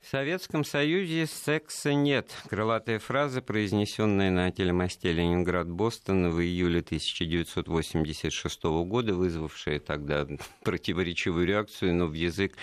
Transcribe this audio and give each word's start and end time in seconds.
В 0.00 0.08
Советском 0.08 0.64
Союзе 0.64 1.26
секса 1.26 1.92
нет. 1.92 2.30
Крылатая 2.48 2.98
фраза, 2.98 3.42
произнесенная 3.42 4.30
на 4.30 4.50
телемосте 4.50 5.12
Ленинград-Бостон 5.12 6.30
в 6.30 6.40
июле 6.40 6.80
1986 6.80 8.64
года, 8.64 9.14
вызвавшая 9.14 9.78
тогда 9.78 10.26
противоречивую 10.64 11.46
реакцию, 11.46 11.94
но 11.94 12.06
в 12.06 12.14
язык 12.14 12.56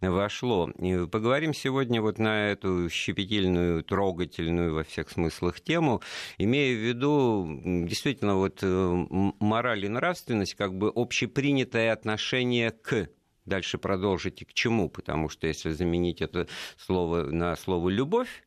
вошло. 0.00 0.70
И 0.78 1.06
поговорим 1.08 1.54
сегодня 1.54 2.00
вот 2.00 2.18
на 2.20 2.52
эту 2.52 2.88
щепетильную, 2.88 3.82
трогательную 3.82 4.72
во 4.72 4.84
всех 4.84 5.10
смыслах 5.10 5.60
тему, 5.60 6.02
имея 6.38 6.72
в 6.72 6.78
виду 6.78 7.60
действительно 7.84 8.36
вот 8.36 8.60
э, 8.62 9.06
мораль 9.40 9.84
и 9.84 9.88
нравственность, 9.88 10.54
как 10.54 10.72
бы 10.72 10.92
общепринятое 10.94 11.92
отношение 11.92 12.70
к 12.70 13.08
дальше 13.46 13.78
продолжить 13.78 14.42
и 14.42 14.44
к 14.44 14.52
чему, 14.52 14.88
потому 14.88 15.28
что 15.28 15.46
если 15.46 15.70
заменить 15.70 16.20
это 16.20 16.48
слово 16.76 17.22
на 17.22 17.56
слово 17.56 17.88
«любовь», 17.88 18.42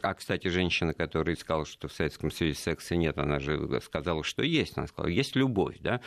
а, 0.00 0.14
кстати, 0.14 0.48
женщина, 0.48 0.94
которая 0.94 1.36
сказала, 1.36 1.66
что 1.66 1.88
в 1.88 1.92
Советском 1.92 2.30
Союзе 2.30 2.58
секса 2.58 2.96
нет, 2.96 3.18
она 3.18 3.38
же 3.38 3.80
сказала, 3.82 4.24
что 4.24 4.42
есть. 4.42 4.78
Она 4.78 4.86
сказала, 4.86 5.10
есть 5.10 5.36
любовь, 5.36 5.76
да? 5.80 6.00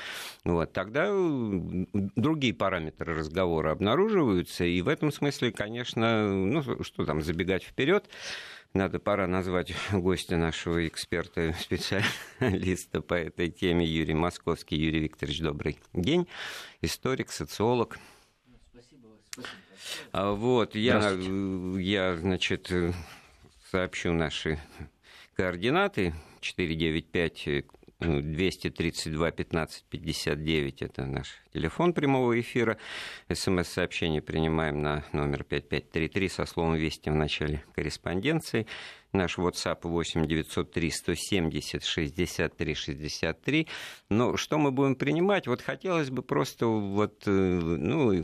Вот, 0.43 0.73
тогда 0.73 1.09
другие 2.15 2.53
параметры 2.53 3.13
разговора 3.13 3.71
обнаруживаются, 3.71 4.65
и 4.65 4.81
в 4.81 4.87
этом 4.87 5.11
смысле, 5.11 5.51
конечно, 5.51 6.27
ну, 6.33 6.63
что 6.83 7.05
там, 7.05 7.21
забегать 7.21 7.63
вперед, 7.63 8.09
надо 8.73 8.99
пора 8.99 9.27
назвать 9.27 9.73
гостя 9.91 10.37
нашего 10.37 10.87
эксперта, 10.87 11.55
специалиста 11.59 13.01
по 13.01 13.13
этой 13.13 13.49
теме 13.49 13.85
Юрий 13.85 14.15
Московский. 14.15 14.75
Юрий 14.77 14.99
Викторович, 15.01 15.41
добрый 15.41 15.79
день. 15.93 16.27
Историк, 16.81 17.31
социолог, 17.31 17.99
вот, 20.13 20.75
я, 20.75 21.11
я, 21.79 22.15
значит, 22.15 22.71
сообщу 23.71 24.13
наши 24.13 24.59
координаты. 25.35 26.13
495 26.41 27.65
232 27.99 29.31
15 29.31 29.85
59 29.89 30.81
это 30.81 31.05
наш 31.05 31.41
телефон 31.53 31.93
прямого 31.93 32.39
эфира. 32.39 32.77
СМС-сообщение 33.31 34.21
принимаем 34.21 34.81
на 34.81 35.03
номер 35.13 35.43
5533 35.43 36.29
со 36.29 36.45
словом 36.45 36.75
«Вести» 36.75 37.09
в 37.09 37.15
начале 37.15 37.63
корреспонденции. 37.73 38.67
Наш 39.13 39.37
WhatsApp 39.37 39.79
8 39.83 40.27
903 40.27 40.91
170 40.91 41.83
63 41.83 42.73
63. 42.73 43.67
Но 44.09 44.35
что 44.35 44.57
мы 44.57 44.71
будем 44.71 44.95
принимать? 44.95 45.47
Вот 45.47 45.61
хотелось 45.61 46.09
бы 46.09 46.21
просто 46.21 46.67
вот, 46.67 47.23
э, 47.25 47.31
ну, 47.31 48.23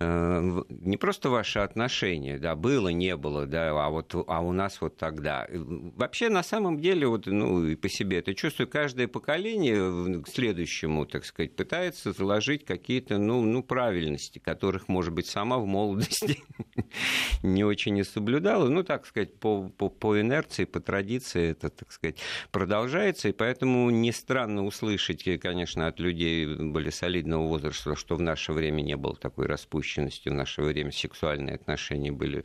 не 0.00 0.96
просто 0.96 1.28
ваши 1.28 1.58
отношения, 1.58 2.38
да, 2.38 2.54
было, 2.54 2.88
не 2.88 3.16
было, 3.16 3.46
да, 3.46 3.70
а 3.70 3.90
вот 3.90 4.14
а 4.14 4.40
у 4.40 4.52
нас 4.52 4.80
вот 4.80 4.96
тогда. 4.96 5.48
Вообще, 5.50 6.28
на 6.28 6.44
самом 6.44 6.78
деле, 6.78 7.08
вот, 7.08 7.26
ну, 7.26 7.64
и 7.64 7.74
по 7.74 7.88
себе 7.88 8.18
это 8.18 8.32
чувствую, 8.32 8.68
каждое 8.68 9.08
поколение 9.08 10.22
к 10.22 10.28
следующему, 10.28 11.04
так 11.04 11.24
сказать, 11.24 11.56
пытается 11.56 12.12
заложить 12.12 12.64
какие-то, 12.64 13.18
ну, 13.18 13.42
ну, 13.42 13.64
правильности, 13.64 14.38
которых, 14.38 14.86
может 14.86 15.12
быть, 15.12 15.26
сама 15.26 15.58
в 15.58 15.66
молодости 15.66 16.44
не 17.42 17.64
очень 17.64 17.94
не 17.94 18.04
соблюдала. 18.04 18.68
Ну, 18.68 18.84
так 18.84 19.04
сказать, 19.04 19.34
по, 19.34 19.68
по, 19.68 19.88
по 19.88 20.20
инерции, 20.20 20.64
по 20.64 20.78
традиции 20.78 21.50
это, 21.50 21.70
так 21.70 21.90
сказать, 21.90 22.18
продолжается, 22.52 23.30
и 23.30 23.32
поэтому 23.32 23.90
не 23.90 24.12
странно 24.12 24.64
услышать, 24.64 25.24
конечно, 25.40 25.88
от 25.88 25.98
людей 25.98 26.46
более 26.46 26.92
солидного 26.92 27.48
возраста, 27.48 27.96
что 27.96 28.14
в 28.14 28.22
наше 28.22 28.52
время 28.52 28.82
не 28.82 28.96
было 28.96 29.16
такой 29.16 29.46
распущенности 29.46 29.87
распущенностью 29.88 30.32
в 30.32 30.36
наше 30.36 30.62
время 30.62 30.92
сексуальные 30.92 31.54
отношения 31.54 32.12
были 32.12 32.44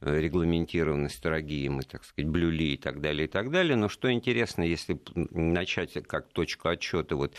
э, 0.00 0.20
регламентированы 0.20 1.08
строгие, 1.08 1.70
мы, 1.70 1.82
так 1.82 2.04
сказать, 2.04 2.30
блюли 2.30 2.74
и 2.74 2.76
так 2.76 3.00
далее, 3.00 3.24
и 3.26 3.30
так 3.30 3.50
далее. 3.50 3.76
Но 3.76 3.88
что 3.88 4.12
интересно, 4.12 4.62
если 4.62 5.00
начать 5.14 5.94
как 6.06 6.28
точку 6.28 6.68
отчета 6.68 7.16
вот 7.16 7.34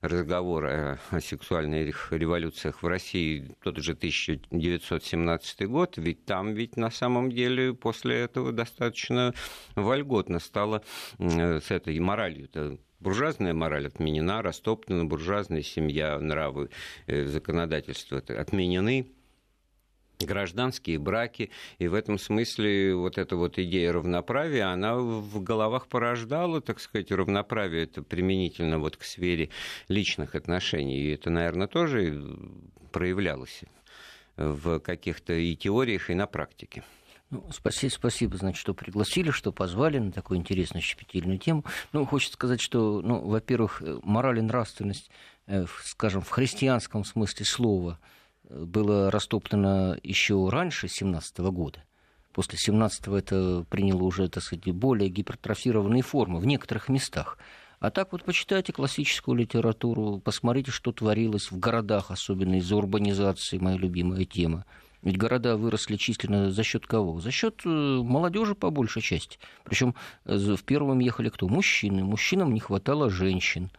разговора 0.00 0.98
о 1.10 1.20
сексуальных 1.20 2.12
революциях 2.12 2.82
в 2.82 2.86
России, 2.86 3.56
тот 3.62 3.78
же 3.78 3.92
1917 3.92 5.68
год, 5.68 5.96
ведь 5.96 6.24
там 6.24 6.54
ведь 6.54 6.76
на 6.76 6.90
самом 6.90 7.30
деле 7.30 7.74
после 7.74 8.20
этого 8.20 8.52
достаточно 8.52 9.34
вольготно 9.74 10.38
стало 10.38 10.82
э, 11.18 11.60
с 11.60 11.70
этой 11.70 11.98
моралью-то 11.98 12.78
Буржуазная 13.00 13.54
мораль 13.54 13.86
отменена, 13.86 14.42
растоптана, 14.42 15.04
буржуазная 15.04 15.62
семья, 15.62 16.18
нравы, 16.18 16.70
э, 17.06 17.26
законодательство 17.26 18.18
отменены. 18.18 19.12
Гражданские 20.18 20.98
браки, 20.98 21.50
и 21.78 21.86
в 21.86 21.94
этом 21.94 22.18
смысле 22.18 22.96
вот 22.96 23.18
эта 23.18 23.36
вот 23.36 23.56
идея 23.56 23.92
равноправия, 23.92 24.66
она 24.66 24.96
в 24.96 25.40
головах 25.40 25.86
порождала, 25.86 26.60
так 26.60 26.80
сказать, 26.80 27.12
равноправие 27.12 27.84
это 27.84 28.02
применительно 28.02 28.80
вот 28.80 28.96
к 28.96 29.04
сфере 29.04 29.50
личных 29.86 30.34
отношений, 30.34 30.98
и 30.98 31.14
это, 31.14 31.30
наверное, 31.30 31.68
тоже 31.68 32.20
проявлялось 32.90 33.62
в 34.36 34.80
каких-то 34.80 35.34
и 35.34 35.54
теориях, 35.54 36.10
и 36.10 36.14
на 36.14 36.26
практике. 36.26 36.82
Ну, 37.30 37.46
спасибо, 37.50 37.90
спасибо, 37.90 38.36
значит, 38.38 38.58
что 38.58 38.72
пригласили, 38.72 39.30
что 39.30 39.52
позвали 39.52 39.98
на 39.98 40.12
такую 40.12 40.38
интересную 40.38 40.82
щепетильную 40.82 41.38
тему. 41.38 41.64
Ну, 41.92 42.06
хочется 42.06 42.34
сказать, 42.34 42.60
что, 42.60 43.02
ну, 43.02 43.20
во-первых, 43.20 43.82
э, 43.82 43.98
мораль 44.02 44.38
и 44.38 44.42
нравственность, 44.42 45.10
э, 45.46 45.66
скажем, 45.84 46.22
в 46.22 46.30
христианском 46.30 47.04
смысле 47.04 47.44
слова 47.44 47.98
э, 48.44 48.64
было 48.64 49.10
растоптано 49.10 49.98
еще 50.02 50.48
раньше 50.48 50.88
17 50.88 51.38
года. 51.50 51.84
После 52.32 52.56
17-го 52.56 53.18
это 53.18 53.66
приняло 53.68 54.04
уже, 54.04 54.28
так 54.28 54.42
сказать, 54.42 54.72
более 54.72 55.10
гипертрофированные 55.10 56.02
формы 56.02 56.40
в 56.40 56.46
некоторых 56.46 56.88
местах. 56.88 57.36
А 57.78 57.90
так 57.90 58.12
вот 58.12 58.24
почитайте 58.24 58.72
классическую 58.72 59.36
литературу, 59.36 60.18
посмотрите, 60.18 60.70
что 60.70 60.92
творилось 60.92 61.50
в 61.50 61.58
городах, 61.58 62.10
особенно 62.10 62.56
из-за 62.56 62.76
урбанизации, 62.76 63.58
моя 63.58 63.76
любимая 63.76 64.24
тема. 64.24 64.64
Ведь 65.02 65.16
города 65.16 65.56
выросли 65.56 65.96
численно 65.96 66.50
за 66.50 66.62
счет 66.64 66.86
кого? 66.86 67.20
За 67.20 67.30
счет 67.30 67.62
э, 67.64 67.68
молодежи 67.68 68.54
по 68.54 68.70
большей 68.70 69.02
части. 69.02 69.38
Причем 69.64 69.94
э, 70.24 70.36
в 70.36 70.62
первом 70.64 70.98
ехали 70.98 71.28
кто? 71.28 71.48
Мужчины. 71.48 72.02
Мужчинам 72.02 72.52
не 72.52 72.60
хватало 72.60 73.08
женщин 73.08 73.70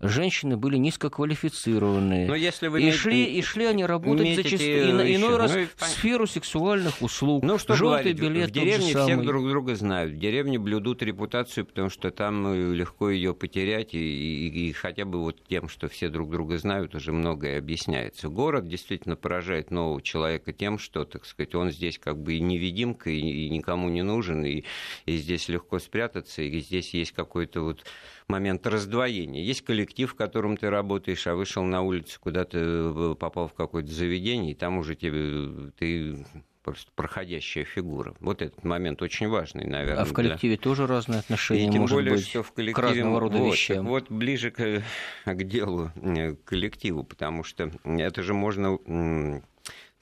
женщины 0.00 0.56
были 0.56 0.76
низкоквалифицированные. 0.76 2.26
Но 2.26 2.34
если 2.34 2.68
вы 2.68 2.82
и, 2.82 2.86
метите, 2.86 2.98
шли, 2.98 3.24
и 3.24 3.42
шли 3.42 3.64
они 3.64 3.84
работать 3.84 4.36
зачастую, 4.36 4.90
иной 4.90 5.12
еще, 5.12 5.36
раз 5.36 5.54
ну, 5.54 5.66
в 5.76 5.84
сферу 5.84 6.26
сексуальных 6.26 7.00
услуг. 7.00 7.42
Ну, 7.42 7.58
что 7.58 7.74
Желтый 7.74 8.12
говорить, 8.12 8.20
билет 8.20 8.50
в 8.50 8.52
деревне 8.52 8.88
всех 8.88 9.06
самый. 9.06 9.26
друг 9.26 9.48
друга 9.48 9.74
знают. 9.74 10.12
В 10.12 10.18
деревне 10.18 10.58
блюдут 10.58 11.02
репутацию, 11.02 11.64
потому 11.64 11.88
что 11.88 12.10
там 12.10 12.46
э, 12.46 12.74
легко 12.74 13.10
ее 13.10 13.34
потерять, 13.34 13.94
и, 13.94 13.98
и, 13.98 14.68
и 14.68 14.72
хотя 14.72 15.04
бы 15.04 15.22
вот 15.22 15.42
тем, 15.48 15.68
что 15.68 15.88
все 15.88 16.08
друг 16.08 16.30
друга 16.30 16.58
знают, 16.58 16.94
уже 16.94 17.12
многое 17.12 17.58
объясняется. 17.58 18.28
Город 18.28 18.68
действительно 18.68 19.16
поражает 19.16 19.70
нового 19.70 20.02
человека 20.02 20.52
тем, 20.52 20.78
что, 20.78 21.04
так 21.04 21.24
сказать, 21.24 21.54
он 21.54 21.70
здесь 21.70 21.98
как 21.98 22.18
бы 22.18 22.34
и 22.34 22.40
невидимка, 22.40 23.10
и, 23.10 23.18
и 23.18 23.48
никому 23.48 23.88
не 23.88 24.02
нужен, 24.02 24.44
и, 24.44 24.64
и 25.06 25.16
здесь 25.16 25.48
легко 25.48 25.78
спрятаться, 25.78 26.42
и 26.42 26.60
здесь 26.60 26.92
есть 26.92 27.12
какой-то 27.12 27.62
вот 27.62 27.84
момент 28.28 28.66
раздвоения. 28.66 29.42
Есть 29.42 29.62
коллектив, 29.62 30.10
в 30.10 30.14
котором 30.14 30.56
ты 30.56 30.70
работаешь, 30.70 31.26
а 31.26 31.34
вышел 31.34 31.62
на 31.64 31.82
улицу, 31.82 32.18
куда-то 32.20 32.58
э, 32.58 33.14
попал 33.18 33.48
в 33.48 33.54
какое-то 33.54 33.90
заведение, 33.92 34.52
и 34.52 34.54
там 34.54 34.78
уже 34.78 34.96
тебе 34.96 35.70
ты 35.78 36.26
просто 36.62 36.90
проходящая 36.96 37.64
фигура. 37.64 38.16
Вот 38.18 38.42
этот 38.42 38.64
момент 38.64 39.00
очень 39.00 39.28
важный, 39.28 39.66
наверное. 39.66 40.02
А 40.02 40.04
в 40.04 40.12
коллективе 40.12 40.56
для... 40.56 40.62
тоже 40.62 40.88
разные 40.88 41.20
отношения, 41.20 41.68
и 41.68 41.70
тем 41.70 41.82
может 41.82 41.96
более, 41.96 42.14
быть, 42.14 42.26
что 42.26 42.42
в 42.42 42.52
коллективе... 42.52 42.74
к 42.74 42.78
разного 42.78 43.20
рода 43.20 43.38
вот, 43.38 43.52
вещам. 43.52 43.86
Вот 43.86 44.10
ближе 44.10 44.50
к, 44.50 44.82
к 45.24 45.44
делу, 45.44 45.92
э, 45.94 46.34
к 46.34 46.44
коллективу, 46.44 47.04
потому 47.04 47.44
что 47.44 47.70
это 47.84 48.22
же 48.24 48.34
можно 48.34 48.78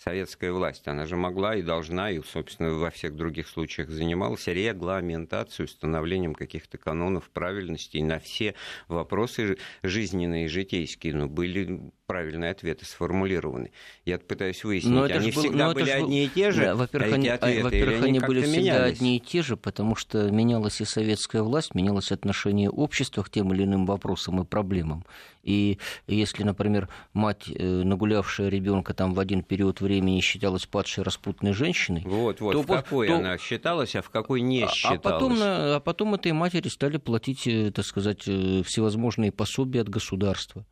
советская 0.05 0.53
власть. 0.53 0.87
Она 0.87 1.07
же 1.07 1.17
могла 1.17 1.57
и 1.57 1.63
должна, 1.63 2.11
и, 2.11 2.21
собственно, 2.21 2.75
во 2.75 2.91
всех 2.91 3.17
других 3.17 3.49
случаях 3.49 3.89
занималась 3.89 4.47
регламентацией, 4.47 5.65
установлением 5.65 6.35
каких-то 6.35 6.77
канонов 6.77 7.31
правильности. 7.31 7.99
На 7.99 8.19
все 8.19 8.55
вопросы 8.87 9.57
жизненные, 9.83 10.49
житейские, 10.49 11.15
ну, 11.15 11.29
были 11.29 11.91
правильные 12.07 12.51
ответы 12.51 12.85
сформулированы. 12.85 13.73
Я 14.05 14.19
пытаюсь 14.19 14.63
выяснить, 14.65 14.93
но 14.93 15.07
это 15.07 15.17
они 15.17 15.31
был, 15.31 15.43
всегда 15.43 15.73
были 15.73 15.91
это 15.91 16.05
одни 16.05 16.25
и 16.25 16.29
те 16.29 16.51
же, 16.51 16.63
да, 16.63 16.77
во-первых, 16.77 17.13
а 17.13 17.15
они, 17.15 17.29
ответы, 17.29 17.63
во-первых, 17.65 18.03
они, 18.03 18.09
они 18.09 18.21
были 18.21 18.43
всегда 18.43 18.59
менялись? 18.59 18.97
одни 18.97 19.17
и 19.17 19.21
те 19.21 19.43
же, 19.43 19.57
потому 19.57 19.97
что 19.97 20.31
менялась 20.31 20.81
и 20.81 20.85
советская 20.85 21.43
власть, 21.43 21.75
менялось 21.75 22.13
отношение 22.13 22.71
общества 22.71 23.23
к 23.23 23.31
тем 23.31 23.53
или 23.55 23.65
иным 23.65 23.87
вопросам 23.87 24.43
и 24.43 24.45
проблемам. 24.45 25.05
И 25.43 25.79
если, 26.07 26.43
например, 26.43 26.89
мать, 27.13 27.49
э, 27.49 27.83
нагулявшая 27.83 28.49
ребенка 28.49 28.95
там 28.95 29.15
в 29.15 29.21
один 29.21 29.43
период 29.43 29.81
времени 29.81 30.21
считалась 30.21 30.67
падшей 30.67 31.05
распутной 31.05 31.53
женщиной, 31.53 32.03
вот, 32.05 32.41
вот, 32.41 32.53
то, 32.53 32.63
в 32.63 32.67
какой 32.67 33.09
то, 33.09 33.17
она 33.17 33.39
считалась, 33.39 33.95
а 33.95 34.03
в 34.03 34.11
какой 34.11 34.41
не 34.41 34.67
считалась. 34.69 34.99
А 34.99 35.03
потом, 35.03 35.37
а 35.41 35.81
потом 35.81 36.15
этой 36.15 36.33
матери 36.33 36.69
стали 36.69 36.97
платить, 36.97 37.47
э, 37.47 37.71
так 37.71 37.85
сказать, 37.85 38.25
э, 38.27 38.63
всевозможные 38.65 39.33
пособия 39.33 39.83
от 39.83 39.89
государства. 39.89 40.65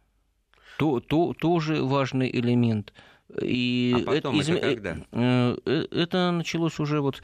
То, 0.83 1.01
то, 1.01 1.33
тоже 1.33 1.83
важный 1.83 2.31
элемент. 2.31 2.93
И 3.41 3.95
а 3.97 4.05
потом 4.05 4.41
это, 4.41 4.53
это 4.53 4.75
когда? 4.75 4.97
Э, 5.13 5.57
э, 5.65 5.87
это 5.93 6.31
началось 6.33 6.81
уже 6.81 7.01
вот 7.01 7.23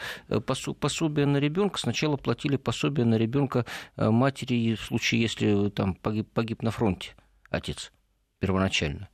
пособие 0.78 1.26
на 1.26 1.38
ребенка. 1.38 1.78
Сначала 1.78 2.16
платили 2.16 2.56
пособие 2.56 3.04
на 3.04 3.16
ребенка 3.16 3.66
матери 3.96 4.74
в 4.74 4.80
случае, 4.82 5.22
если 5.22 5.70
там 5.70 5.94
погиб, 5.94 6.28
погиб 6.32 6.62
на 6.62 6.70
фронте 6.70 7.14
отец 7.50 7.92
первоначально. 8.38 9.08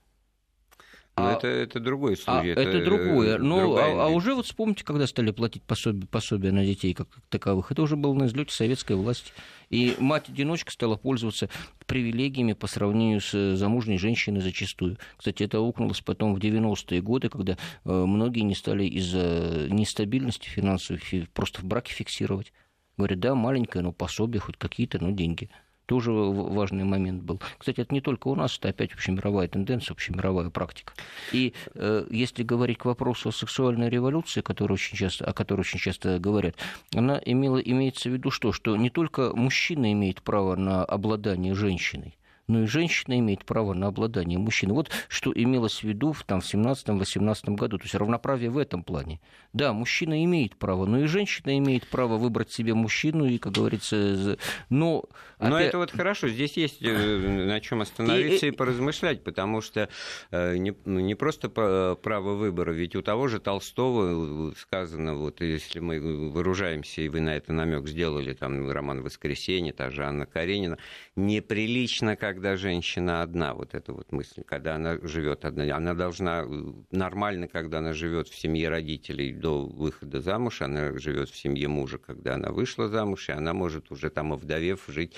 Но 1.16 1.28
а, 1.28 1.32
это, 1.34 1.46
это 1.46 1.78
другой 1.78 2.16
случай. 2.16 2.48
А, 2.50 2.52
это, 2.52 2.60
это 2.60 2.84
другое. 2.84 3.38
Но, 3.38 3.76
а, 3.76 4.06
а 4.06 4.08
уже 4.08 4.34
вот 4.34 4.46
вспомните, 4.46 4.84
когда 4.84 5.06
стали 5.06 5.30
платить 5.30 5.62
пособие, 5.62 6.08
пособие 6.08 6.50
на 6.50 6.64
детей 6.64 6.92
как 6.92 7.08
таковых, 7.28 7.70
это 7.70 7.82
уже 7.82 7.94
было 7.94 8.14
на 8.14 8.26
излете 8.26 8.52
советской 8.52 8.96
власти. 8.96 9.32
И 9.70 9.94
мать-одиночка 10.00 10.72
стала 10.72 10.96
пользоваться 10.96 11.48
привилегиями 11.86 12.52
по 12.52 12.66
сравнению 12.66 13.20
с 13.20 13.56
замужней 13.56 13.96
женщиной 13.96 14.40
зачастую. 14.40 14.98
Кстати, 15.16 15.44
это 15.44 15.60
укнулось 15.60 16.00
потом 16.00 16.34
в 16.34 16.38
90-е 16.38 17.00
годы, 17.00 17.28
когда 17.28 17.52
э, 17.52 17.56
многие 17.92 18.40
не 18.40 18.56
стали 18.56 18.84
из-за 18.84 19.68
нестабильности 19.70 20.48
финансовой 20.48 21.00
просто 21.32 21.60
в 21.60 21.64
браке 21.64 21.92
фиксировать. 21.94 22.52
Говорят, 22.96 23.20
да, 23.20 23.34
маленькое, 23.36 23.84
но 23.84 23.92
пособие, 23.92 24.40
хоть 24.40 24.56
какие-то, 24.56 25.02
но 25.02 25.10
деньги 25.10 25.48
тоже 25.86 26.12
важный 26.12 26.84
момент 26.84 27.22
был. 27.22 27.40
Кстати, 27.58 27.80
это 27.80 27.94
не 27.94 28.00
только 28.00 28.28
у 28.28 28.34
нас, 28.34 28.56
это 28.58 28.68
опять 28.68 28.92
общемировая 28.92 29.48
тенденция, 29.48 29.94
общемировая 29.94 30.50
практика. 30.50 30.94
И 31.32 31.52
э, 31.74 32.06
если 32.10 32.42
говорить 32.42 32.78
к 32.78 32.84
вопросу 32.84 33.28
о 33.28 33.32
сексуальной 33.32 33.88
революции, 33.88 34.40
который 34.40 34.74
очень 34.74 34.96
часто, 34.96 35.24
о 35.24 35.32
которой 35.32 35.60
очень 35.60 35.78
часто 35.78 36.18
говорят, 36.18 36.56
она 36.94 37.20
имела, 37.24 37.58
имеется 37.58 38.08
в 38.08 38.12
виду 38.12 38.30
что? 38.30 38.52
Что 38.52 38.76
не 38.76 38.90
только 38.90 39.34
мужчина 39.34 39.92
имеет 39.92 40.22
право 40.22 40.56
на 40.56 40.84
обладание 40.84 41.54
женщиной, 41.54 42.16
но 42.46 42.62
и 42.62 42.66
женщина 42.66 43.18
имеет 43.18 43.44
право 43.44 43.74
на 43.74 43.88
обладание 43.88 44.38
мужчиной. 44.38 44.74
Вот 44.74 44.90
что 45.08 45.32
имелось 45.34 45.80
в 45.80 45.84
виду 45.84 46.12
в, 46.12 46.24
там, 46.24 46.40
в 46.40 46.44
17-18 46.44 47.54
году, 47.54 47.78
то 47.78 47.84
есть 47.84 47.94
равноправие 47.94 48.50
в 48.50 48.58
этом 48.58 48.82
плане. 48.82 49.20
Да, 49.52 49.72
мужчина 49.72 50.24
имеет 50.24 50.56
право, 50.56 50.86
но 50.86 51.00
и 51.00 51.06
женщина 51.06 51.56
имеет 51.58 51.86
право 51.86 52.16
выбрать 52.16 52.50
себе 52.50 52.74
мужчину, 52.74 53.26
и, 53.26 53.38
как 53.38 53.52
говорится, 53.52 54.36
но... 54.68 55.04
Но 55.38 55.56
опять... 55.56 55.68
это 55.68 55.78
вот 55.78 55.90
хорошо, 55.90 56.28
здесь 56.28 56.56
есть 56.56 56.82
э, 56.82 57.18
на 57.18 57.60
чем 57.60 57.82
остановиться 57.82 58.46
и, 58.46 58.48
и 58.48 58.52
поразмышлять, 58.52 59.22
потому 59.22 59.60
что 59.60 59.88
э, 60.30 60.56
не, 60.56 60.74
ну, 60.84 61.00
не 61.00 61.14
просто 61.14 61.48
право 61.48 62.34
выбора, 62.34 62.72
ведь 62.72 62.96
у 62.96 63.02
того 63.02 63.28
же 63.28 63.40
Толстого 63.40 64.52
сказано, 64.56 65.14
вот 65.14 65.40
если 65.40 65.80
мы 65.80 66.30
вооружаемся, 66.30 67.02
и 67.02 67.08
вы 67.08 67.20
на 67.20 67.36
это 67.36 67.52
намек 67.52 67.86
сделали, 67.86 68.32
там 68.32 68.70
роман 68.70 69.02
«Воскресенье», 69.02 69.72
та 69.72 69.90
же 69.90 70.04
Анна 70.04 70.26
Каренина, 70.26 70.78
неприлично, 71.16 72.16
как 72.16 72.33
когда 72.34 72.56
женщина 72.56 73.22
одна, 73.22 73.54
вот 73.54 73.76
эта 73.76 73.92
вот 73.92 74.10
мысль, 74.10 74.42
когда 74.42 74.74
она 74.74 74.98
живет 75.02 75.44
одна, 75.44 75.76
она 75.76 75.94
должна 75.94 76.42
э, 76.42 76.72
нормально, 76.90 77.46
когда 77.46 77.78
она 77.78 77.92
живет 77.92 78.26
в 78.26 78.34
семье 78.36 78.68
родителей 78.68 79.32
до 79.32 79.64
выхода 79.64 80.20
замуж, 80.20 80.60
она 80.60 80.98
живет 80.98 81.30
в 81.30 81.36
семье 81.36 81.68
мужа, 81.68 81.98
когда 81.98 82.34
она 82.34 82.50
вышла 82.50 82.88
замуж, 82.88 83.28
и 83.28 83.32
она 83.32 83.54
может 83.54 83.92
уже 83.92 84.10
там 84.10 84.32
овдовев 84.32 84.82
жить 84.88 85.14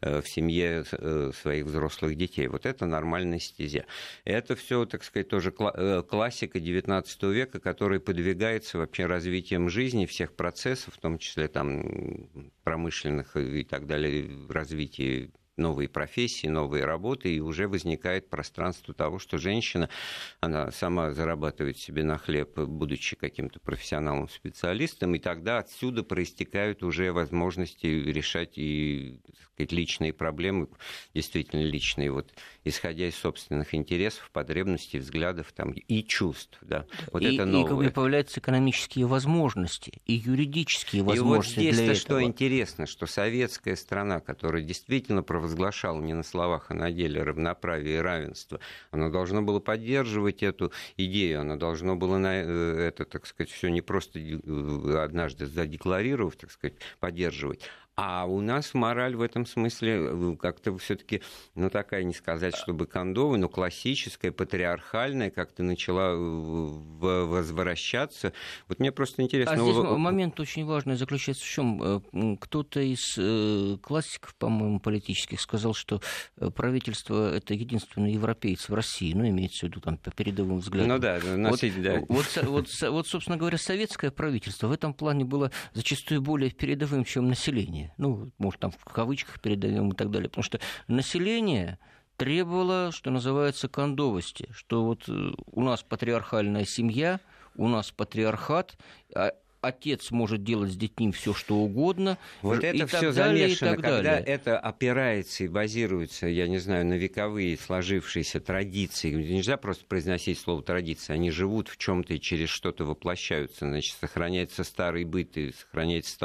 э, 0.00 0.20
в 0.20 0.28
семье 0.28 0.84
э, 0.90 1.30
своих 1.40 1.66
взрослых 1.66 2.16
детей. 2.16 2.48
Вот 2.48 2.66
это 2.66 2.84
нормальная 2.84 3.38
стезя. 3.38 3.86
Это 4.24 4.56
все, 4.56 4.86
так 4.86 5.04
сказать, 5.04 5.28
тоже 5.28 5.52
классика 5.52 6.58
XIX 6.58 7.32
века, 7.32 7.60
которая 7.60 8.00
подвигается 8.00 8.78
вообще 8.78 9.06
развитием 9.06 9.68
жизни, 9.68 10.04
всех 10.04 10.34
процессов, 10.34 10.94
в 10.94 10.98
том 10.98 11.18
числе 11.18 11.46
там 11.46 12.28
промышленных 12.64 13.36
и 13.36 13.62
так 13.62 13.86
далее, 13.86 14.28
развития 14.48 15.30
новые 15.56 15.88
профессии, 15.88 16.46
новые 16.46 16.84
работы, 16.84 17.34
и 17.34 17.40
уже 17.40 17.68
возникает 17.68 18.28
пространство 18.28 18.94
того, 18.94 19.18
что 19.18 19.38
женщина, 19.38 19.88
она 20.40 20.70
сама 20.70 21.12
зарабатывает 21.12 21.78
себе 21.78 22.04
на 22.04 22.18
хлеб, 22.18 22.58
будучи 22.58 23.16
каким-то 23.16 23.60
профессионалом, 23.60 24.28
специалистом, 24.28 25.14
и 25.14 25.18
тогда 25.18 25.58
отсюда 25.58 26.02
проистекают 26.02 26.82
уже 26.82 27.12
возможности 27.12 27.86
решать 27.86 28.58
и 28.58 29.20
сказать, 29.56 29.72
личные 29.72 30.12
проблемы, 30.12 30.68
действительно 31.14 31.62
личные, 31.62 32.10
вот, 32.10 32.32
исходя 32.64 33.08
из 33.08 33.16
собственных 33.16 33.74
интересов, 33.74 34.30
потребностей, 34.32 34.98
взглядов 34.98 35.52
там, 35.52 35.72
и 35.72 36.04
чувств. 36.04 36.58
Да. 36.60 36.86
Вот 37.12 37.22
и, 37.22 37.34
это 37.34 37.46
новое. 37.46 37.64
И 37.64 37.68
как 37.68 37.76
бы 37.78 37.90
появляются 37.90 38.40
экономические 38.40 39.06
возможности, 39.06 40.00
и 40.06 40.14
юридические 40.14 41.02
возможности. 41.02 41.60
И 41.60 41.66
вот 41.66 41.74
здесь-то 41.74 41.94
что 41.94 42.22
интересно, 42.22 42.86
что 42.86 43.06
советская 43.06 43.76
страна, 43.76 44.20
которая 44.20 44.62
действительно 44.62 45.22
провозглашала 45.46 46.00
не 46.00 46.14
на 46.14 46.22
словах, 46.22 46.66
а 46.68 46.74
на 46.74 46.90
деле 46.90 47.22
равноправие 47.22 47.98
и 47.98 48.00
равенство, 48.00 48.60
она 48.90 49.08
должна 49.08 49.42
была 49.42 49.60
поддерживать 49.60 50.42
эту 50.42 50.72
идею, 50.96 51.40
она 51.40 51.56
должна 51.56 51.94
была 51.94 52.18
на 52.18 52.42
э, 52.42 52.88
это, 52.88 53.04
так 53.04 53.26
сказать, 53.26 53.50
все 53.50 53.68
не 53.68 53.80
просто 53.80 54.18
э, 54.18 54.98
однажды 54.98 55.46
задекларировав, 55.46 56.36
так 56.36 56.50
сказать, 56.50 56.74
поддерживать, 56.98 57.60
а 57.98 58.26
у 58.26 58.42
нас 58.42 58.74
мораль 58.74 59.16
в 59.16 59.22
этом 59.22 59.46
смысле 59.46 59.98
э, 59.98 60.36
как-то 60.38 60.76
все-таки, 60.76 61.22
ну 61.54 61.70
такая, 61.70 62.04
не 62.04 62.12
сказать, 62.12 62.54
чтобы 62.54 62.86
кондовая, 62.86 63.38
но 63.38 63.48
классическая, 63.48 64.32
патриархальная, 64.32 65.30
как-то 65.30 65.62
начала 65.62 66.14
возвращаться. 66.14 68.34
Вот 68.68 68.80
мне 68.80 68.92
просто 68.92 69.22
интересно... 69.22 69.54
А 69.54 69.56
здесь 69.56 69.76
момент 69.76 70.38
очень 70.40 70.66
важный 70.66 70.96
заключается 70.96 71.44
в 71.44 71.48
чем? 71.48 72.36
Кто-то 72.38 72.80
из 72.80 73.18
классиков, 73.80 74.34
по-моему, 74.34 74.78
политических 74.78 75.35
сказал, 75.40 75.74
что 75.74 76.00
правительство 76.54 77.34
это 77.34 77.54
единственный 77.54 78.12
европеец 78.12 78.68
в 78.68 78.74
России, 78.74 79.12
ну, 79.12 79.28
имеется 79.28 79.60
в 79.60 79.62
виду 79.64 79.80
там 79.80 79.98
по 79.98 80.10
передовым 80.10 80.58
взглядам. 80.58 80.88
Ну 80.88 80.98
да, 80.98 81.20
носить, 81.36 81.74
вот, 81.74 81.82
да. 81.82 82.00
Вот, 82.08 82.38
вот, 82.42 82.68
вот, 82.90 83.06
собственно 83.08 83.36
говоря, 83.36 83.58
советское 83.58 84.10
правительство 84.10 84.68
в 84.68 84.72
этом 84.72 84.94
плане 84.94 85.24
было 85.24 85.50
зачастую 85.72 86.22
более 86.22 86.50
передовым, 86.50 87.04
чем 87.04 87.28
население 87.28 87.92
ну, 87.98 88.30
может, 88.38 88.60
там 88.60 88.70
в 88.70 88.84
кавычках 88.84 89.40
передаем 89.40 89.90
и 89.90 89.94
так 89.94 90.10
далее, 90.10 90.28
потому 90.28 90.44
что 90.44 90.60
население 90.88 91.78
требовало, 92.16 92.92
что 92.92 93.10
называется, 93.10 93.68
кондовости, 93.68 94.48
что 94.52 94.84
вот 94.84 95.08
э, 95.08 95.32
у 95.46 95.62
нас 95.62 95.82
патриархальная 95.82 96.64
семья, 96.64 97.20
у 97.56 97.68
нас 97.68 97.90
патриархат, 97.90 98.76
а 99.14 99.32
отец 99.60 100.10
может 100.10 100.44
делать 100.44 100.72
с 100.72 100.76
детьми 100.76 101.12
все, 101.12 101.34
что 101.34 101.56
угодно. 101.56 102.18
Вот 102.42 102.62
и 102.62 102.66
это 102.66 102.86
все 102.86 103.12
замешано, 103.12 103.74
когда 103.74 104.02
далее. 104.02 104.24
это 104.26 104.58
опирается 104.58 105.44
и 105.44 105.48
базируется, 105.48 106.26
я 106.26 106.46
не 106.48 106.58
знаю, 106.58 106.86
на 106.86 106.94
вековые 106.94 107.56
сложившиеся 107.56 108.40
традиции. 108.40 109.12
Нельзя 109.12 109.56
просто 109.56 109.84
произносить 109.86 110.38
слово 110.38 110.62
традиция. 110.62 111.14
Они 111.14 111.30
живут 111.30 111.68
в 111.68 111.76
чем-то 111.76 112.14
и 112.14 112.20
через 112.20 112.48
что-то 112.48 112.84
воплощаются. 112.84 113.66
Значит, 113.66 113.96
сохраняется 114.00 114.64
старый 114.64 115.04
быт 115.04 115.36
и 115.36 115.52
сохраняются 115.52 116.16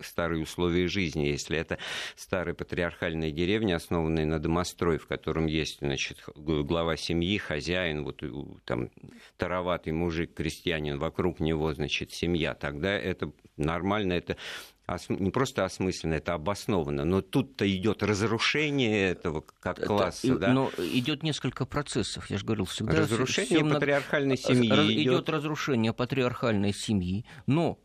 старые 0.00 0.42
условия 0.42 0.86
жизни. 0.88 1.26
Если 1.26 1.56
это 1.56 1.78
старая 2.16 2.54
патриархальная 2.54 3.30
деревня, 3.30 3.76
основанная 3.76 4.26
на 4.26 4.38
домострой, 4.38 4.98
в 4.98 5.06
котором 5.06 5.46
есть, 5.46 5.78
значит, 5.80 6.18
глава 6.34 6.96
семьи, 6.96 7.38
хозяин, 7.38 8.04
вот 8.04 8.22
там 8.64 8.90
тароватый 9.36 9.92
мужик, 9.92 10.34
крестьянин, 10.34 10.98
вокруг 10.98 11.40
него, 11.40 11.72
значит, 11.72 12.12
семья, 12.12 12.54
тогда 12.80 12.88
да, 12.88 12.98
это 12.98 13.32
нормально, 13.56 14.14
это 14.14 14.36
не 15.08 15.30
просто 15.30 15.64
осмысленно, 15.64 16.14
это 16.14 16.34
обоснованно. 16.34 17.04
Но 17.04 17.20
тут-то 17.22 17.70
идет 17.70 18.02
разрушение 18.02 19.10
этого 19.10 19.44
как 19.60 19.84
класса. 19.84 20.26
Это, 20.26 20.38
да? 20.38 20.52
Но 20.52 20.70
идет 20.78 21.22
несколько 21.22 21.64
процессов, 21.64 22.28
я 22.28 22.38
же 22.38 22.44
говорил, 22.44 22.64
всегда. 22.64 22.96
Разрушение 22.96 23.58
всем 23.58 23.70
патриархальной 23.70 24.36
семьи. 24.36 24.70
Раз, 24.70 24.86
идет 24.86 25.28
разрушение 25.28 25.92
патриархальной 25.92 26.74
семьи, 26.74 27.24
но 27.46 27.78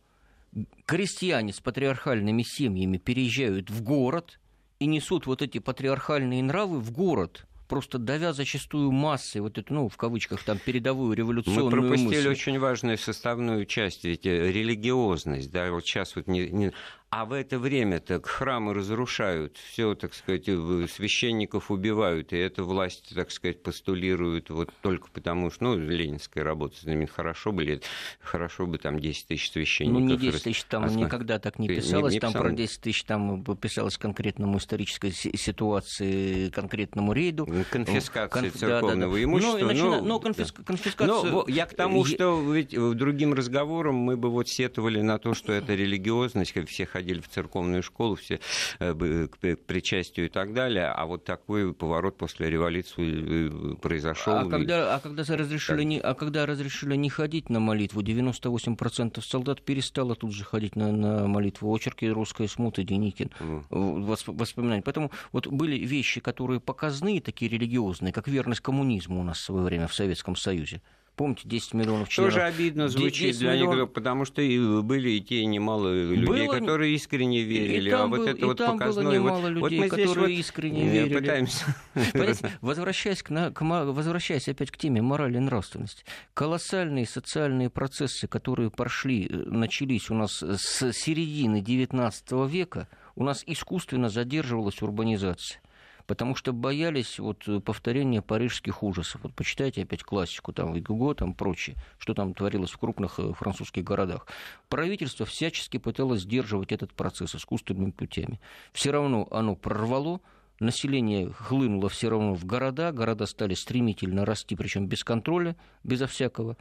крестьяне 0.84 1.52
с 1.52 1.60
патриархальными 1.60 2.42
семьями 2.42 2.98
переезжают 2.98 3.70
в 3.70 3.82
город 3.82 4.40
и 4.80 4.86
несут 4.86 5.26
вот 5.26 5.42
эти 5.42 5.58
патриархальные 5.58 6.42
нравы 6.42 6.80
в 6.80 6.90
город 6.90 7.46
просто 7.68 7.98
давя 7.98 8.32
зачастую 8.32 8.90
массой 8.92 9.40
вот 9.40 9.58
эту, 9.58 9.74
ну, 9.74 9.88
в 9.88 9.96
кавычках, 9.96 10.42
там, 10.42 10.58
передовую 10.58 11.16
революционную 11.16 11.66
Мы 11.66 11.70
пропустили 11.70 12.06
мысль. 12.06 12.28
очень 12.28 12.58
важную 12.58 12.98
составную 12.98 13.66
часть, 13.66 14.04
ведь 14.04 14.26
э, 14.26 14.50
религиозность, 14.52 15.50
да, 15.50 15.70
вот 15.70 15.84
сейчас 15.84 16.16
вот 16.16 16.26
не, 16.26 16.48
не 16.48 16.72
а 17.10 17.24
в 17.24 17.32
это 17.32 17.58
время 17.58 18.00
так 18.00 18.26
храмы 18.26 18.74
разрушают, 18.74 19.56
все, 19.56 19.94
так 19.94 20.12
сказать, 20.12 20.44
священников 20.44 21.70
убивают, 21.70 22.32
и 22.32 22.36
эта 22.36 22.64
власть, 22.64 23.14
так 23.14 23.30
сказать, 23.30 23.62
постулирует 23.62 24.50
вот 24.50 24.70
только 24.82 25.08
потому, 25.10 25.50
что, 25.50 25.64
ну, 25.64 25.78
ленинская 25.78 26.42
работа, 26.42 26.76
хорошо 27.06 27.52
бы, 27.52 27.80
хорошо 28.20 28.66
бы 28.66 28.78
там 28.78 28.98
10 28.98 29.28
тысяч 29.28 29.52
священников. 29.52 30.00
Ну, 30.00 30.06
не 30.08 30.16
10 30.16 30.42
тысяч, 30.42 30.64
там 30.64 30.84
Осна... 30.84 30.98
никогда 30.98 31.38
так 31.38 31.60
не 31.60 31.68
писалось, 31.68 32.12
не, 32.12 32.16
не 32.16 32.20
там 32.20 32.32
про 32.32 32.50
10 32.50 32.80
тысяч 32.80 33.04
там 33.04 33.44
писалось 33.56 33.98
конкретному 33.98 34.58
исторической 34.58 35.12
ситуации, 35.12 36.50
конкретному 36.50 37.12
рейду. 37.12 37.46
Ну, 37.46 37.64
конфискация 37.70 38.42
Конф... 38.42 38.54
церковного 38.54 38.98
да, 38.98 39.06
да, 39.06 39.12
да. 39.12 39.22
имущества. 39.22 39.58
Ну, 39.58 39.66
начина... 39.66 39.84
но, 39.84 40.02
но 40.02 40.20
конфис... 40.20 40.52
да. 40.52 40.64
конфискация... 40.64 41.30
Но, 41.30 41.44
я 41.46 41.66
к 41.66 41.74
тому, 41.74 42.04
что 42.04 42.52
ведь 42.52 42.70
другим 42.96 43.32
разговором 43.32 43.94
мы 43.94 44.16
бы 44.16 44.28
вот 44.28 44.48
сетовали 44.48 45.00
на 45.00 45.18
то, 45.18 45.34
что 45.34 45.52
это 45.52 45.74
религиозность, 45.74 46.52
как 46.52 46.68
все 46.68 46.84
ходили 46.96 47.20
в 47.20 47.28
церковную 47.28 47.82
школу, 47.82 48.14
все 48.16 48.40
к 48.78 49.56
причастию 49.66 50.26
и 50.26 50.28
так 50.28 50.54
далее, 50.54 50.86
а 50.86 51.04
вот 51.06 51.24
такой 51.24 51.74
поворот 51.74 52.16
после 52.16 52.48
революции 52.50 53.76
произошел. 53.76 54.34
А 54.34 54.44
когда, 54.48 54.94
а 54.96 55.00
когда 55.00 55.24
разрешили 55.36 55.82
не, 55.84 55.98
а 55.98 56.14
когда 56.14 56.46
разрешили 56.46 56.96
не 56.96 57.10
ходить 57.10 57.50
на 57.50 57.60
молитву, 57.60 58.00
98% 58.00 59.20
солдат 59.20 59.62
перестало 59.62 60.14
тут 60.14 60.32
же 60.32 60.44
ходить 60.44 60.76
на, 60.76 60.92
на 60.92 61.26
молитву. 61.26 61.74
Очерки 61.74 62.06
«Русская 62.08 62.48
смута», 62.48 62.82
Деникин, 62.82 63.30
mm. 63.38 64.32
воспоминания. 64.32 64.82
Поэтому 64.82 65.10
вот 65.32 65.46
были 65.46 65.76
вещи, 65.76 66.20
которые 66.20 66.60
показные, 66.60 67.20
такие 67.20 67.50
религиозные, 67.50 68.12
как 68.12 68.28
верность 68.28 68.60
коммунизму 68.60 69.20
у 69.20 69.24
нас 69.24 69.38
в 69.38 69.42
свое 69.42 69.64
время 69.64 69.86
в 69.86 69.94
Советском 69.94 70.36
Союзе. 70.36 70.80
Помните, 71.16 71.48
10 71.48 71.72
миллионов 71.72 72.10
членов. 72.10 72.34
Тоже 72.34 72.44
обидно 72.44 72.88
звучит 72.88 73.38
для 73.38 73.54
миллион... 73.54 73.78
них, 73.78 73.92
потому 73.92 74.26
что 74.26 74.42
и 74.42 74.82
были 74.82 75.12
и 75.12 75.22
те 75.22 75.46
немало 75.46 75.90
людей, 75.94 76.46
было... 76.46 76.52
которые 76.52 76.94
искренне 76.94 77.42
верили. 77.42 77.88
И 77.88 77.90
там 77.90 78.02
а 78.02 78.08
был, 78.08 78.18
вот 78.18 78.28
это 78.28 78.38
и 78.38 78.44
вот 78.44 78.58
там 78.58 78.78
показное... 78.78 79.04
было 79.04 79.12
немало 79.14 79.40
вот, 79.40 79.48
людей, 79.48 79.80
вот 79.80 79.90
которые 79.90 80.14
вот 80.14 80.28
искренне 80.28 80.86
верили. 80.86 81.18
Пытаемся... 81.18 81.64
возвращаясь, 82.60 83.22
к, 83.22 83.50
к, 83.50 83.62
возвращаясь 83.62 84.46
опять 84.50 84.70
к 84.70 84.76
теме 84.76 85.00
морали 85.00 85.38
и 85.38 85.40
нравственности, 85.40 86.04
колоссальные 86.34 87.06
социальные 87.06 87.70
процессы, 87.70 88.26
которые 88.28 88.70
прошли, 88.70 89.26
э, 89.26 89.34
начались 89.46 90.10
у 90.10 90.14
нас 90.14 90.42
с 90.42 90.92
середины 90.92 91.62
XIX 91.62 92.46
века, 92.46 92.88
у 93.14 93.24
нас 93.24 93.42
искусственно 93.46 94.10
задерживалась 94.10 94.82
урбанизация 94.82 95.62
потому 96.06 96.34
что 96.34 96.52
боялись 96.52 97.18
вот 97.18 97.48
повторения 97.64 98.22
парижских 98.22 98.82
ужасов. 98.82 99.22
Вот 99.24 99.34
почитайте 99.34 99.82
опять 99.82 100.02
классику, 100.02 100.52
там, 100.52 100.72
Гюго, 100.74 101.14
там, 101.14 101.34
прочее, 101.34 101.76
что 101.98 102.14
там 102.14 102.34
творилось 102.34 102.70
в 102.70 102.78
крупных 102.78 103.18
э, 103.18 103.32
французских 103.32 103.84
городах. 103.84 104.26
Правительство 104.68 105.26
всячески 105.26 105.78
пыталось 105.78 106.22
сдерживать 106.22 106.72
этот 106.72 106.92
процесс 106.94 107.34
искусственными 107.34 107.90
путями. 107.90 108.40
Все 108.72 108.90
равно 108.90 109.26
оно 109.30 109.56
прорвало, 109.56 110.20
население 110.60 111.30
хлынуло 111.32 111.88
все 111.88 112.08
равно 112.08 112.34
в 112.34 112.44
города, 112.44 112.92
города 112.92 113.26
стали 113.26 113.54
стремительно 113.54 114.24
расти, 114.24 114.56
причем 114.56 114.86
без 114.86 115.04
контроля, 115.04 115.56
безо 115.82 116.06
всякого 116.06 116.56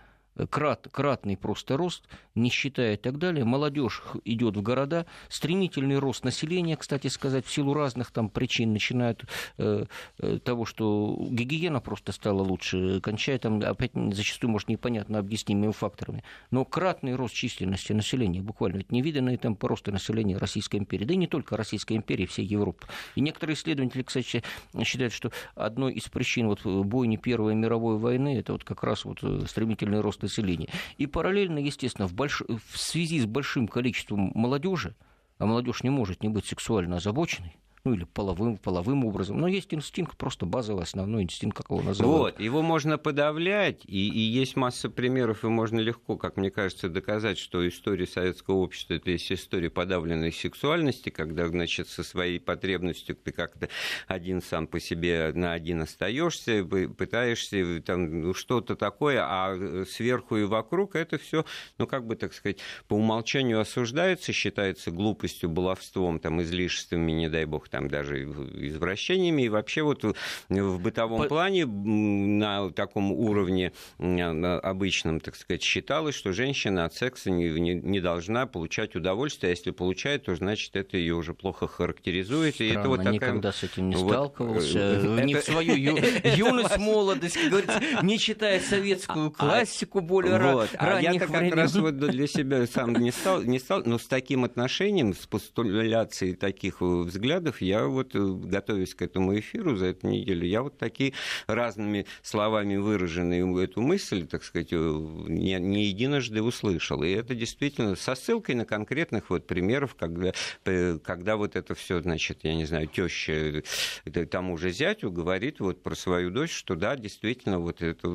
крат, 0.50 0.88
кратный 0.92 1.38
просто 1.38 1.78
рост, 1.78 2.04
нищета 2.36 2.94
и 2.94 2.98
так 2.98 3.18
далее. 3.18 3.46
Молодежь 3.46 4.04
идет 4.26 4.58
в 4.58 4.62
города, 4.62 5.06
стремительный 5.30 5.98
рост 5.98 6.24
населения, 6.24 6.76
кстати 6.76 7.08
сказать, 7.08 7.46
в 7.46 7.52
силу 7.52 7.74
разных 7.74 8.12
там 8.12 8.30
причин, 8.30 8.74
начиная 8.74 9.12
от 9.12 9.24
э, 9.58 9.86
э, 10.20 10.40
того, 10.44 10.66
что 10.66 11.18
гигиена 11.30 11.80
просто 11.80 12.12
стала 12.12 12.42
лучше, 12.42 13.00
кончая 13.02 13.40
там, 13.40 13.62
опять 13.62 13.92
зачастую, 14.12 14.52
может, 14.52 14.68
непонятно 14.68 15.20
объяснимыми 15.20 15.72
факторами. 15.72 16.24
Но 16.52 16.66
кратный 16.66 17.16
рост 17.16 17.34
численности 17.34 17.94
населения, 17.94 18.42
буквально, 18.42 18.80
это 18.80 18.94
невиданный 18.94 19.38
темп 19.38 19.64
роста 19.64 19.92
населения 19.92 20.38
Российской 20.38 20.78
империи, 20.78 21.06
да 21.06 21.14
и 21.14 21.18
не 21.18 21.28
только 21.28 21.56
Российской 21.56 21.96
империи, 21.96 22.26
всей 22.26 22.46
Европы. 22.46 22.88
И 23.16 23.22
некоторые 23.22 23.56
исследователи, 23.56 24.04
кстати, 24.04 24.44
считают, 24.84 25.14
что 25.14 25.32
одной 25.56 25.94
из 25.94 26.04
причин 26.10 26.48
вот 26.48 26.66
бойни 26.66 27.16
Первой 27.16 27.56
мировой 27.56 27.98
войны, 27.98 28.38
это 28.38 28.54
вот 28.54 28.64
как 28.64 28.84
раз 28.84 29.06
вот 29.06 29.20
стремительный 29.48 30.02
рост 30.02 30.25
населения. 30.26 30.70
И 30.98 31.08
параллельно, 31.08 31.60
естественно, 31.60 32.08
в, 32.08 32.14
больш... 32.14 32.42
в 32.42 32.78
связи 32.78 33.20
с 33.20 33.26
большим 33.26 33.68
количеством 33.68 34.32
молодежи, 34.36 34.96
а 35.38 35.46
молодежь 35.46 35.84
не 35.84 35.90
может 35.90 36.24
не 36.24 36.30
быть 36.30 36.46
сексуально 36.46 36.98
озабоченной, 36.98 37.56
ну 37.86 37.94
или 37.94 38.04
половым, 38.04 38.58
половым 38.58 39.06
образом. 39.06 39.40
Но 39.40 39.48
есть 39.48 39.72
инстинкт, 39.74 40.18
просто 40.18 40.48
базовый, 40.48 40.84
основной 40.84 41.22
инстинкт, 41.22 41.58
как 41.58 41.70
его 41.70 41.84
называют. 41.84 42.36
Вот, 42.36 42.40
его 42.40 42.64
можно 42.64 42.98
подавлять, 42.98 43.86
и, 43.86 44.10
и 44.10 44.20
есть 44.20 44.56
масса 44.56 44.90
примеров, 44.90 45.44
и 45.44 45.48
можно 45.48 45.80
легко, 45.80 46.18
как 46.18 46.36
мне 46.36 46.50
кажется, 46.50 46.90
доказать, 46.90 47.38
что 47.38 47.66
история 47.68 48.08
советского 48.08 48.56
общества 48.56 48.96
это 48.96 49.12
есть 49.12 49.32
история 49.32 49.70
подавленной 49.70 50.32
сексуальности, 50.32 51.10
когда, 51.10 51.48
значит, 51.48 51.88
со 51.88 52.04
своей 52.04 52.40
потребностью 52.40 53.16
ты 53.16 53.32
как-то 53.32 53.70
один 54.08 54.42
сам 54.42 54.66
по 54.66 54.80
себе 54.80 55.32
на 55.36 55.54
один 55.54 55.82
остаешься, 55.82 56.66
пытаешься 56.66 57.84
там 57.86 58.22
ну, 58.22 58.34
что-то 58.34 58.76
такое, 58.76 59.22
а 59.22 59.86
сверху 59.88 60.38
и 60.38 60.44
вокруг 60.44 60.96
это 60.96 61.20
все, 61.20 61.46
ну 61.78 61.86
как 61.86 62.08
бы 62.08 62.16
так 62.16 62.34
сказать, 62.34 62.58
по 62.88 62.96
умолчанию 62.96 63.60
осуждается, 63.60 64.34
считается 64.34 64.90
глупостью, 64.90 65.50
баловством, 65.50 66.20
там, 66.20 66.42
излишествами, 66.42 67.12
не 67.12 67.30
дай 67.30 67.46
бог, 67.46 67.70
там 67.76 67.90
даже 67.90 68.24
извращениями. 68.24 69.42
И 69.44 69.50
вообще 69.50 69.82
вот 69.82 70.06
в 70.48 70.80
бытовом 70.80 71.24
По... 71.24 71.28
плане 71.28 71.66
на 71.66 72.72
таком 72.72 73.12
уровне 73.12 73.74
обычном, 74.00 75.20
так 75.20 75.36
сказать, 75.36 75.62
считалось, 75.62 76.16
что 76.16 76.32
женщина 76.32 76.86
от 76.86 76.94
секса 76.94 77.32
не, 77.32 77.50
не, 77.50 77.74
не 77.74 78.00
должна 78.00 78.46
получать 78.46 78.96
удовольствие, 78.96 79.50
а 79.50 79.52
если 79.52 79.72
получает, 79.72 80.24
то 80.24 80.36
значит 80.36 80.74
это 80.78 80.96
ее 80.96 81.16
уже 81.16 81.34
плохо 81.34 81.68
характеризует. 81.68 82.56
Странно, 82.56 82.70
и 82.70 82.76
это 82.80 82.88
вот 82.88 82.98
такая... 83.00 83.14
никогда 83.14 83.52
с 83.52 83.64
этим 83.64 83.90
не 83.90 83.98
вот... 83.98 84.10
сталкивался. 84.10 84.80
Э, 84.80 85.24
не 85.26 85.36
в 85.36 85.42
свою 85.42 85.76
юность, 86.24 86.78
молодость, 86.78 87.38
как 87.38 87.50
говорится, 87.50 87.82
не 88.04 88.18
читая 88.18 88.62
советскую 88.62 89.28
а, 89.28 89.32
классику 89.32 90.00
более 90.00 90.40
вот. 90.40 90.70
А 90.78 91.02
я-то 91.02 91.28
как 91.28 91.54
раз 91.54 91.76
вот 91.76 91.98
для 91.98 92.28
себя 92.28 92.66
сам 92.68 92.94
не 92.94 93.12
стал, 93.12 93.42
не 93.44 93.60
стал, 93.60 93.82
но 93.86 93.98
с 93.98 94.08
таким 94.08 94.46
отношением, 94.46 95.14
с 95.14 95.28
постуляцией 95.28 96.36
таких 96.36 96.80
взглядов 96.80 97.62
я 97.66 97.86
вот, 97.88 98.16
э, 98.16 98.20
готовясь 98.20 98.94
к 98.96 99.02
этому 99.02 99.38
эфиру 99.38 99.76
за 99.76 99.88
эту 99.88 100.08
неделю, 100.08 100.46
я 100.46 100.62
вот 100.62 100.78
такие 100.78 101.14
разными 101.48 102.06
словами 102.22 102.76
выраженные 102.78 103.46
эту 103.64 103.82
мысль, 103.82 104.28
так 104.28 104.44
сказать, 104.44 104.70
э, 104.72 104.76
не, 104.76 105.56
не 105.60 105.86
единожды 105.86 106.42
услышал. 106.42 107.04
И 107.04 107.10
это 107.10 107.36
действительно 107.36 107.96
со 107.96 108.16
ссылкой 108.16 108.56
на 108.56 108.66
конкретных 108.66 109.30
вот 109.30 109.48
примеров, 109.48 109.96
когда, 109.96 110.34
когда 110.64 111.38
вот 111.38 111.56
это 111.56 111.74
все, 111.76 112.02
значит, 112.02 112.40
я 112.44 112.56
не 112.56 112.66
знаю, 112.66 112.88
теща 112.88 113.64
э, 114.06 114.26
тому 114.36 114.58
же 114.58 114.72
зятю 114.72 115.12
говорит 115.12 115.60
вот 115.60 115.82
про 115.82 115.96
свою 115.96 116.30
дочь, 116.30 116.52
что 116.52 116.76
да, 116.76 116.96
действительно, 116.96 117.60
вот 117.60 117.82
это 117.82 118.08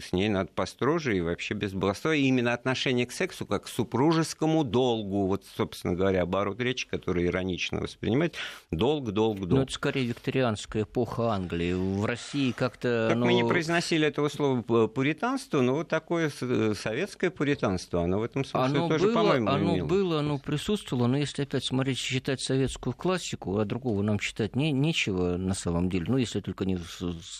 с 0.00 0.12
ней 0.12 0.28
надо 0.28 0.50
построже 0.54 1.16
и 1.16 1.20
вообще 1.20 1.54
без 1.54 1.72
баловства. 1.72 2.14
И 2.14 2.22
именно 2.22 2.52
отношение 2.54 3.06
к 3.06 3.12
сексу 3.12 3.46
как 3.46 3.64
к 3.64 3.68
супружескому 3.68 4.64
долгу, 4.64 5.26
вот, 5.26 5.44
собственно 5.56 5.94
говоря, 5.94 6.22
оборот 6.22 6.58
речи, 6.60 6.88
который 6.88 7.26
иронично 7.26 7.80
воспринимать, 7.80 8.34
долг, 8.70 8.87
долг, 8.96 9.12
долг. 9.12 9.50
Ну, 9.50 9.62
это 9.62 9.72
скорее 9.72 10.06
викторианская 10.06 10.82
эпоха 10.82 11.30
Англии. 11.30 11.72
В 11.72 12.04
России 12.04 12.52
как-то... 12.52 13.06
Как 13.08 13.16
оно... 13.16 13.26
мы 13.26 13.34
не 13.34 13.44
произносили 13.44 14.06
этого 14.06 14.28
слова 14.28 14.62
пуританство, 14.62 15.60
но 15.60 15.74
вот 15.74 15.88
такое 15.88 16.30
советское 16.30 17.30
пуританство, 17.30 18.02
оно 18.02 18.18
в 18.18 18.22
этом 18.22 18.44
смысле 18.44 18.78
оно 18.78 18.88
тоже, 18.88 19.12
по-моему, 19.12 19.48
Оно 19.48 19.74
имело. 19.74 19.86
было, 19.86 20.18
оно 20.20 20.38
присутствовало, 20.38 21.06
но 21.06 21.18
если 21.18 21.42
опять 21.42 21.64
смотреть, 21.64 21.98
читать 21.98 22.40
советскую 22.40 22.94
классику, 22.94 23.58
а 23.58 23.64
другого 23.64 24.02
нам 24.02 24.18
читать 24.18 24.56
не, 24.56 24.72
нечего 24.72 25.36
на 25.36 25.54
самом 25.54 25.88
деле, 25.88 26.06
ну, 26.08 26.16
если 26.16 26.40
только 26.40 26.64
не 26.64 26.78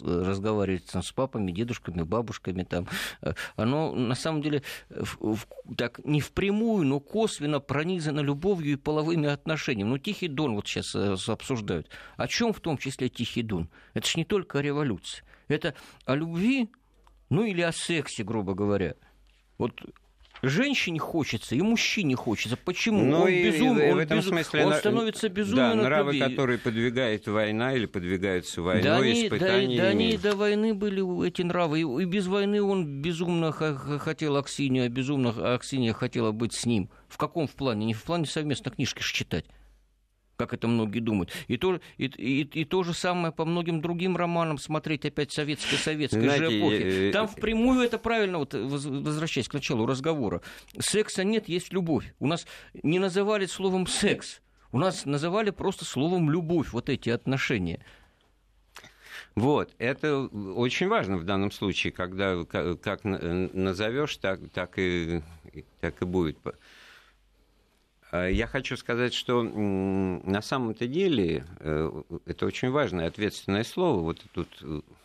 разговаривать 0.01 0.87
там, 0.87 1.03
с 1.03 1.13
папами, 1.13 1.53
дедушками, 1.53 2.03
бабушками, 2.03 2.65
там, 2.65 2.87
э, 3.23 3.33
оно 3.57 3.95
на 3.95 4.15
самом 4.15 4.43
деле 4.43 4.63
в, 4.91 5.35
в, 5.35 5.47
так 5.77 6.01
не 6.05 6.21
впрямую, 6.21 6.87
но 6.87 7.01
косвенно 7.01 7.61
пронизано 7.61 8.21
любовью 8.21 8.73
и 8.73 8.77
половыми 8.77 9.29
отношениями. 9.29 9.89
Ну, 9.89 9.99
Тихий 9.99 10.29
Дон 10.29 10.55
вот 10.55 10.67
сейчас 10.67 10.95
обсуждают. 11.33 11.89
О 12.17 12.29
чем 12.29 12.53
в 12.53 12.61
том 12.61 12.79
числе 12.79 13.09
Тихий 13.09 13.43
Дон? 13.43 13.69
Это 13.95 14.09
же 14.09 14.15
не 14.17 14.25
только 14.25 14.59
о 14.59 14.63
революции. 14.63 15.25
Это 15.49 15.75
о 16.05 16.15
любви, 16.15 16.71
ну 17.31 17.45
или 17.45 17.63
о 17.63 17.73
сексе, 17.73 18.25
грубо 18.25 18.55
говоря. 18.55 18.95
Вот 19.57 19.81
женщине 20.43 20.99
хочется, 20.99 21.55
и 21.55 21.61
мужчине 21.61 22.17
хочется. 22.17 22.57
Почему? 22.57 23.05
Ну, 23.05 23.23
он 23.23 23.29
и, 23.29 23.51
безум... 23.51 23.79
и, 23.79 23.91
он, 23.91 23.97
в 23.97 23.99
этом 23.99 24.19
безум... 24.19 24.33
смысле 24.35 24.67
он 24.67 24.75
становится 24.75 25.29
безумным. 25.29 25.79
Да, 25.79 25.83
нравы, 25.83 26.13
любви. 26.13 26.31
которые 26.31 26.59
подвигает 26.59 27.27
война 27.27 27.75
или 27.75 27.87
подвигаются 27.87 28.63
войной, 28.63 28.83
да 28.83 28.99
они. 28.99 29.29
Да, 29.29 29.39
да 29.39 29.89
они 29.89 30.17
до 30.17 30.37
войны 30.37 30.75
были 30.75 31.27
эти 31.27 31.43
нравы. 31.43 31.81
И, 31.81 32.03
и 32.03 32.05
без 32.05 32.27
войны 32.27 32.63
он 32.63 33.01
безумно 33.03 33.53
хотел 33.53 34.37
Аксинию, 34.37 34.87
а 34.87 34.89
безумно 34.89 35.55
Аксинья 35.55 35.93
хотела 35.93 36.33
быть 36.33 36.53
с 36.53 36.67
ним. 36.67 36.91
В 37.09 37.17
каком 37.17 37.47
в 37.47 37.55
плане? 37.55 37.87
Не 37.87 37.95
в 37.95 38.03
плане 38.03 38.27
совместно 38.27 38.71
книжки 38.71 39.03
читать 39.03 39.47
как 40.39 40.55
это 40.55 40.69
многие 40.69 41.01
думают. 41.01 41.33
И 41.49 41.57
то, 41.57 41.81
и, 41.97 42.07
и, 42.07 42.43
и 42.43 42.65
то 42.65 42.85
же 42.85 42.95
самое 42.95 43.33
по 43.33 43.45
многим 43.45 43.81
другим 43.81 44.17
романам 44.17 44.57
смотреть 44.57 45.05
опять 45.05 45.33
советской 45.33 45.77
советской 45.77 46.21
Знаете, 46.21 46.49
же 46.49 46.59
эпохи. 46.59 47.13
Там 47.13 47.27
впрямую 47.27 47.81
это 47.81 47.99
правильно, 47.99 48.39
вот, 48.39 48.55
возвращаясь 48.55 49.49
к 49.49 49.55
началу 49.55 49.85
разговора. 49.85 50.41
Секса 50.79 51.25
нет, 51.25 51.49
есть 51.49 51.73
любовь. 51.73 52.15
У 52.21 52.29
нас 52.29 52.47
не 52.85 53.01
называли 53.01 53.47
словом 53.47 53.89
секс, 53.89 54.41
у 54.71 54.79
нас 54.79 55.05
называли 55.07 55.51
просто 55.51 55.85
словом 55.85 56.31
любовь 56.31 56.69
вот 56.73 56.89
эти 56.89 57.11
отношения. 57.11 57.85
Вот, 59.35 59.75
это 59.79 60.19
очень 60.19 60.89
важно 60.89 61.17
в 61.17 61.25
данном 61.25 61.51
случае, 61.51 61.93
когда 61.93 62.45
как 62.45 63.03
назовешь, 63.03 64.17
так, 64.17 64.41
так, 64.53 64.79
и, 64.79 65.23
так 65.81 66.01
и 66.01 66.05
будет. 66.05 66.39
Э, 68.13 68.31
я 68.33 68.47
хочу 68.47 68.77
сказать, 68.77 69.15
что 69.15 69.43
на 69.43 70.43
самом-то 70.43 70.87
деле 70.87 71.45
э, 71.61 72.03
это 72.27 72.47
очень 72.47 72.71
важное 72.71 73.09
ответственное 73.09 73.65
слово. 73.65 74.01
Вот 74.01 74.25
тут 74.33 74.49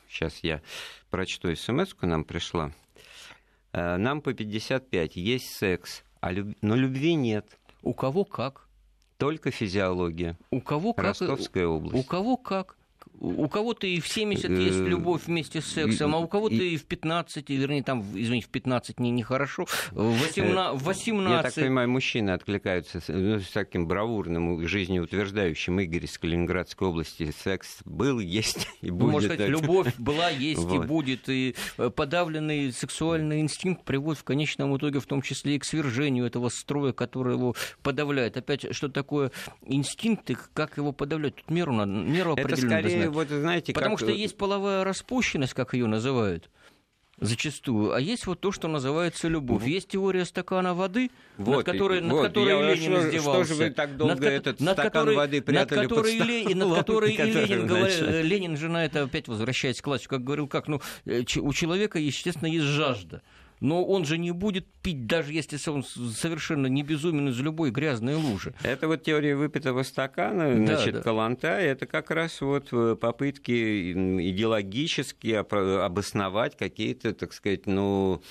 сейчас 0.09 0.35
э, 0.43 0.47
я 0.47 0.61
прочту 1.09 1.53
смс 1.55 1.93
нам 2.01 2.23
пришла. 2.23 2.71
Нам 3.71 4.21
по 4.21 4.33
55, 4.33 5.15
есть 5.15 5.55
секс, 5.55 6.03
а 6.21 6.31
люб... 6.31 6.55
но 6.61 6.75
любви 6.75 7.15
нет. 7.15 7.57
У 7.81 7.95
кого 7.95 8.23
как? 8.23 8.67
Только 9.17 9.49
физиология. 9.49 10.37
У 10.51 10.61
кого 10.61 10.93
как? 10.93 11.05
Ростовская 11.05 11.65
область. 11.65 11.95
У 11.95 12.03
кого 12.03 12.37
как? 12.37 12.77
У 13.23 13.47
кого-то 13.47 13.87
и 13.87 13.99
в 13.99 14.07
70 14.07 14.51
есть 14.51 14.83
Э, 14.83 14.89
любовь 14.89 15.23
вместе 15.25 15.61
с 15.61 15.65
сексом, 15.65 16.15
а 16.15 16.19
у 16.19 16.27
кого-то 16.27 16.55
и 16.55 16.77
в 16.77 16.85
15, 16.85 17.49
вернее, 17.49 17.83
там, 17.83 18.01
извините, 18.13 18.47
в 18.47 18.49
15 18.49 18.99
не, 18.99 19.11
нехорошо, 19.11 19.65
в 19.91 20.19
18, 20.21 20.81
в 20.81 20.85
18 20.85 21.31
Я 21.31 21.43
так 21.43 21.53
понимаю, 21.55 21.89
мужчины 21.89 22.31
откликаются 22.31 23.01
ну, 23.07 23.39
с 23.39 23.49
таким 23.49 23.87
бравурным, 23.87 24.67
жизнеутверждающим 24.67 25.79
Игорь 25.79 26.05
из 26.05 26.17
Калининградской 26.17 26.87
области. 26.87 27.33
Секс 27.43 27.79
был, 27.85 28.19
есть 28.19 28.67
и 28.81 28.89
будет. 28.89 29.05
Ну, 29.05 29.11
можно 29.11 29.33
сказать, 29.33 29.49
любовь 29.49 29.95
была, 29.97 30.29
есть 30.29 30.61
и 30.61 30.77
Вот. 30.77 30.87
будет. 30.87 31.29
И 31.29 31.55
э, 31.77 31.89
подавленный 31.89 32.71
сексуальный 32.71 33.41
инстинкт 33.41 33.83
приводит 33.83 34.19
в 34.19 34.23
конечном 34.23 34.75
итоге 34.77 34.99
в 34.99 35.05
том 35.05 35.21
числе 35.21 35.55
и 35.55 35.59
к 35.59 35.65
свержению 35.65 36.25
этого 36.25 36.49
строя, 36.49 36.93
который 36.93 37.35
его 37.35 37.55
подавляет. 37.81 38.37
Опять, 38.37 38.73
что 38.75 38.89
такое 38.89 39.31
инстинкт 39.65 40.29
и 40.29 40.37
как 40.53 40.77
его 40.77 40.91
подавлять? 40.91 41.35
Тут 41.35 41.49
меру, 41.49 41.73
надо, 41.73 41.91
меру 41.91 42.33
определенную 42.33 42.81
скорее, 42.81 43.01
знать. 43.03 43.12
Вот 43.13 43.29
знаете, 43.29 43.73
Потому 43.73 43.95
как... 43.95 44.07
что 44.07 44.11
есть 44.11 44.35
половая 44.37 44.83
распущенность, 44.83 45.53
как 45.53 45.73
ее 45.73 45.87
называют 45.87 46.49
зачастую, 47.19 47.93
а 47.93 48.01
есть 48.01 48.25
вот 48.25 48.39
то, 48.41 48.51
что 48.51 48.67
называется 48.67 49.27
любовь. 49.27 49.63
Есть 49.65 49.89
теория 49.89 50.25
стакана 50.25 50.73
воды, 50.73 51.09
Вот, 51.37 51.57
над 51.57 51.65
которой, 51.65 51.99
и- 51.99 52.01
над 52.01 52.11
вот, 52.11 52.23
которой 52.27 52.47
я- 52.49 52.73
Ленин 52.75 52.91
что 52.97 53.07
издевался. 53.07 53.45
что 53.45 53.53
же 53.53 53.63
вы 53.63 53.69
так 53.69 53.97
долго 53.97 54.15
над 54.15 54.23
этот 54.23 54.59
над 54.59 54.73
стакан 54.73 54.91
которой- 54.91 55.15
воды 55.15 55.41
прятали 55.41 55.79
над 55.81 55.89
которой, 55.89 56.17
под 56.17 56.27
Ле- 56.27 56.41
и 56.43 56.53
над 56.55 56.73
которой 56.75 57.13
и 57.13 57.15
который, 57.17 57.45
Ленин 57.45 57.67
говорил, 57.67 57.87
значит- 57.87 58.09
э, 58.15 58.21
Ленин 58.23 58.57
же 58.57 58.67
на 58.69 58.83
это 58.85 59.03
опять 59.03 59.27
возвращаясь 59.27 59.79
к 59.79 59.83
классику, 59.83 60.15
как 60.15 60.23
говорил, 60.23 60.47
как, 60.47 60.67
ну, 60.67 60.81
э, 61.05 61.21
у 61.37 61.53
человека, 61.53 61.99
естественно, 61.99 62.47
есть 62.47 62.65
жажда. 62.65 63.21
Но 63.63 63.85
он 63.85 64.03
же 64.03 64.17
не 64.17 64.31
будет 64.31 64.67
пить, 64.81 65.07
даже 65.07 65.31
если 65.31 65.57
он 65.69 65.85
совершенно 65.85 66.67
не 66.67 66.83
безумен 66.83 67.29
из 67.29 67.39
любой 67.39 67.71
грязной 67.71 68.15
лужи. 68.15 68.53
Это 68.61 68.89
вот 68.89 69.03
теория 69.03 69.37
выпитого 69.37 69.83
стакана, 69.83 70.53
Да, 70.53 70.75
значит, 70.75 70.95
да. 70.95 71.01
Каланта, 71.01 71.47
это 71.47 71.85
как 71.85 72.11
раз 72.11 72.41
вот 72.41 72.67
э, 72.73 72.97
попытки 72.99 73.93
идеологически 73.93 75.31
обосновать 75.31 76.57
какие-то, 76.57 77.13
так 77.13 77.31
сказать, 77.31 77.65
ну, 77.65 78.21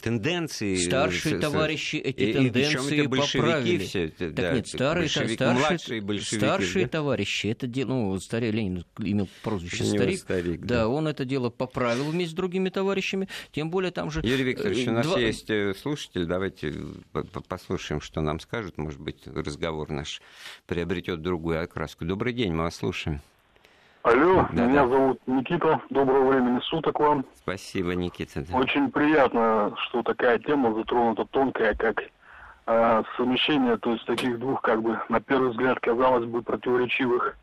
тенденции. 0.00 0.76
Старшие 0.76 1.34
С- 1.34 1.38
с- 1.38 1.40
товарищи 1.40 1.96
эти 1.96 2.20
и- 2.20 2.30
и 2.30 2.32
тенденции 2.34 3.06
большевики 3.06 3.38
поправили. 3.40 3.78
все 3.78 4.08
Так 4.08 4.34
да, 4.34 4.52
нет, 4.52 4.68
старые, 4.68 5.08
старшие, 5.08 5.52
младшие 5.52 6.00
большевики. 6.00 6.36
старшие 6.36 6.84
да? 6.84 6.90
товарищи, 6.90 7.46
это 7.48 7.66
дело, 7.66 7.88
ну, 7.88 8.20
старый 8.20 8.50
Ленин 8.52 8.84
имел 8.98 9.28
прозвище 9.42 9.84
старик, 9.84 10.18
старик, 10.20 10.60
да, 10.60 10.74
да. 10.82 10.88
он 10.88 11.08
это 11.08 11.24
дело 11.24 11.50
поправил 11.50 12.04
вместе 12.04 12.32
с 12.32 12.34
другими 12.34 12.68
товарищами, 12.68 13.28
тем 13.50 13.70
более 13.70 13.90
там 13.90 14.10
же... 14.10 14.20
Юрий 14.22 14.44
Викторович, 14.44 14.86
у 14.88 14.92
нас 14.92 15.06
э, 15.06 15.08
два- 15.08 15.18
есть 15.18 15.50
э, 15.50 15.74
слушатель, 15.74 16.26
давайте 16.26 16.68
э, 16.70 16.74
по- 17.12 17.24
по- 17.24 17.40
послушаем, 17.40 18.00
что 18.00 18.20
нам 18.20 18.38
скажут, 18.40 18.78
может 18.78 19.00
быть, 19.00 19.26
разговор 19.26 19.90
наш 19.90 20.22
приобретет 20.66 21.22
другую 21.22 21.62
окраску. 21.62 22.04
Добрый 22.04 22.32
день, 22.32 22.52
мы 22.52 22.64
вас 22.64 22.76
слушаем. 22.76 23.20
Алло, 24.02 24.46
Да, 24.52 24.64
меня 24.66 24.82
да. 24.82 24.88
зовут 24.88 25.20
Никита. 25.26 25.80
Доброго 25.90 26.30
времени 26.30 26.58
суток 26.64 26.98
вам. 26.98 27.24
Спасибо, 27.36 27.94
Никита. 27.94 28.44
Очень 28.52 28.90
приятно, 28.90 29.72
что 29.76 30.02
такая 30.02 30.38
тема 30.40 30.74
затронута 30.74 31.24
тонкая, 31.26 31.74
как 31.74 32.02
э, 32.66 33.02
совмещение, 33.16 33.76
то 33.76 33.92
есть 33.92 34.04
таких 34.06 34.40
двух, 34.40 34.60
как 34.60 34.82
бы, 34.82 34.98
на 35.08 35.20
первый 35.20 35.50
взгляд, 35.50 35.78
казалось 35.78 36.24
бы, 36.24 36.42
противоречивых 36.42 37.36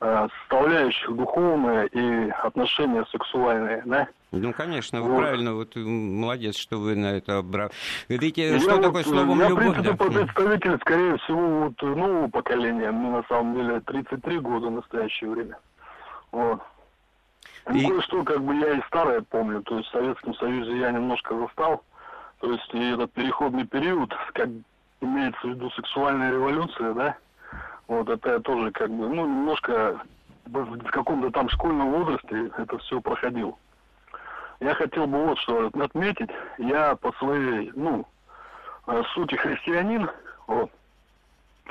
э, 0.00 0.28
составляющих 0.40 1.14
духовное 1.14 1.84
и 1.84 2.30
отношения 2.30 3.04
сексуальные, 3.12 3.82
да? 3.84 4.08
Ну, 4.32 4.54
конечно, 4.54 5.02
вы 5.02 5.10
Вот. 5.10 5.18
правильно, 5.18 5.54
вот 5.54 5.74
молодец, 5.76 6.56
что 6.56 6.78
вы 6.78 6.94
на 6.96 7.16
это 7.16 7.38
обра... 7.38 7.68
Видите, 8.08 8.52
Я 8.52 8.60
что 8.60 8.76
вот, 8.76 8.82
такое 8.84 9.02
э, 9.02 9.04
словом 9.04 9.38
я, 9.40 9.48
любовь? 9.48 9.66
в 9.66 9.72
принципе, 9.72 9.92
да? 9.98 10.24
представитель, 10.24 10.78
скорее 10.80 11.16
всего, 11.18 11.64
вот 11.64 11.82
нового 11.82 12.28
поколения. 12.28 12.90
Мне, 12.90 13.10
на 13.10 13.22
самом 13.28 13.54
деле, 13.56 13.80
33 13.80 14.38
года 14.38 14.68
в 14.68 14.70
настоящее 14.70 15.28
время. 15.30 15.58
Вот. 16.32 16.60
Ну, 17.66 17.74
И- 17.74 17.86
кое-что, 17.86 18.24
как 18.24 18.42
бы, 18.42 18.56
я 18.56 18.72
и 18.78 18.82
старое 18.86 19.22
помню. 19.22 19.62
То 19.62 19.78
есть, 19.78 19.88
в 19.88 19.92
Советском 19.92 20.34
Союзе 20.34 20.78
я 20.78 20.90
немножко 20.90 21.36
застал. 21.36 21.82
То 22.40 22.52
есть, 22.52 22.74
и 22.74 22.92
этот 22.92 23.12
переходный 23.12 23.66
период, 23.66 24.14
как 24.32 24.48
имеется 25.00 25.40
в 25.42 25.50
виду 25.50 25.70
сексуальная 25.70 26.32
революция, 26.32 26.94
да? 26.94 27.16
Вот, 27.86 28.08
это 28.08 28.32
я 28.34 28.38
тоже, 28.40 28.70
как 28.70 28.90
бы, 28.90 29.08
ну, 29.08 29.26
немножко 29.26 30.00
в 30.46 30.78
в 30.78 30.90
каком-то 30.90 31.30
там 31.30 31.48
школьном 31.48 31.92
возрасте 31.92 32.50
это 32.56 32.78
все 32.78 33.00
проходил. 33.00 33.58
Я 34.58 34.74
хотел 34.74 35.06
бы 35.06 35.24
вот 35.24 35.38
что 35.38 35.70
отметить. 35.80 36.30
Я 36.58 36.96
по 36.96 37.12
своей, 37.12 37.70
ну, 37.74 38.06
э, 38.86 39.02
сути 39.14 39.34
христианин, 39.36 40.10
вот. 40.46 40.70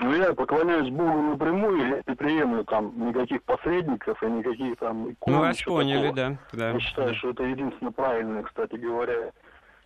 Но 0.01 0.15
я 0.15 0.33
поклоняюсь 0.33 0.89
Богу 0.89 1.21
напрямую, 1.21 1.87
я 1.89 2.01
не 2.07 2.15
приемлю 2.15 2.63
там 2.63 2.93
никаких 3.07 3.43
посредников 3.43 4.21
и 4.23 4.27
никаких 4.27 4.77
там 4.77 5.11
икон. 5.11 5.33
Ну, 5.33 5.39
вас 5.39 5.61
поняли, 5.61 6.09
такого. 6.09 6.15
да. 6.15 6.37
да. 6.53 6.71
Я 6.71 6.79
считаю, 6.79 7.15
что 7.15 7.31
это 7.31 7.43
единственно 7.43 7.91
правильная, 7.91 8.43
кстати 8.43 8.75
говоря, 8.75 9.31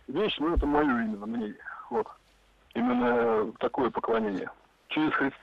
вещь, 0.06 0.36
но 0.38 0.54
это 0.54 0.66
мое 0.66 0.84
именно 0.84 1.26
мнение. 1.26 1.56
Вот. 1.90 2.06
Именно 2.74 3.52
такое 3.58 3.90
поклонение. 3.90 4.50
Через 4.88 5.12
Христа. 5.14 5.38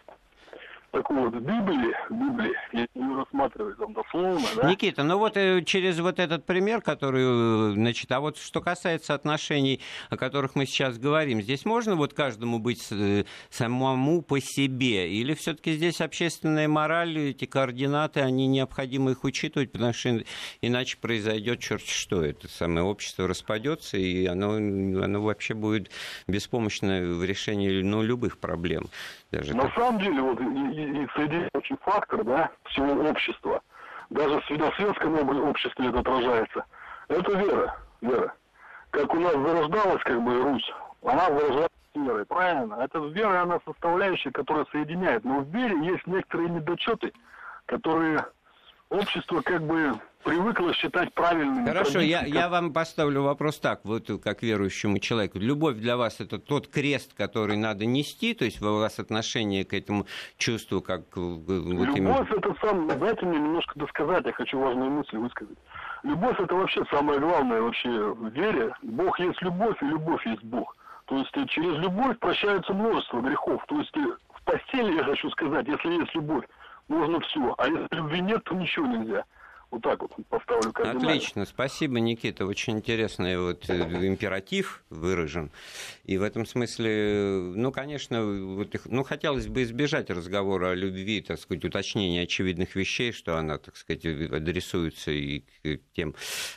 Так 0.91 1.09
вот, 1.09 1.33
в 1.33 1.39
Библии, 1.39 1.95
в 2.09 2.21
не 2.73 3.15
рассматривать 3.15 3.77
там 3.77 3.93
дословно, 3.93 4.45
да, 4.57 4.69
Никита, 4.69 5.03
ну 5.03 5.17
вот 5.17 5.37
э, 5.37 5.63
через 5.63 5.99
вот 5.99 6.19
этот 6.19 6.45
пример, 6.45 6.81
который, 6.81 7.71
э, 7.71 7.73
значит, 7.75 8.11
а 8.11 8.19
вот 8.19 8.37
что 8.37 8.59
касается 8.59 9.13
отношений, 9.13 9.79
о 10.09 10.17
которых 10.17 10.55
мы 10.55 10.65
сейчас 10.65 10.97
говорим, 10.97 11.41
здесь 11.41 11.63
можно 11.63 11.95
вот 11.95 12.13
каждому 12.13 12.59
быть 12.59 12.85
э, 12.91 13.23
самому 13.49 14.21
по 14.21 14.41
себе, 14.41 15.09
или 15.09 15.33
все-таки 15.33 15.73
здесь 15.73 16.01
общественная 16.01 16.67
мораль, 16.67 17.17
эти 17.17 17.45
координаты, 17.45 18.19
они 18.19 18.47
необходимо 18.47 19.11
их 19.11 19.23
учитывать, 19.23 19.71
потому 19.71 19.93
что 19.93 20.09
ин- 20.09 20.25
иначе 20.61 20.97
произойдет 20.97 21.61
черт 21.61 21.85
что, 21.85 22.21
это 22.21 22.49
самое 22.49 22.85
общество 22.85 23.29
распадется, 23.29 23.95
и 23.95 24.25
оно, 24.25 24.55
оно 24.55 25.21
вообще 25.21 25.53
будет 25.53 25.89
беспомощно 26.27 27.01
в 27.01 27.23
решении 27.23 27.81
ну, 27.81 28.03
любых 28.03 28.39
проблем. 28.39 28.89
Даже 29.31 29.55
На 29.55 29.63
так. 29.63 29.73
самом 29.75 29.99
деле, 29.99 30.21
вот 30.21 30.39
и, 30.41 30.43
и- 30.43 31.03
и 31.03 31.07
соединяющий 31.15 31.77
фактор, 31.81 32.23
да, 32.23 32.49
всего 32.65 33.09
общества, 33.09 33.61
даже 34.09 34.41
в 34.41 34.45
светосветском 34.45 35.15
об- 35.15 35.47
обществе 35.49 35.87
это 35.87 35.99
отражается, 35.99 36.65
это 37.07 37.31
вера, 37.37 37.77
вера. 38.01 38.33
Как 38.89 39.13
у 39.13 39.19
нас 39.19 39.33
зарождалась, 39.33 40.03
как 40.03 40.21
бы, 40.21 40.41
Русь, 40.43 40.73
она 41.01 41.27
зарождалась 41.27 41.69
верой, 41.95 42.25
правильно? 42.25 42.73
Это 42.75 42.99
вера, 42.99 43.41
она 43.43 43.59
составляющая, 43.65 44.31
которая 44.31 44.65
соединяет. 44.71 45.23
Но 45.23 45.39
в 45.39 45.47
вере 45.49 45.77
есть 45.85 46.05
некоторые 46.07 46.49
недочеты, 46.49 47.13
которые 47.67 48.25
общество, 48.89 49.41
как 49.41 49.61
бы, 49.61 49.93
привыкло 50.23 50.73
считать 50.73 51.13
правильными. 51.13 51.67
Хорошо, 51.67 51.99
я, 51.99 52.23
я 52.25 52.49
вам 52.49 52.73
поставлю 52.73 53.23
вопрос 53.23 53.59
так, 53.59 53.81
вот 53.83 54.09
как 54.23 54.41
верующему 54.43 54.99
человеку. 54.99 55.39
Любовь 55.39 55.77
для 55.77 55.97
вас 55.97 56.19
это 56.19 56.39
тот 56.39 56.67
крест, 56.67 57.13
который 57.13 57.57
надо 57.57 57.85
нести, 57.85 58.33
то 58.33 58.45
есть 58.45 58.61
у 58.61 58.79
вас 58.79 58.99
отношение 58.99 59.65
к 59.65 59.73
этому 59.73 60.05
чувству, 60.37 60.81
как 60.81 61.01
э, 61.15 61.19
вот 61.19 61.49
именно... 61.65 61.95
Любовь 61.95 62.31
это 62.31 62.55
сам, 62.61 62.87
дайте 62.87 63.25
мне 63.25 63.39
немножко 63.39 63.77
досказать, 63.77 64.25
я 64.25 64.33
хочу 64.33 64.59
важную 64.59 64.91
мысль 64.91 65.17
высказать. 65.17 65.57
Любовь 66.03 66.39
это 66.39 66.55
вообще 66.55 66.83
самое 66.89 67.19
главное 67.19 67.61
вообще 67.61 67.89
в 67.89 68.29
вере. 68.29 68.73
Бог 68.81 69.19
есть 69.19 69.41
любовь, 69.41 69.81
и 69.81 69.85
любовь 69.85 70.25
есть 70.25 70.43
Бог. 70.43 70.75
То 71.05 71.17
есть 71.17 71.35
э, 71.35 71.45
через 71.47 71.77
любовь 71.77 72.17
прощаются 72.19 72.73
множество 72.73 73.21
грехов. 73.21 73.63
То 73.67 73.79
есть 73.79 73.95
э, 73.97 74.15
в 74.33 74.43
постели, 74.43 74.95
я 74.95 75.03
хочу 75.03 75.29
сказать, 75.31 75.67
если 75.67 75.89
есть 75.89 76.15
любовь, 76.15 76.45
можно 76.87 77.19
все. 77.19 77.53
А 77.57 77.67
если 77.67 77.87
любви 77.91 78.21
нет, 78.21 78.43
то 78.43 78.55
ничего 78.55 78.87
нельзя. 78.87 79.25
Вот 79.71 79.81
так 79.83 80.01
вот 80.01 80.11
поставлю 80.27 80.73
кардинально. 80.73 81.07
Отлично, 81.11 81.45
спасибо, 81.45 81.99
Никита. 82.01 82.45
Очень 82.45 82.77
интересный 82.79 83.39
вот 83.39 83.69
э, 83.69 84.05
императив 84.05 84.83
выражен. 84.89 85.49
И 86.03 86.17
в 86.17 86.23
этом 86.23 86.45
смысле, 86.45 86.89
э, 86.91 87.39
ну, 87.55 87.71
конечно, 87.71 88.25
вот, 88.25 88.75
их- 88.75 88.85
ну, 88.87 89.03
хотелось 89.03 89.47
бы 89.47 89.63
избежать 89.63 90.09
разговора 90.09 90.71
о 90.71 90.75
любви, 90.75 91.21
так 91.21 91.39
сказать, 91.39 91.63
уточнения 91.63 92.23
очевидных 92.23 92.75
вещей, 92.75 93.13
что 93.13 93.37
она, 93.37 93.59
так 93.59 93.77
сказать, 93.77 94.05
адресуется 94.05 95.11
и 95.11 95.39
к 95.63 95.79
тем 95.95 96.15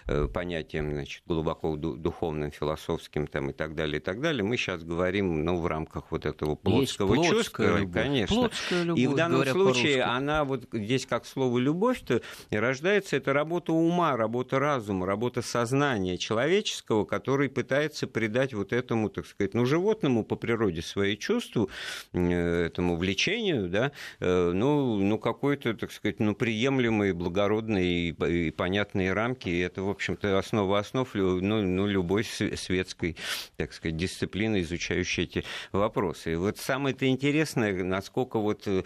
э, 0.09 0.27
понятиям, 0.27 0.91
значит, 0.91 1.23
глубоко 1.25 1.77
ду- 1.77 1.95
духовным, 1.97 2.51
философским 2.51 3.29
там, 3.29 3.51
и 3.51 3.53
так 3.53 3.77
далее, 3.77 3.99
и 3.99 4.03
так 4.03 4.21
далее. 4.21 4.43
Мы 4.43 4.57
сейчас 4.57 4.83
говорим, 4.83 5.45
ну, 5.45 5.61
в 5.61 5.67
рамках 5.69 6.11
вот 6.11 6.27
этого 6.27 6.51
Есть 6.51 6.63
плотского 6.63 7.15
плотская 7.15 7.39
чувства, 7.39 7.79
любовь. 7.79 7.93
конечно. 7.95 8.35
Плотская 8.37 8.83
любовь, 8.83 9.01
и 9.01 9.07
в 9.07 9.15
данном 9.15 9.47
случае 9.47 10.03
она 10.03 10.45
вот 10.45 10.65
здесь 10.73 11.07
как 11.07 11.25
слово 11.27 11.59
«любовь», 11.59 12.01
то 12.05 12.21
и 12.51 12.57
рождается 12.57 13.04
получается, 13.05 13.17
это 13.17 13.33
работа 13.33 13.73
ума, 13.73 14.17
работа 14.17 14.59
разума, 14.59 15.07
работа 15.07 15.43
сознания 15.43 16.17
человеческого, 16.19 17.05
который 17.05 17.49
пытается 17.49 18.07
придать 18.07 18.55
вот 18.55 18.73
этому, 18.73 19.09
так 19.09 19.27
сказать, 19.27 19.55
ну, 19.55 19.67
животному 19.67 20.25
по 20.25 20.37
природе 20.37 20.83
свои 20.83 21.17
чувства, 21.17 21.69
этому 22.13 22.97
влечению, 22.97 23.69
да, 23.69 23.93
ну, 24.21 24.97
ну 24.97 25.19
какой-то, 25.19 25.75
так 25.75 25.93
сказать, 25.93 26.21
ну, 26.21 26.35
приемлемые, 26.35 27.13
благородные 27.13 28.11
и, 28.11 28.47
и 28.49 28.51
понятные 28.51 29.13
рамки. 29.13 29.49
И 29.49 29.59
это, 29.59 29.83
в 29.83 29.91
общем-то, 29.91 30.39
основа 30.39 30.79
основ 30.79 31.09
ну, 31.15 31.63
ну, 31.63 31.87
любой 31.87 32.25
светской, 32.25 33.17
так 33.57 33.73
сказать, 33.73 33.97
дисциплины, 33.97 34.63
изучающей 34.63 35.25
эти 35.25 35.45
вопросы. 35.73 36.33
И 36.33 36.37
вот 36.37 36.59
самое-то 36.59 37.07
интересное, 37.07 37.85
насколько 37.85 38.39
вот 38.39 38.67
э, 38.67 38.83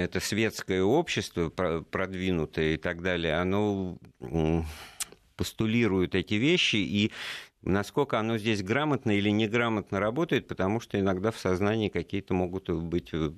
это 0.00 0.20
светское 0.20 0.82
общество 0.82 1.50
продвинутое 1.50 2.74
и 2.74 2.76
так 2.76 3.02
далее, 3.02 3.34
оно 3.34 3.98
постулирует 5.36 6.14
эти 6.14 6.34
вещи 6.34 6.76
и 6.76 7.12
насколько 7.62 8.18
оно 8.18 8.38
здесь 8.38 8.62
грамотно 8.62 9.16
или 9.16 9.30
неграмотно 9.30 10.00
работает, 10.00 10.48
потому 10.48 10.80
что 10.80 10.98
иногда 10.98 11.30
в 11.30 11.38
сознании 11.38 11.88
какие-то 11.88 12.34
могут 12.34 12.68
быть 12.70 13.10
э, 13.12 13.32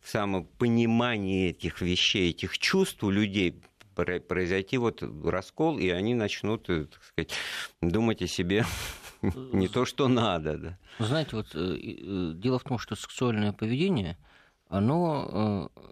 в 0.00 0.08
самопонимании 0.08 1.50
этих 1.50 1.80
вещей, 1.80 2.30
этих 2.30 2.58
чувств 2.58 3.02
у 3.02 3.10
людей 3.10 3.60
произойти 3.94 4.78
вот 4.78 5.02
раскол, 5.24 5.78
и 5.78 5.88
они 5.88 6.14
начнут, 6.14 6.70
э, 6.70 6.84
так 6.84 7.02
сказать, 7.02 7.32
думать 7.80 8.22
о 8.22 8.28
себе 8.28 8.64
не 9.22 9.68
то, 9.68 9.84
что 9.84 10.06
надо. 10.06 10.58
Да. 10.58 10.78
Знаете, 10.98 11.36
вот 11.36 11.48
дело 12.40 12.58
в 12.58 12.64
том, 12.64 12.78
что 12.78 12.94
сексуальное 12.94 13.52
поведение– 13.52 14.16
оно 14.68 15.70
э, 15.72 15.82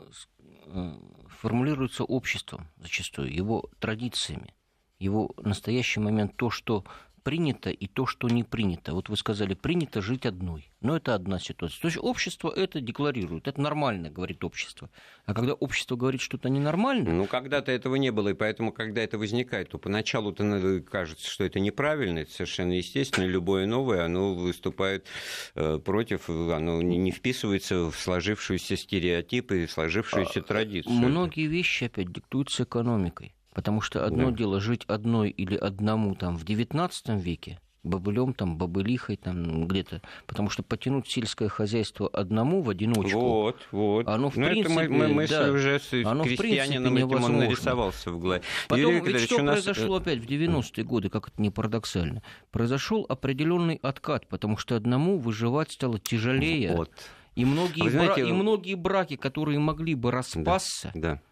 э, 0.67 0.95
формулируется 1.29 2.05
обществом 2.05 2.69
зачастую, 2.77 3.35
его 3.35 3.69
традициями, 3.79 4.55
его 4.99 5.35
настоящий 5.39 6.01
момент, 6.01 6.37
то, 6.37 6.51
что 6.51 6.85
принято 7.27 7.71
и 7.71 7.89
то, 7.89 8.07
что 8.07 8.29
не 8.29 8.45
принято. 8.45 8.95
Вот 8.95 9.09
вы 9.09 9.17
сказали, 9.17 9.55
принято 9.55 10.01
жить 10.01 10.27
одной. 10.27 10.71
Но 10.81 10.97
это 10.97 11.13
одна 11.13 11.41
ситуация. 11.41 11.81
То 11.81 11.89
есть 11.89 11.99
общество 12.01 12.53
это 12.55 12.81
декларирует. 12.81 13.49
Это 13.49 13.61
нормально, 13.61 14.11
говорит 14.11 14.45
общество. 14.45 14.91
А 15.25 15.35
когда 15.35 15.55
общество 15.55 15.97
говорит 15.97 16.21
что-то 16.21 16.49
ненормальное... 16.49 17.13
Ну, 17.13 17.27
когда-то 17.27 17.73
этого 17.73 17.97
не 17.97 18.13
было, 18.13 18.29
и 18.29 18.35
поэтому, 18.35 18.71
когда 18.71 19.03
это 19.03 19.19
возникает, 19.19 19.71
то 19.71 19.79
поначалу-то 19.79 20.83
кажется, 20.89 21.29
что 21.29 21.43
это 21.43 21.59
неправильно, 21.59 22.21
это 22.21 22.31
совершенно 22.31 22.75
естественно. 22.75 23.25
Любое 23.25 23.67
новое, 23.67 24.05
оно 24.05 24.33
выступает 24.37 25.09
э, 25.57 25.81
против, 25.85 26.31
оно 26.31 26.81
не 26.81 27.11
вписывается 27.11 27.91
в 27.91 27.97
сложившиеся 27.97 28.77
стереотипы, 28.77 29.67
в 29.67 29.73
сложившуюся 29.73 30.39
а, 30.39 30.43
традицию. 30.43 30.95
Многие 30.95 31.49
вещи, 31.49 31.83
опять, 31.87 32.13
диктуются 32.13 32.63
экономикой. 32.63 33.35
Потому 33.57 33.81
что 33.81 34.05
одно 34.05 34.31
да. 34.31 34.37
дело 34.37 34.61
жить 34.61 34.85
одной 34.87 35.31
или 35.31 35.57
одному 35.57 36.15
там 36.15 36.37
в 36.37 36.45
XIX 36.45 36.91
веке, 37.19 37.59
бобылем, 37.85 38.35
там, 38.35 38.59
бобылихой, 38.59 39.17
там, 39.17 39.67
где-то. 39.67 40.03
Потому 40.27 40.51
что 40.51 40.63
потянуть 40.63 41.09
сельское 41.09 41.49
хозяйство 41.49 42.07
одному 42.07 42.61
в 42.61 42.69
одиночку... 42.69 43.19
Вот, 43.19 43.67
вот. 43.73 44.09
Оно, 44.09 44.29
в 44.29 44.37
Но 44.37 44.43
ну, 44.43 44.53
принципе, 44.53 44.83
это 44.83 44.93
мы, 44.93 45.09
мысль 45.09 45.33
да, 45.33 45.51
уже 45.53 45.81
с 45.81 45.91
оно, 46.05 46.25
крестьянином 46.25 46.99
этим 46.99 47.25
он 47.25 47.39
нарисовался 47.39 48.11
в 48.11 48.19
голове. 48.19 48.43
Потом, 48.69 48.93
Юрий 48.93 49.15
ведь 49.15 49.23
что 49.23 49.43
нас... 49.43 49.65
произошло 49.65 49.97
опять 49.97 50.19
в 50.19 50.27
90-е 50.27 50.85
годы, 50.85 51.09
как 51.09 51.29
это 51.29 51.41
не 51.41 51.49
парадоксально? 51.49 52.23
Произошел 52.51 53.07
определенный 53.09 53.77
откат, 53.77 54.29
потому 54.29 54.59
что 54.59 54.77
одному 54.77 55.17
выживать 55.17 55.73
стало 55.73 55.99
тяжелее. 55.99 56.77
Вот. 56.77 56.91
И 57.37 57.47
многие, 57.47 57.89
знаете, 57.89 58.21
бра... 58.21 58.29
и 58.29 58.33
многие 58.35 58.75
браки, 58.75 59.17
которые 59.17 59.59
могли 59.61 59.95
бы 59.95 60.11
распасться, 60.11 60.91
да, 60.95 61.15
да 61.15 61.23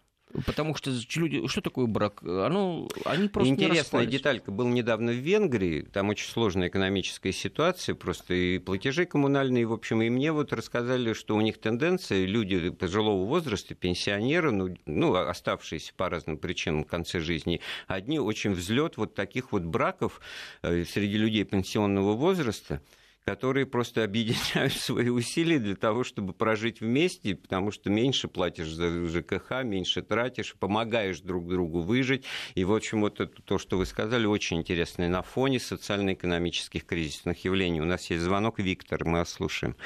Потому 0.47 0.75
что 0.75 0.91
люди, 1.15 1.47
что 1.47 1.61
такое 1.61 1.87
брак? 1.87 2.23
Оно, 2.23 2.89
они 3.05 3.29
просто 3.29 3.53
Интересная 3.53 4.07
деталька. 4.07 4.51
Был 4.51 4.69
недавно 4.69 5.13
в 5.13 5.17
Венгрии, 5.17 5.83
там 5.83 6.09
очень 6.09 6.29
сложная 6.29 6.69
экономическая 6.69 7.33
ситуация, 7.33 7.95
просто 7.95 8.35
и 8.35 8.59
платежи 8.59 9.07
коммунальные, 9.07 9.67
в 9.67 9.73
общем, 9.73 10.03
и 10.03 10.11
мне 10.11 10.33
вот 10.33 10.53
рассказали, 10.53 11.13
что 11.13 11.37
у 11.37 11.41
них 11.41 11.59
тенденция, 11.59 12.25
люди 12.25 12.71
пожилого 12.71 13.25
возраста, 13.25 13.75
пенсионеры, 13.75 14.51
ну, 14.51 14.77
ну 14.87 15.15
оставшиеся 15.15 15.93
по 15.97 16.09
разным 16.09 16.37
причинам 16.37 16.85
в 16.85 16.89
конце 16.89 17.21
жизни, 17.21 17.61
одни 17.87 18.19
очень 18.19 18.53
взлет 18.53 18.97
вот 18.97 19.15
таких 19.15 19.53
вот 19.53 19.63
браков 19.63 20.21
э, 20.63 20.85
среди 20.85 21.17
людей 21.17 21.45
пенсионного 21.45 22.15
возраста, 22.15 22.81
которые 23.25 23.67
просто 23.67 24.05
объединяют 24.05 24.73
свои 24.73 25.09
усилия 25.09 25.59
для 25.59 25.77
того, 25.77 26.05
чтобы 26.05 26.33
прожить 26.33 26.81
вместе, 26.81 27.35
потому 27.35 27.71
что 27.71 27.91
меньше 27.91 28.29
платишь 28.29 28.69
за 28.69 29.07
ЖКХ, 29.09 29.63
меньше 29.65 30.03
тратишь, 30.03 30.55
помогаешь 30.55 31.21
друг 31.21 31.49
другу 31.49 31.81
выжить. 31.81 32.25
И, 32.55 32.65
в 32.65 32.75
общем, 32.75 33.01
вот 33.01 33.21
это 33.21 33.43
то, 33.43 33.59
что 33.59 33.79
вы 33.79 33.87
сказали, 33.87 34.27
очень 34.27 34.59
интересно. 34.59 35.09
на 35.09 35.23
фоне 35.23 35.61
социально-экономических 35.61 36.87
кризисных 36.87 37.45
явлений. 37.45 37.81
У 37.81 37.85
нас 37.85 38.11
есть 38.11 38.23
звонок. 38.23 38.59
Виктор, 38.59 39.05
мы 39.05 39.19
вас 39.19 39.31
слушаем. 39.31 39.77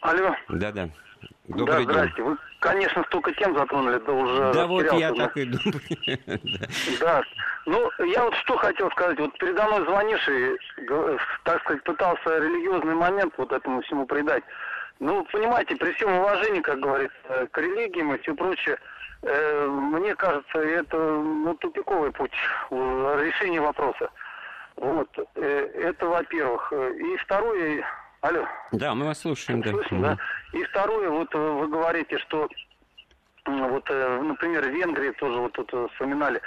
Алло. 0.00 0.34
Да-да. 0.48 0.90
Добрый 1.48 1.84
да, 1.86 1.92
здрасте. 1.92 2.16
День. 2.16 2.24
Вы, 2.26 2.38
конечно, 2.60 3.04
столько 3.04 3.32
тем 3.34 3.56
затронули, 3.56 3.98
да 3.98 4.12
уже 4.12 4.52
Да 4.52 4.66
вот 4.66 4.92
я 4.92 5.12
так 5.12 5.36
и 5.36 5.44
думаю. 5.44 5.80
Да. 7.00 7.22
Ну, 7.66 7.90
я 8.06 8.24
вот 8.24 8.34
что 8.36 8.56
хотел 8.56 8.90
сказать. 8.90 9.18
Вот 9.18 9.36
передо 9.38 9.64
мной 9.64 9.84
звонивший, 9.86 10.58
так 11.44 11.62
сказать, 11.62 11.82
пытался 11.84 12.38
религиозный 12.38 12.94
момент 12.94 13.34
вот 13.36 13.52
этому 13.52 13.80
всему 13.82 14.06
придать. 14.06 14.44
Ну, 15.00 15.24
понимаете, 15.32 15.76
при 15.76 15.92
всем 15.92 16.12
уважении, 16.12 16.60
как 16.60 16.78
говорится, 16.80 17.48
к 17.50 17.58
религиям 17.58 18.14
и 18.14 18.18
все 18.22 18.34
прочее, 18.34 18.78
э, 19.22 19.66
мне 19.66 20.14
кажется, 20.14 20.58
это 20.58 20.96
ну, 20.96 21.54
тупиковый 21.54 22.12
путь 22.12 22.32
решения 22.70 23.60
вопроса. 23.60 24.10
Вот. 24.76 25.08
Э, 25.34 25.70
это, 25.74 26.06
во-первых. 26.06 26.72
И 26.72 27.16
второе, 27.16 27.84
Алло. 28.24 28.48
Да, 28.72 28.94
мы 28.94 29.04
вас 29.04 29.20
слушаем. 29.20 29.60
Да. 29.60 29.70
Слышно, 29.70 30.00
да? 30.00 30.18
И 30.58 30.64
второе, 30.64 31.10
вот 31.10 31.34
э, 31.34 31.38
вы 31.38 31.68
говорите, 31.68 32.16
что 32.20 32.48
вот, 33.44 33.84
э, 33.90 34.20
например, 34.22 34.64
в 34.64 34.70
Венгрии 34.72 35.10
тоже 35.10 35.38
вот 35.38 35.52
тут 35.52 35.70
вспоминали, 35.92 36.40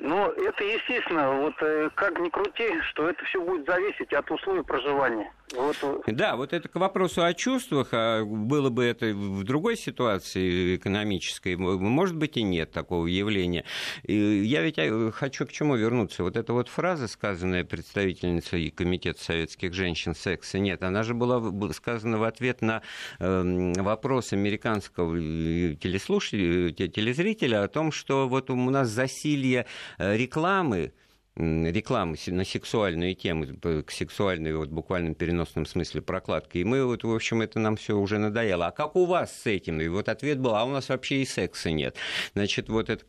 но 0.00 0.28
это 0.28 0.64
естественно, 0.64 1.32
вот 1.32 1.54
э, 1.60 1.90
как 1.94 2.18
ни 2.18 2.28
крути, 2.28 2.68
что 2.90 3.08
это 3.08 3.24
все 3.24 3.40
будет 3.40 3.66
зависеть 3.66 4.12
от 4.12 4.30
условий 4.30 4.62
проживания. 4.62 5.32
Вот. 5.54 5.76
Да, 6.06 6.36
вот 6.36 6.52
это 6.52 6.68
к 6.68 6.76
вопросу 6.76 7.24
о 7.24 7.32
чувствах, 7.32 7.88
а 7.92 8.22
было 8.22 8.68
бы 8.68 8.84
это 8.84 9.06
в 9.14 9.44
другой 9.44 9.76
ситуации 9.76 10.76
экономической, 10.76 11.56
может 11.56 12.16
быть 12.16 12.36
и 12.36 12.42
нет 12.42 12.70
такого 12.70 13.06
явления. 13.06 13.64
И 14.02 14.14
я 14.14 14.62
ведь 14.62 14.78
э, 14.78 15.10
хочу 15.12 15.46
к 15.46 15.52
чему 15.52 15.76
вернуться. 15.76 16.22
Вот 16.22 16.36
эта 16.36 16.52
вот 16.52 16.68
фраза, 16.68 17.08
сказанная 17.08 17.64
представительницей 17.64 18.70
Комитета 18.70 19.22
советских 19.22 19.72
женщин 19.72 20.14
«секса 20.14 20.58
нет», 20.58 20.82
она 20.82 21.02
же 21.02 21.14
была 21.14 21.42
сказана 21.72 22.18
в 22.18 22.24
ответ 22.24 22.60
на 22.60 22.82
эм, 23.18 23.72
вопрос 23.72 24.32
американского 24.32 25.16
э, 25.16 25.76
телеслушателя, 25.76 26.70
телезрителя 26.72 27.62
о 27.64 27.68
том, 27.68 27.90
что 27.90 28.28
вот 28.28 28.50
у 28.50 28.56
нас 28.56 28.88
засилье 28.88 29.58
Э, 29.58 29.64
рекламы, 29.96 30.92
рекламы 31.36 32.16
на 32.26 32.44
сексуальные 32.44 33.14
темы, 33.14 33.56
к 33.82 33.90
сексуальной 33.90 34.54
вот 34.54 34.70
буквальном 34.70 35.14
переносном 35.14 35.66
смысле 35.66 36.02
прокладки. 36.02 36.58
И 36.58 36.64
мы 36.64 36.84
вот, 36.84 37.04
в 37.04 37.14
общем, 37.14 37.42
это 37.42 37.60
нам 37.60 37.76
все 37.76 37.96
уже 37.96 38.18
надоело. 38.18 38.66
А 38.66 38.70
как 38.72 38.96
у 38.96 39.04
вас 39.06 39.32
с 39.42 39.46
этим? 39.46 39.80
И 39.80 39.88
вот 39.88 40.08
ответ 40.08 40.40
был, 40.40 40.56
а 40.56 40.64
у 40.64 40.70
нас 40.70 40.88
вообще 40.88 41.22
и 41.22 41.24
секса 41.24 41.70
нет. 41.70 41.96
Значит, 42.34 42.68
вот 42.68 42.90
это 42.90 43.04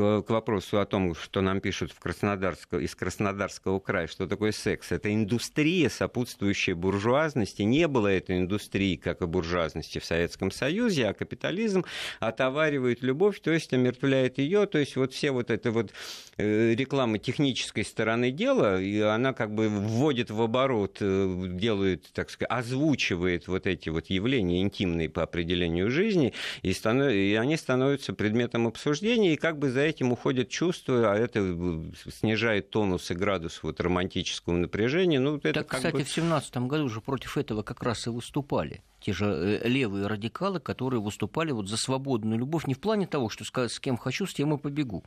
к, 0.00 0.30
вопросу 0.30 0.80
о 0.80 0.86
том, 0.86 1.14
что 1.14 1.40
нам 1.42 1.60
пишут 1.60 1.92
в 1.92 2.00
Краснодарского, 2.00 2.80
из 2.80 2.94
Краснодарского 2.94 3.80
края, 3.80 4.06
что 4.06 4.26
такое 4.26 4.52
секс. 4.52 4.92
Это 4.92 5.12
индустрия, 5.12 5.88
сопутствующая 5.90 6.74
буржуазности. 6.74 7.62
Не 7.62 7.86
было 7.86 8.08
этой 8.08 8.38
индустрии, 8.38 8.96
как 8.96 9.20
и 9.20 9.26
буржуазности 9.26 9.98
в 9.98 10.04
Советском 10.04 10.50
Союзе, 10.50 11.08
а 11.08 11.14
капитализм 11.14 11.84
отоваривает 12.18 13.02
любовь, 13.02 13.40
то 13.40 13.50
есть 13.50 13.72
омертвляет 13.72 14.38
ее. 14.38 14.66
То 14.66 14.78
есть 14.78 14.96
вот 14.96 15.12
все 15.12 15.32
вот 15.32 15.50
это 15.50 15.70
вот 15.70 15.92
э, 16.38 16.74
реклама 16.74 17.18
технической 17.18 17.84
стороны 17.84 18.30
дела, 18.30 18.80
и 18.80 19.00
она 19.00 19.32
как 19.34 19.54
бы 19.54 19.68
вводит 19.68 20.30
в 20.30 20.40
оборот, 20.40 20.98
э, 21.00 21.44
делает, 21.48 22.10
так 22.14 22.30
сказать, 22.30 22.50
озвучивает 22.50 23.48
вот 23.48 23.66
эти 23.66 23.90
вот 23.90 24.06
явления 24.06 24.62
интимные 24.62 25.10
по 25.10 25.22
определению 25.22 25.90
жизни, 25.90 26.32
и, 26.62 26.72
станов... 26.72 27.12
и 27.12 27.34
они 27.34 27.56
становятся 27.56 28.14
предметом 28.14 28.66
обсуждения, 28.66 29.34
и 29.34 29.36
как 29.36 29.58
бы 29.58 29.68
за 29.68 29.89
этим 29.90 30.12
уходят 30.12 30.48
чувства, 30.48 31.12
а 31.12 31.16
это 31.16 31.40
э, 31.40 32.10
снижает 32.10 32.70
тонус 32.70 33.10
и 33.10 33.14
градус 33.14 33.62
вот 33.62 33.80
романтического 33.80 34.54
напряжения. 34.54 35.20
Ну, 35.20 35.36
это 35.36 35.52
так, 35.52 35.68
кстати, 35.68 35.96
бы... 35.96 36.04
в 36.04 36.10
17 36.10 36.56
году 36.58 36.84
уже 36.84 37.00
против 37.00 37.36
этого 37.36 37.62
как 37.62 37.82
раз 37.82 38.06
и 38.06 38.10
выступали 38.10 38.82
те 39.00 39.12
же 39.12 39.26
э, 39.26 39.68
левые 39.68 40.06
радикалы, 40.06 40.60
которые 40.60 41.00
выступали 41.00 41.52
вот 41.52 41.68
за 41.68 41.76
свободную 41.76 42.38
любовь 42.38 42.66
не 42.66 42.74
в 42.74 42.80
плане 42.80 43.06
того, 43.06 43.28
что 43.28 43.44
с 43.68 43.80
кем 43.80 43.96
хочу, 43.96 44.26
с 44.26 44.34
тем 44.34 44.54
и 44.54 44.58
побегу, 44.58 45.04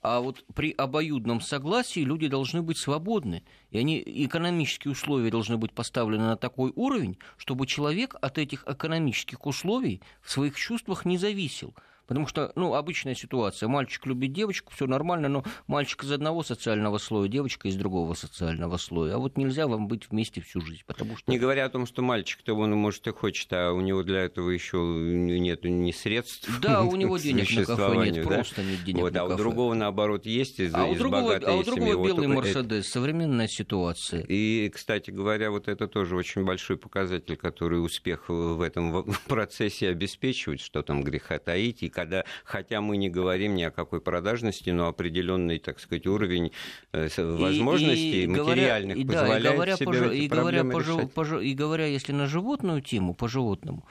а 0.00 0.20
вот 0.20 0.44
при 0.54 0.72
обоюдном 0.72 1.40
согласии 1.40 2.00
люди 2.00 2.28
должны 2.28 2.62
быть 2.62 2.78
свободны. 2.78 3.42
И 3.70 3.78
они, 3.78 4.02
экономические 4.04 4.92
условия 4.92 5.30
должны 5.30 5.56
быть 5.56 5.72
поставлены 5.72 6.24
на 6.24 6.36
такой 6.36 6.72
уровень, 6.76 7.18
чтобы 7.36 7.66
человек 7.66 8.14
от 8.20 8.38
этих 8.38 8.64
экономических 8.66 9.44
условий 9.44 10.00
в 10.22 10.30
своих 10.30 10.56
чувствах 10.56 11.04
не 11.04 11.18
зависел. 11.18 11.74
Потому 12.08 12.26
что, 12.26 12.52
ну, 12.54 12.74
обычная 12.74 13.14
ситуация. 13.14 13.68
Мальчик 13.68 14.06
любит 14.06 14.32
девочку, 14.32 14.72
все 14.74 14.86
нормально, 14.86 15.28
но 15.28 15.44
мальчик 15.66 16.04
из 16.04 16.10
одного 16.10 16.42
социального 16.42 16.96
слоя, 16.96 17.28
девочка 17.28 17.68
из 17.68 17.76
другого 17.76 18.14
социального 18.14 18.78
слоя. 18.78 19.16
А 19.16 19.18
вот 19.18 19.36
нельзя 19.36 19.66
вам 19.66 19.88
быть 19.88 20.10
вместе 20.10 20.40
всю 20.40 20.62
жизнь, 20.62 20.82
потому 20.86 21.18
что... 21.18 21.30
Не 21.30 21.38
говоря 21.38 21.66
о 21.66 21.68
том, 21.68 21.86
что 21.86 22.00
мальчик-то 22.00 22.54
он, 22.54 22.70
может, 22.72 23.06
и 23.06 23.12
хочет, 23.12 23.52
а 23.52 23.72
у 23.72 23.82
него 23.82 24.02
для 24.04 24.20
этого 24.20 24.48
еще 24.48 24.78
нет 24.78 25.64
ни 25.64 25.92
средств. 25.92 26.48
Да, 26.62 26.82
у 26.82 26.96
него 26.96 27.18
денег 27.18 27.54
на 27.54 27.66
кафе 27.66 28.10
нет, 28.10 28.24
да? 28.24 28.34
просто 28.36 28.64
нет 28.64 28.84
денег 28.84 29.02
вот, 29.02 29.12
на 29.12 29.20
а 29.20 29.22
кафе. 29.24 29.32
А 29.32 29.34
у 29.34 29.38
другого, 29.38 29.74
наоборот, 29.74 30.24
есть 30.24 30.60
из, 30.60 30.74
а 30.74 30.88
из 30.88 30.96
у 30.96 30.98
другого, 31.00 31.22
богатой 31.24 31.52
А 31.52 31.56
у 31.56 31.62
другого 31.62 31.92
семьи. 31.92 32.06
белый 32.06 32.26
вот 32.28 32.36
Мерседес, 32.36 32.86
это... 32.86 32.88
современная 32.88 33.48
ситуация. 33.48 34.24
И, 34.26 34.70
кстати 34.74 35.10
говоря, 35.10 35.50
вот 35.50 35.68
это 35.68 35.86
тоже 35.86 36.16
очень 36.16 36.46
большой 36.46 36.78
показатель, 36.78 37.36
который 37.36 37.84
успех 37.84 38.30
в 38.30 38.62
этом 38.62 39.04
процессе 39.28 39.90
обеспечивает, 39.90 40.62
что 40.62 40.82
там 40.82 41.04
греха 41.04 41.38
таить. 41.38 41.82
И 41.82 41.90
когда, 41.98 42.24
хотя 42.44 42.80
мы 42.80 42.96
не 42.96 43.10
говорим 43.10 43.56
ни 43.56 43.62
о 43.64 43.70
какой 43.70 44.00
продажности, 44.00 44.70
но 44.70 44.86
определенный, 44.86 45.58
так 45.58 45.80
сказать, 45.80 46.06
уровень 46.06 46.52
э, 46.92 47.08
возможностей 47.16 48.20
и, 48.20 48.24
и 48.24 48.26
материальных 48.26 48.98
говоря, 48.98 49.20
позволяет 49.20 49.42
да, 49.42 49.50
и 49.50 49.54
говоря 49.54 49.76
себе 49.76 49.86
по, 49.86 49.94
эти 49.94 50.24
и 50.24 50.28
говоря, 50.28 50.64
по, 50.64 50.78
решать. 50.78 51.12
по, 51.12 51.40
и 51.40 51.54
говоря, 51.54 51.86
если 51.86 52.12
на 52.12 52.26
животную 52.26 52.82
тему, 52.82 53.14
по 53.14 53.28
животному, 53.28 53.84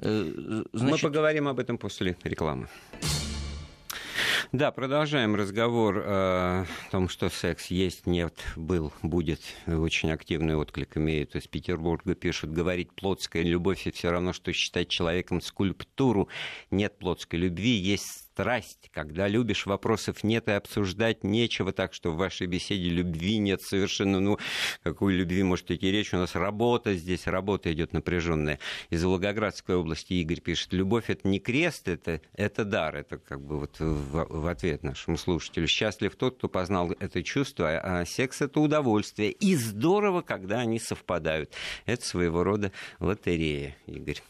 э, 0.00 0.64
значит... 0.72 1.02
Мы 1.04 1.08
поговорим 1.10 1.46
об 1.46 1.60
этом 1.60 1.78
после 1.78 2.16
рекламы. 2.24 2.66
Да, 4.50 4.72
продолжаем 4.72 5.36
разговор 5.36 5.98
э, 5.98 6.02
о 6.02 6.66
том, 6.90 7.08
что 7.08 7.28
секс 7.28 7.66
есть, 7.66 8.06
нет, 8.06 8.34
был, 8.56 8.92
будет. 9.02 9.40
Очень 9.66 10.10
активный 10.10 10.56
отклик 10.56 10.96
имеет. 10.96 11.36
Из 11.36 11.46
Петербурга 11.46 12.14
пишут, 12.14 12.50
говорить 12.50 12.92
плотская 12.92 13.42
любовь, 13.42 13.86
и 13.86 13.92
все 13.92 14.10
равно, 14.10 14.32
что 14.32 14.52
считать 14.52 14.88
человеком 14.88 15.40
скульптуру. 15.40 16.28
Нет 16.70 16.98
плотской 16.98 17.38
любви, 17.38 17.70
есть 17.70 18.31
страсть, 18.32 18.88
когда 18.92 19.28
любишь, 19.28 19.66
вопросов 19.66 20.24
нет 20.24 20.48
и 20.48 20.52
обсуждать 20.52 21.22
нечего, 21.22 21.70
так 21.72 21.92
что 21.92 22.12
в 22.12 22.16
вашей 22.16 22.46
беседе 22.46 22.88
любви 22.88 23.36
нет 23.36 23.60
совершенно, 23.60 24.20
ну, 24.20 24.38
какой 24.82 25.14
любви 25.14 25.42
может 25.42 25.70
идти 25.70 25.90
речь, 25.90 26.14
у 26.14 26.16
нас 26.16 26.34
работа 26.34 26.94
здесь, 26.94 27.26
работа 27.26 27.70
идет 27.72 27.92
напряженная. 27.92 28.58
Из 28.88 29.04
Волгоградской 29.04 29.76
области 29.76 30.14
Игорь 30.14 30.40
пишет, 30.40 30.72
любовь 30.72 31.10
это 31.10 31.28
не 31.28 31.40
крест, 31.40 31.88
это, 31.88 32.22
это 32.32 32.64
дар, 32.64 32.96
это 32.96 33.18
как 33.18 33.42
бы 33.42 33.58
вот 33.58 33.78
в, 33.78 34.26
в 34.28 34.46
ответ 34.46 34.82
нашему 34.82 35.18
слушателю. 35.18 35.68
Счастлив 35.68 36.16
тот, 36.16 36.38
кто 36.38 36.48
познал 36.48 36.92
это 37.00 37.22
чувство, 37.22 37.78
а 37.78 38.06
секс 38.06 38.40
это 38.40 38.60
удовольствие, 38.60 39.30
и 39.30 39.54
здорово, 39.56 40.22
когда 40.22 40.60
они 40.60 40.78
совпадают. 40.78 41.52
Это 41.84 42.04
своего 42.04 42.44
рода 42.44 42.72
лотерея, 42.98 43.76
Игорь 43.86 44.22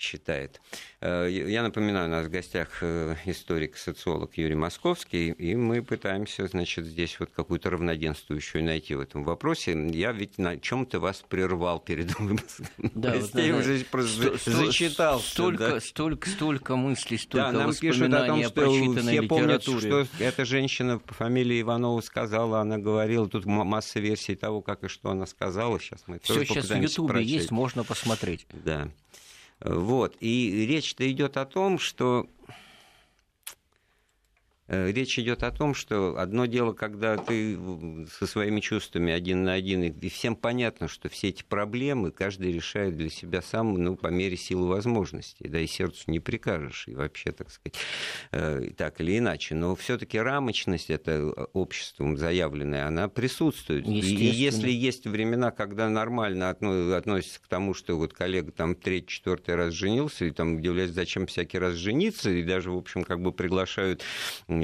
считает. 0.00 0.60
Э, 1.00 1.28
я 1.30 1.62
напоминаю, 1.62 2.06
у 2.06 2.10
нас 2.10 2.26
в 2.26 2.30
гостях 2.30 2.78
э, 2.80 3.16
историк-социолог 3.26 4.36
Юрий 4.36 4.54
Московский, 4.54 5.30
и 5.30 5.54
мы 5.54 5.82
пытаемся, 5.82 6.46
значит, 6.46 6.86
здесь 6.86 7.18
вот 7.20 7.30
какую-то 7.34 7.70
равноденствующую 7.70 8.64
найти 8.64 8.94
в 8.94 9.00
этом 9.00 9.24
вопросе. 9.24 9.72
Я 9.90 10.12
ведь 10.12 10.38
на 10.38 10.58
чем-то 10.58 11.00
вас 11.00 11.22
прервал 11.28 11.80
перед 11.80 12.10
выпуском. 12.18 12.66
Да, 12.94 13.14
вот, 13.14 13.34
уже 13.34 13.84
просто 13.90 14.38
зачитал. 14.50 15.20
Столько, 15.20 15.70
да? 15.70 15.80
столько, 15.80 16.30
столько 16.30 16.76
мыслей, 16.76 17.18
столько 17.18 17.52
да, 17.52 17.58
нам 17.58 17.74
пишут 17.74 18.12
о 18.12 18.26
том, 18.26 18.44
что 18.44 18.96
все 19.00 19.22
помнят, 19.22 19.62
что 19.62 20.06
эта 20.18 20.44
женщина 20.44 20.98
по 20.98 21.14
фамилии 21.14 21.60
Иванова 21.60 22.00
сказала, 22.00 22.60
она 22.60 22.78
говорила, 22.78 23.28
тут 23.28 23.44
масса 23.44 24.00
версий 24.00 24.34
того, 24.34 24.62
как 24.62 24.84
и 24.84 24.88
что 24.88 25.10
она 25.10 25.26
сказала. 25.26 25.78
Сейчас 25.78 26.02
мы 26.06 26.18
Все 26.22 26.44
сейчас 26.44 26.70
в 26.70 26.76
Ютубе 26.76 27.22
есть, 27.22 27.50
можно 27.50 27.84
посмотреть. 27.84 28.46
Да. 28.52 28.88
Вот. 29.60 30.16
И 30.20 30.66
речь-то 30.66 31.10
идет 31.10 31.36
о 31.36 31.44
том, 31.44 31.78
что 31.78 32.26
речь 34.70 35.18
идет 35.18 35.42
о 35.42 35.50
том, 35.50 35.74
что 35.74 36.18
одно 36.18 36.46
дело, 36.46 36.72
когда 36.72 37.16
ты 37.16 37.58
со 38.18 38.26
своими 38.26 38.60
чувствами 38.60 39.12
один 39.12 39.44
на 39.44 39.54
один, 39.54 39.82
и 39.82 40.08
всем 40.08 40.36
понятно, 40.36 40.88
что 40.88 41.08
все 41.08 41.28
эти 41.28 41.42
проблемы 41.42 42.10
каждый 42.10 42.52
решает 42.52 42.96
для 42.96 43.10
себя 43.10 43.42
сам, 43.42 43.74
ну, 43.74 43.96
по 43.96 44.08
мере 44.08 44.36
силы 44.36 44.68
возможностей, 44.68 45.48
да, 45.48 45.60
и 45.60 45.66
сердцу 45.66 46.04
не 46.10 46.20
прикажешь, 46.20 46.86
и 46.88 46.94
вообще, 46.94 47.32
так 47.32 47.50
сказать, 47.50 47.78
э, 48.32 48.70
так 48.76 49.00
или 49.00 49.18
иначе. 49.18 49.54
Но 49.54 49.74
все-таки 49.74 50.18
рамочность, 50.18 50.90
это 50.90 51.32
обществом 51.52 52.16
заявленная, 52.16 52.86
она 52.86 53.08
присутствует. 53.08 53.86
И 53.86 53.90
если 53.90 54.70
есть 54.70 55.06
времена, 55.06 55.50
когда 55.50 55.88
нормально 55.88 56.50
относятся 56.50 57.40
к 57.40 57.48
тому, 57.48 57.74
что 57.74 57.96
вот 57.96 58.12
коллега 58.12 58.52
там 58.52 58.74
третий, 58.74 59.08
четвертый 59.08 59.56
раз 59.56 59.74
женился, 59.74 60.24
и 60.26 60.30
там 60.30 60.56
удивляется, 60.56 60.94
зачем 60.94 61.26
всякий 61.26 61.58
раз 61.58 61.74
жениться, 61.74 62.30
и 62.30 62.42
даже, 62.42 62.70
в 62.70 62.76
общем, 62.76 63.04
как 63.04 63.20
бы 63.20 63.32
приглашают 63.32 64.02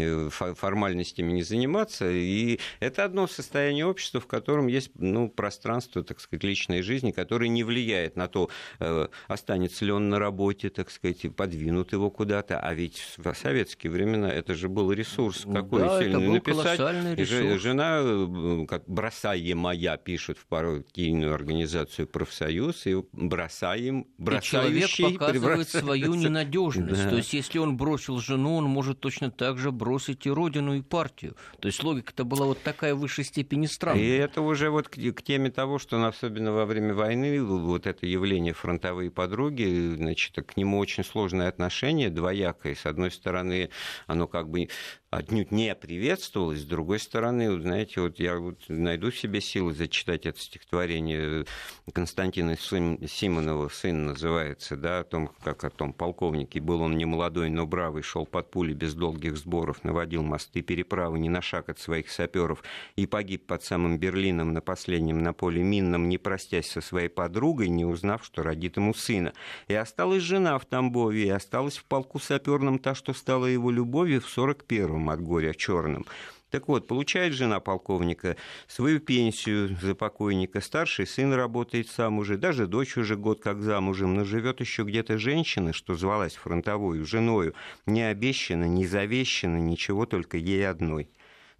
Э, 0.00 0.30
формальностями 0.30 1.32
не 1.32 1.42
заниматься. 1.42 2.10
И 2.10 2.58
это 2.80 3.04
одно 3.04 3.26
состояние 3.26 3.86
общества, 3.86 4.20
в 4.20 4.26
котором 4.26 4.66
есть 4.66 4.90
ну, 4.96 5.28
пространство, 5.28 6.02
так 6.02 6.20
сказать, 6.20 6.44
личной 6.44 6.82
жизни, 6.82 7.10
которое 7.10 7.48
не 7.48 7.64
влияет 7.64 8.16
на 8.16 8.28
то, 8.28 8.50
э, 8.80 9.08
останется 9.28 9.84
ли 9.84 9.92
он 9.92 10.08
на 10.08 10.18
работе, 10.18 10.70
так 10.70 10.90
сказать, 10.90 11.34
подвинут 11.34 11.92
его 11.92 12.10
куда-то. 12.10 12.60
А 12.60 12.74
ведь 12.74 13.02
в 13.16 13.34
советские 13.34 13.92
времена 13.92 14.30
это 14.30 14.54
же 14.54 14.68
был 14.68 14.92
ресурс 14.92 15.46
какой 15.52 15.80
да, 15.80 16.00
сильный 16.00 16.16
это 16.16 16.26
был 16.26 16.34
написать. 16.34 16.80
Ресурс. 17.18 17.62
Жена, 17.62 18.00
э, 18.02 18.66
как 18.68 18.84
бросаемая, 18.86 19.96
пишет 19.96 20.38
в 20.38 20.46
партийную 20.46 21.34
организацию 21.34 22.06
профсоюз, 22.06 22.86
и 22.86 22.96
бросаем, 23.12 24.06
бросающий... 24.18 24.78
И 24.78 24.88
человек 24.88 25.18
показывает 25.18 25.68
свою 25.68 26.14
ненадежность. 26.14 27.04
Да. 27.04 27.10
То 27.10 27.16
есть, 27.16 27.32
если 27.32 27.58
он 27.58 27.76
бросил 27.76 28.18
жену, 28.18 28.56
он 28.56 28.64
может 28.64 29.00
точно 29.00 29.30
так 29.30 29.58
же 29.58 29.70
бросить 29.70 29.85
и 30.26 30.30
родину, 30.30 30.74
и 30.74 30.82
партию. 30.82 31.36
То 31.60 31.66
есть 31.66 31.82
логика-то 31.82 32.24
была 32.24 32.46
вот 32.46 32.62
такая 32.62 32.94
в 32.94 32.98
высшей 32.98 33.24
степени 33.24 33.66
странная. 33.66 34.02
И 34.02 34.08
это 34.08 34.40
уже 34.40 34.70
вот 34.70 34.88
к, 34.88 34.94
к 34.96 35.22
теме 35.22 35.50
того, 35.50 35.78
что 35.78 35.98
ну, 35.98 36.06
особенно 36.06 36.52
во 36.52 36.66
время 36.66 36.94
войны 36.94 37.42
вот 37.42 37.86
это 37.86 38.06
явление 38.06 38.52
фронтовые 38.52 39.10
подруги, 39.10 39.94
значит, 39.96 40.34
к 40.46 40.56
нему 40.56 40.78
очень 40.78 41.04
сложное 41.04 41.48
отношение, 41.48 42.10
двоякое. 42.10 42.74
С 42.74 42.86
одной 42.86 43.10
стороны, 43.10 43.70
оно 44.06 44.26
как 44.26 44.48
бы 44.48 44.68
отнюдь 45.16 45.50
не 45.50 45.74
приветствовалось. 45.74 46.60
С 46.60 46.64
другой 46.64 46.98
стороны, 46.98 47.58
знаете, 47.60 48.00
вот 48.02 48.18
я 48.18 48.36
вот 48.36 48.58
найду 48.68 49.10
в 49.10 49.16
себе 49.16 49.40
силы 49.40 49.72
зачитать 49.72 50.26
это 50.26 50.38
стихотворение 50.38 51.42
э, 51.42 51.90
Константина 51.92 52.56
Симонова 52.56 53.68
«Сын» 53.68 54.06
называется, 54.06 54.76
да, 54.76 55.00
о 55.00 55.04
том, 55.04 55.30
как 55.42 55.64
о 55.64 55.70
том 55.70 55.92
полковнике. 55.92 56.60
Был 56.60 56.82
он 56.82 56.96
не 56.96 57.06
молодой, 57.06 57.48
но 57.48 57.66
бравый, 57.66 58.02
шел 58.02 58.26
под 58.26 58.50
пули 58.50 58.74
без 58.74 58.94
долгих 58.94 59.36
сборов, 59.36 59.84
наводил 59.84 60.22
мосты 60.22 60.60
переправы 60.60 61.18
не 61.18 61.28
на 61.28 61.40
шаг 61.40 61.70
от 61.70 61.78
своих 61.78 62.10
саперов 62.10 62.62
и 62.96 63.06
погиб 63.06 63.46
под 63.46 63.62
самым 63.62 63.98
Берлином 63.98 64.52
на 64.52 64.60
последнем 64.60 65.22
на 65.22 65.32
поле 65.32 65.62
минном, 65.62 66.08
не 66.08 66.18
простясь 66.18 66.70
со 66.70 66.80
своей 66.80 67.08
подругой, 67.08 67.68
не 67.68 67.84
узнав, 67.84 68.24
что 68.24 68.42
родит 68.42 68.76
ему 68.76 68.92
сына. 68.92 69.32
И 69.68 69.74
осталась 69.74 70.22
жена 70.22 70.58
в 70.58 70.66
Тамбове, 70.66 71.26
и 71.26 71.30
осталась 71.30 71.78
в 71.78 71.84
полку 71.84 72.18
саперном 72.18 72.78
та, 72.78 72.94
что 72.94 73.14
стала 73.14 73.46
его 73.46 73.70
любовью 73.70 74.20
в 74.20 74.36
41-м 74.36 75.05
от 75.10 75.20
горя 75.20 75.54
черным. 75.54 76.06
Так 76.50 76.68
вот, 76.68 76.86
получает 76.86 77.32
жена 77.32 77.58
полковника 77.58 78.36
свою 78.68 79.00
пенсию 79.00 79.76
за 79.82 79.94
покойника, 79.94 80.60
старший 80.60 81.06
сын 81.06 81.32
работает 81.32 81.88
сам 81.88 82.18
уже, 82.18 82.38
даже 82.38 82.66
дочь 82.68 82.96
уже 82.96 83.16
год 83.16 83.42
как 83.42 83.60
замужем, 83.60 84.14
но 84.14 84.24
живет 84.24 84.60
еще 84.60 84.84
где-то 84.84 85.18
женщина, 85.18 85.72
что 85.72 85.96
звалась 85.96 86.36
фронтовой 86.36 87.02
женою, 87.04 87.54
не 87.84 88.02
обещана, 88.02 88.64
не 88.64 88.86
завещана, 88.86 89.56
ничего 89.58 90.06
только 90.06 90.36
ей 90.36 90.68
одной. 90.68 91.10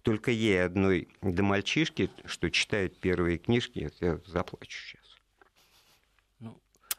Только 0.03 0.31
ей 0.31 0.63
одной 0.63 1.09
до 1.21 1.43
мальчишки, 1.43 2.09
что 2.23 2.49
читает 2.49 2.97
первые 2.97 3.39
книжки, 3.39 3.91
я 3.99 4.19
заплачу 4.25 4.79
сейчас. 4.87 5.06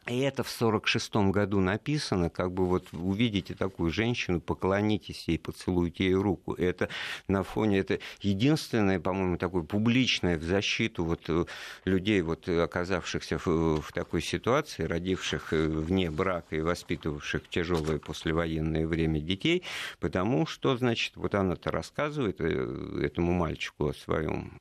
И 0.08 0.20
это 0.20 0.42
в 0.42 0.48
1946 0.48 1.32
году 1.32 1.60
написано, 1.60 2.30
как 2.30 2.50
бы 2.50 2.64
вот 2.66 2.86
увидите 2.92 3.54
такую 3.54 3.90
женщину, 3.90 4.40
поклонитесь 4.40 5.28
ей, 5.28 5.38
поцелуйте 5.38 6.04
ей 6.04 6.14
руку. 6.14 6.54
Это 6.54 6.88
на 7.28 7.42
фоне, 7.42 7.80
это 7.80 7.98
единственное, 8.22 9.00
по-моему, 9.00 9.36
такое 9.36 9.62
публичное 9.64 10.38
в 10.38 10.42
защиту 10.42 11.04
вот 11.04 11.20
э, 11.28 11.44
людей, 11.84 12.22
вот, 12.22 12.48
оказавшихся 12.48 13.38
в, 13.38 13.82
в 13.82 13.92
такой 13.92 14.22
ситуации, 14.22 14.84
родивших 14.84 15.52
э, 15.52 15.66
вне 15.66 16.10
брака 16.10 16.56
и 16.56 16.60
воспитывавших 16.60 17.46
тяжелое 17.50 17.98
послевоенное 17.98 18.86
время 18.86 19.20
детей, 19.20 19.62
потому 20.00 20.46
что, 20.46 20.74
значит, 20.78 21.16
вот 21.16 21.34
она-то 21.34 21.70
рассказывает 21.70 22.40
э, 22.40 23.02
этому 23.04 23.34
мальчику 23.34 23.88
о 23.88 23.92
своем, 23.92 24.52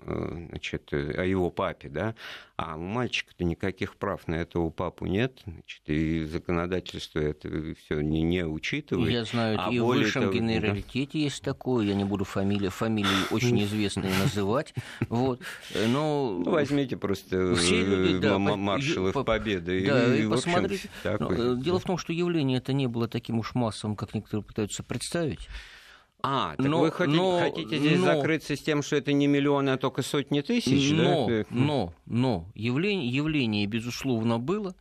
значит, 0.50 0.92
о 0.92 1.24
его 1.24 1.50
папе, 1.52 1.88
да, 1.88 2.16
а 2.58 2.76
у 2.76 2.80
мальчика-то 2.82 3.44
никаких 3.44 3.96
прав 3.96 4.28
на 4.28 4.36
этого 4.36 4.72
папу 4.72 5.06
нет, 5.06 5.37
значит, 5.46 5.82
и 5.88 6.26
законодательство 6.26 7.20
это 7.20 7.50
все 7.76 8.02
не, 8.02 8.22
не 8.22 8.46
учитывает. 8.46 9.12
Я 9.12 9.26
знаю, 9.26 9.58
а 9.60 9.72
и 9.72 9.80
в 9.80 9.86
высшем 9.86 10.24
того, 10.24 10.34
генералитете 10.34 11.14
да. 11.14 11.20
есть 11.20 11.44
такое, 11.44 11.86
я 11.86 11.96
не 11.96 12.04
буду 12.04 12.24
фамилии, 12.24 12.70
фамилии 12.70 13.32
очень 13.32 13.64
известные 13.64 14.12
называть, 14.20 14.74
вот, 15.10 15.40
но... 15.74 16.38
Ну, 16.38 16.52
возьмите 16.52 16.98
просто 16.98 17.56
все 17.56 17.84
люди, 17.84 18.20
да, 18.20 18.38
маршалов 18.38 19.14
по... 19.14 19.24
Победы. 19.24 19.86
Да, 19.86 20.16
и, 20.16 20.26
и 20.26 20.30
посмотрите. 20.30 20.90
Но, 21.04 21.32
э, 21.32 21.56
дело 21.58 21.80
в 21.80 21.84
том, 21.84 21.98
что 21.98 22.14
явление 22.14 22.60
это 22.60 22.74
не 22.74 22.88
было 22.88 23.08
таким 23.08 23.40
уж 23.40 23.56
массовым, 23.56 23.96
как 23.96 24.14
некоторые 24.14 24.44
пытаются 24.44 24.84
представить. 24.84 25.48
А, 26.24 26.56
так 26.56 26.66
но, 26.66 26.80
вы 26.80 26.92
хотите, 26.92 27.18
но, 27.18 27.40
хотите 27.40 27.78
здесь 27.78 28.00
но, 28.00 28.06
закрыться 28.06 28.56
с 28.56 28.60
тем, 28.60 28.82
что 28.82 28.96
это 28.96 29.14
не 29.14 29.28
миллионы, 29.28 29.70
а 29.70 29.78
только 29.78 30.02
сотни 30.02 30.42
тысяч, 30.42 30.92
но, 30.92 31.28
да? 31.28 31.46
Но, 31.52 31.94
но, 32.06 32.52
явление, 32.56 33.08
явление, 33.08 33.66
безусловно, 33.68 34.40
было. 34.40 34.76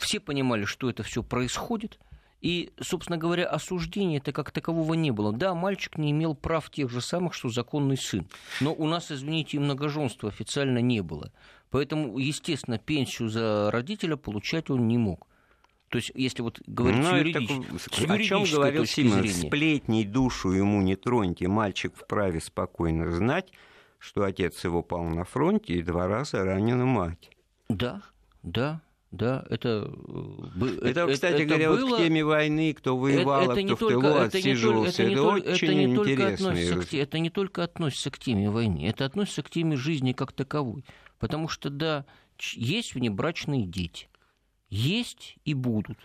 Все 0.00 0.20
понимали, 0.20 0.64
что 0.64 0.90
это 0.90 1.02
все 1.02 1.22
происходит. 1.22 1.98
И, 2.40 2.72
собственно 2.80 3.18
говоря, 3.18 3.46
осуждения 3.46 4.16
это 4.18 4.32
как 4.32 4.50
такового 4.50 4.94
не 4.94 5.10
было. 5.10 5.32
Да, 5.32 5.54
мальчик 5.54 5.98
не 5.98 6.10
имел 6.10 6.34
прав 6.34 6.70
тех 6.70 6.90
же 6.90 7.02
самых, 7.02 7.34
что 7.34 7.50
законный 7.50 7.98
сын. 7.98 8.26
Но 8.60 8.72
у 8.72 8.86
нас, 8.86 9.12
извините, 9.12 9.58
и 9.58 9.60
многоженства 9.60 10.30
официально 10.30 10.78
не 10.78 11.02
было. 11.02 11.32
Поэтому, 11.70 12.18
естественно, 12.18 12.78
пенсию 12.78 13.28
за 13.28 13.70
родителя 13.70 14.16
получать 14.16 14.70
он 14.70 14.88
не 14.88 14.96
мог. 14.96 15.26
То 15.90 15.98
есть, 15.98 16.12
если 16.14 16.42
вот 16.42 16.60
говорить 16.66 17.02
ну, 17.02 17.16
юридически, 17.16 18.06
так, 18.06 18.10
о 18.10 18.22
чем 18.22 18.44
говорил 18.44 18.86
Симон, 18.86 19.26
сплетней 19.26 20.04
душу 20.04 20.52
ему 20.52 20.80
не 20.82 20.94
троньте, 20.96 21.48
мальчик 21.48 21.94
вправе 21.96 22.40
спокойно 22.40 23.10
знать, 23.10 23.52
что 23.98 24.22
отец 24.22 24.64
его 24.64 24.82
пал 24.82 25.04
на 25.04 25.24
фронте 25.24 25.74
и 25.74 25.82
два 25.82 26.06
раза 26.06 26.44
ранена 26.44 26.86
мать. 26.86 27.30
Да, 27.68 28.02
да, 28.44 28.80
да, 29.10 29.44
это... 29.50 29.92
Э, 30.60 30.78
это, 30.82 31.08
кстати 31.08 31.42
это 31.42 31.44
говоря, 31.44 31.70
было... 31.70 31.86
вот 31.86 31.94
к 31.94 32.02
теме 32.04 32.24
войны, 32.24 32.72
кто 32.74 32.96
воевал, 32.96 33.50
это, 33.50 33.60
это 33.60 33.74
кто 33.74 33.86
в 33.86 33.88
тылу 33.88 34.02
только, 34.02 34.22
отсиживался. 34.24 35.02
Это, 35.02 35.08
не, 35.08 35.14
это, 35.14 35.22
это, 35.22 35.52
очень 35.52 35.68
это 35.68 35.74
не 35.74 35.94
только 35.96 36.28
относится 36.28 36.80
к, 36.80 36.94
это 36.94 37.18
не 37.18 37.30
только 37.30 37.64
относится 37.64 38.10
к 38.12 38.18
теме 38.18 38.50
войны, 38.50 38.86
это 38.86 39.04
относится 39.04 39.42
к 39.42 39.50
теме 39.50 39.76
жизни 39.76 40.12
как 40.12 40.32
таковой. 40.32 40.84
Потому 41.18 41.48
что, 41.48 41.70
да, 41.70 42.06
есть 42.54 42.94
внебрачные 42.94 43.66
дети 43.66 44.08
есть 44.68 45.36
и 45.44 45.54
будут. 45.54 45.98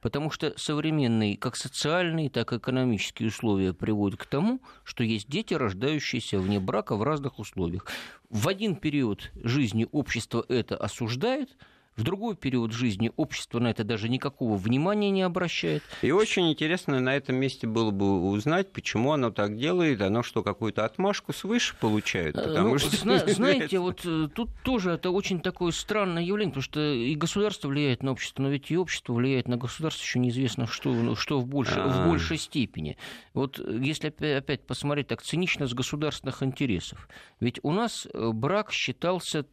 Потому 0.00 0.30
что 0.30 0.54
современные 0.56 1.36
как 1.36 1.56
социальные, 1.56 2.30
так 2.30 2.52
и 2.52 2.56
экономические 2.56 3.28
условия 3.28 3.74
приводят 3.74 4.18
к 4.18 4.26
тому, 4.26 4.62
что 4.84 5.04
есть 5.04 5.28
дети, 5.28 5.52
рождающиеся 5.52 6.38
вне 6.38 6.58
брака 6.58 6.96
в 6.96 7.02
разных 7.02 7.38
условиях. 7.38 7.86
В 8.30 8.48
один 8.48 8.76
период 8.76 9.30
жизни 9.34 9.86
общество 9.92 10.44
это 10.48 10.74
осуждает– 10.76 11.54
в 11.96 12.02
другой 12.02 12.36
период 12.36 12.72
жизни 12.72 13.10
общество 13.16 13.58
на 13.58 13.68
это 13.68 13.82
даже 13.82 14.08
никакого 14.08 14.56
внимания 14.56 15.10
не 15.10 15.22
обращает. 15.22 15.82
И 16.02 16.10
очень 16.10 16.50
интересно 16.50 17.00
на 17.00 17.16
этом 17.16 17.36
месте 17.36 17.66
было 17.66 17.90
бы 17.90 18.28
узнать, 18.30 18.72
почему 18.72 19.12
оно 19.12 19.30
так 19.30 19.56
делает, 19.56 20.02
оно 20.02 20.22
что, 20.22 20.42
какую-то 20.42 20.84
отмашку 20.84 21.32
свыше 21.32 21.74
получает? 21.80 22.36
Э, 22.36 22.42
потому 22.42 22.70
ну, 22.70 22.78
что... 22.78 22.96
зна- 22.96 23.18
знаете, 23.26 23.78
вот 23.78 24.02
э, 24.04 24.28
тут 24.34 24.50
тоже 24.62 24.92
это 24.92 25.10
очень 25.10 25.40
такое 25.40 25.72
странное 25.72 26.22
явление, 26.22 26.52
потому 26.52 26.62
что 26.62 26.80
и 26.80 27.14
государство 27.14 27.68
влияет 27.68 28.02
на 28.02 28.12
общество, 28.12 28.42
но 28.42 28.50
ведь 28.50 28.70
и 28.70 28.76
общество 28.76 29.14
влияет 29.14 29.48
на 29.48 29.56
государство, 29.56 30.02
еще 30.02 30.18
неизвестно, 30.18 30.66
что, 30.66 31.14
что 31.14 31.40
в, 31.40 31.46
больше, 31.46 31.80
в 31.80 32.00
а. 32.00 32.06
большей 32.06 32.36
степени. 32.36 32.98
Вот 33.32 33.58
если 33.58 34.08
опять 34.08 34.66
посмотреть 34.66 35.08
так 35.08 35.22
цинично 35.22 35.66
с 35.66 35.72
государственных 35.72 36.42
интересов, 36.42 37.08
ведь 37.40 37.58
у 37.62 37.72
нас 37.72 38.06
э, 38.12 38.30
брак 38.32 38.70
считался 38.70 39.46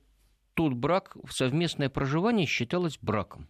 тот 0.54 0.74
брак, 0.74 1.18
совместное 1.30 1.90
проживание 1.90 2.46
считалось 2.46 2.98
браком. 3.02 3.48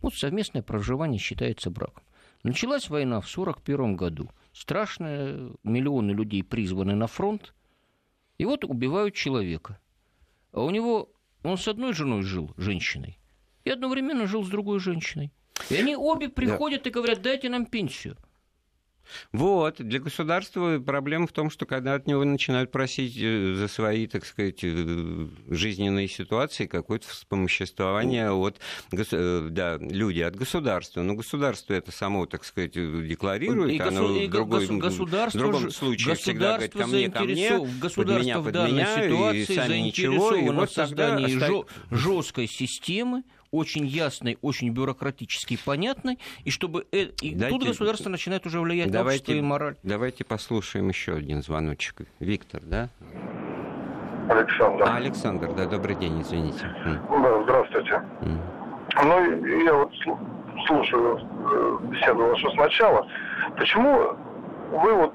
Вот 0.00 0.14
совместное 0.14 0.62
проживание 0.62 1.18
считается 1.18 1.70
браком. 1.70 2.04
Началась 2.42 2.90
война 2.90 3.20
в 3.20 3.30
1941 3.30 3.96
году. 3.96 4.30
Страшная, 4.52 5.50
миллионы 5.62 6.10
людей 6.10 6.42
призваны 6.42 6.94
на 6.94 7.06
фронт. 7.06 7.54
И 8.38 8.44
вот 8.44 8.64
убивают 8.64 9.14
человека. 9.14 9.78
А 10.52 10.62
у 10.62 10.70
него, 10.70 11.12
он 11.44 11.56
с 11.56 11.68
одной 11.68 11.92
женой 11.92 12.22
жил, 12.22 12.52
женщиной, 12.56 13.18
и 13.64 13.70
одновременно 13.70 14.26
жил 14.26 14.44
с 14.44 14.48
другой 14.48 14.80
женщиной. 14.80 15.32
И 15.70 15.76
они 15.76 15.96
обе 15.96 16.28
приходят 16.28 16.82
да. 16.82 16.90
и 16.90 16.92
говорят, 16.92 17.22
дайте 17.22 17.48
нам 17.48 17.66
пенсию. 17.66 18.16
Вот, 19.32 19.76
для 19.78 20.00
государства 20.00 20.78
проблема 20.78 21.26
в 21.26 21.32
том, 21.32 21.50
что 21.50 21.66
когда 21.66 21.94
от 21.94 22.06
него 22.06 22.24
начинают 22.24 22.70
просить 22.70 23.16
э, 23.16 23.54
за 23.54 23.68
свои, 23.68 24.06
так 24.06 24.24
сказать, 24.24 24.60
э, 24.62 25.28
жизненные 25.48 26.08
ситуации 26.08 26.66
какое-то 26.66 27.08
вспомоществование 27.08 28.30
от 28.30 28.60
э, 28.92 29.48
да, 29.50 29.78
люди 29.78 30.20
от 30.20 30.36
государства. 30.36 31.02
Но 31.02 31.14
государство 31.14 31.74
это 31.74 31.92
само, 31.92 32.26
так 32.26 32.44
сказать, 32.44 32.72
декларирует, 32.72 33.72
и 33.72 33.78
оно 33.78 34.16
и 34.16 34.26
в, 34.26 34.30
другой, 34.30 34.66
государство, 34.66 35.38
в 35.38 35.40
другом 35.40 35.70
случае 35.70 36.14
всегда 36.14 36.54
говорит 36.54 36.72
ко 36.72 36.86
мне, 36.86 37.10
ко 37.10 37.24
мне, 37.24 37.58
под 37.94 38.08
меня, 38.08 38.40
под 38.40 38.54
меня, 38.54 39.32
и 39.32 39.44
сами 39.44 39.78
ничего. 39.78 40.34
И 40.34 40.48
вот 40.48 40.70
в 40.70 40.72
создании 40.72 41.38
тогда... 41.38 41.62
жесткой 41.90 42.46
системы, 42.46 43.22
очень 43.52 43.86
ясной, 43.86 44.38
очень 44.42 44.70
бюрократически 44.70 45.58
понятной, 45.64 46.18
и 46.44 46.50
чтобы 46.50 46.86
э, 46.90 47.10
и 47.20 47.34
Дайте... 47.34 47.58
тут 47.58 47.68
государство 47.68 48.08
начинает 48.08 48.46
уже 48.46 48.58
влиять 48.60 48.90
давайте, 48.90 49.04
на 49.04 49.10
общество 49.10 49.32
и 49.32 49.40
мораль. 49.40 49.76
Давайте 49.82 50.24
послушаем 50.24 50.88
еще 50.88 51.14
один 51.14 51.42
звоночек. 51.42 52.02
Виктор, 52.18 52.62
да? 52.62 52.88
Александр. 54.28 54.84
А, 54.84 54.96
Александр, 54.96 55.52
да, 55.52 55.66
добрый 55.66 55.94
день, 55.96 56.22
извините. 56.22 56.74
Да, 56.84 57.42
здравствуйте. 57.42 58.02
Mm. 58.22 58.40
Ну, 59.04 59.46
я 59.64 59.74
вот 59.74 59.92
слушаю 60.66 61.18
э, 61.18 61.78
беседу 61.88 62.24
вашу 62.24 62.50
сначала. 62.52 63.06
Почему 63.56 64.16
вы 64.70 64.94
вот 64.94 65.14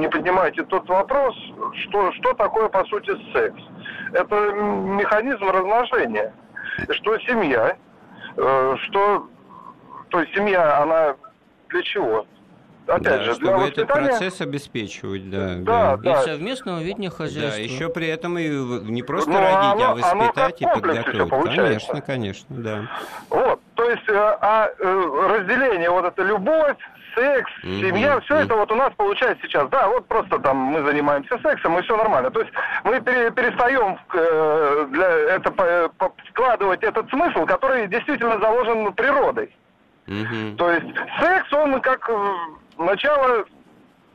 не 0.00 0.08
поднимаете 0.08 0.62
тот 0.64 0.88
вопрос, 0.88 1.34
что, 1.82 2.12
что 2.12 2.34
такое, 2.34 2.68
по 2.68 2.84
сути, 2.84 3.10
секс? 3.32 3.60
Это 4.12 4.52
механизм 4.52 5.44
размножения 5.44 6.32
что 6.90 7.18
семья, 7.20 7.76
э, 8.36 8.76
что, 8.84 9.28
то 10.08 10.20
есть 10.20 10.34
семья, 10.34 10.82
она 10.82 11.16
для 11.68 11.82
чего? 11.82 12.26
Опять 12.86 13.02
да, 13.02 13.22
же, 13.24 13.34
чтобы 13.34 13.56
для 13.58 13.68
этот 13.68 13.88
процесс 13.88 14.40
обеспечивать, 14.40 15.28
да, 15.28 15.56
да. 15.56 15.96
да. 15.96 16.22
И 16.22 16.24
совместного 16.24 16.80
ведения 16.80 17.10
хозяйства. 17.10 17.56
Да, 17.56 17.58
еще 17.58 17.88
при 17.88 18.06
этом 18.06 18.38
и 18.38 18.48
не 18.48 19.02
просто 19.02 19.30
Но 19.30 19.38
ну, 19.38 19.42
родить, 19.42 19.56
а 19.58 19.72
оно, 19.72 19.84
а 19.84 19.94
воспитать 19.94 20.62
и 20.62 20.66
подготовить. 20.66 21.56
Конечно, 21.56 22.00
конечно, 22.00 22.56
да. 22.56 22.90
Вот, 23.28 23.60
то 23.74 23.90
есть, 23.90 24.08
э, 24.08 24.14
а 24.14 24.68
э, 24.78 25.38
разделение, 25.38 25.90
вот 25.90 26.04
эта 26.04 26.22
любовь, 26.22 26.76
секс, 27.16 27.50
mm-hmm. 27.64 27.80
семья, 27.80 28.20
все 28.20 28.34
mm-hmm. 28.34 28.44
это 28.44 28.54
вот 28.54 28.72
у 28.72 28.74
нас 28.74 28.92
получается 28.96 29.46
сейчас. 29.46 29.68
Да, 29.70 29.88
вот 29.88 30.06
просто 30.06 30.38
там 30.38 30.56
мы 30.56 30.82
занимаемся 30.84 31.38
сексом, 31.42 31.78
и 31.78 31.82
все 31.82 31.96
нормально. 31.96 32.30
То 32.30 32.40
есть 32.40 32.52
мы 32.84 33.00
перестаем 33.00 33.98
э, 34.12 34.86
для 34.90 35.08
это 35.34 35.90
вкладывать 36.30 36.82
этот 36.82 37.08
смысл, 37.10 37.46
который 37.46 37.88
действительно 37.88 38.38
заложен 38.38 38.92
природой. 38.92 39.54
Mm-hmm. 40.06 40.56
То 40.56 40.70
есть 40.70 40.94
секс, 41.20 41.52
он 41.52 41.80
как 41.80 42.08
э, 42.08 42.34
начало 42.78 43.44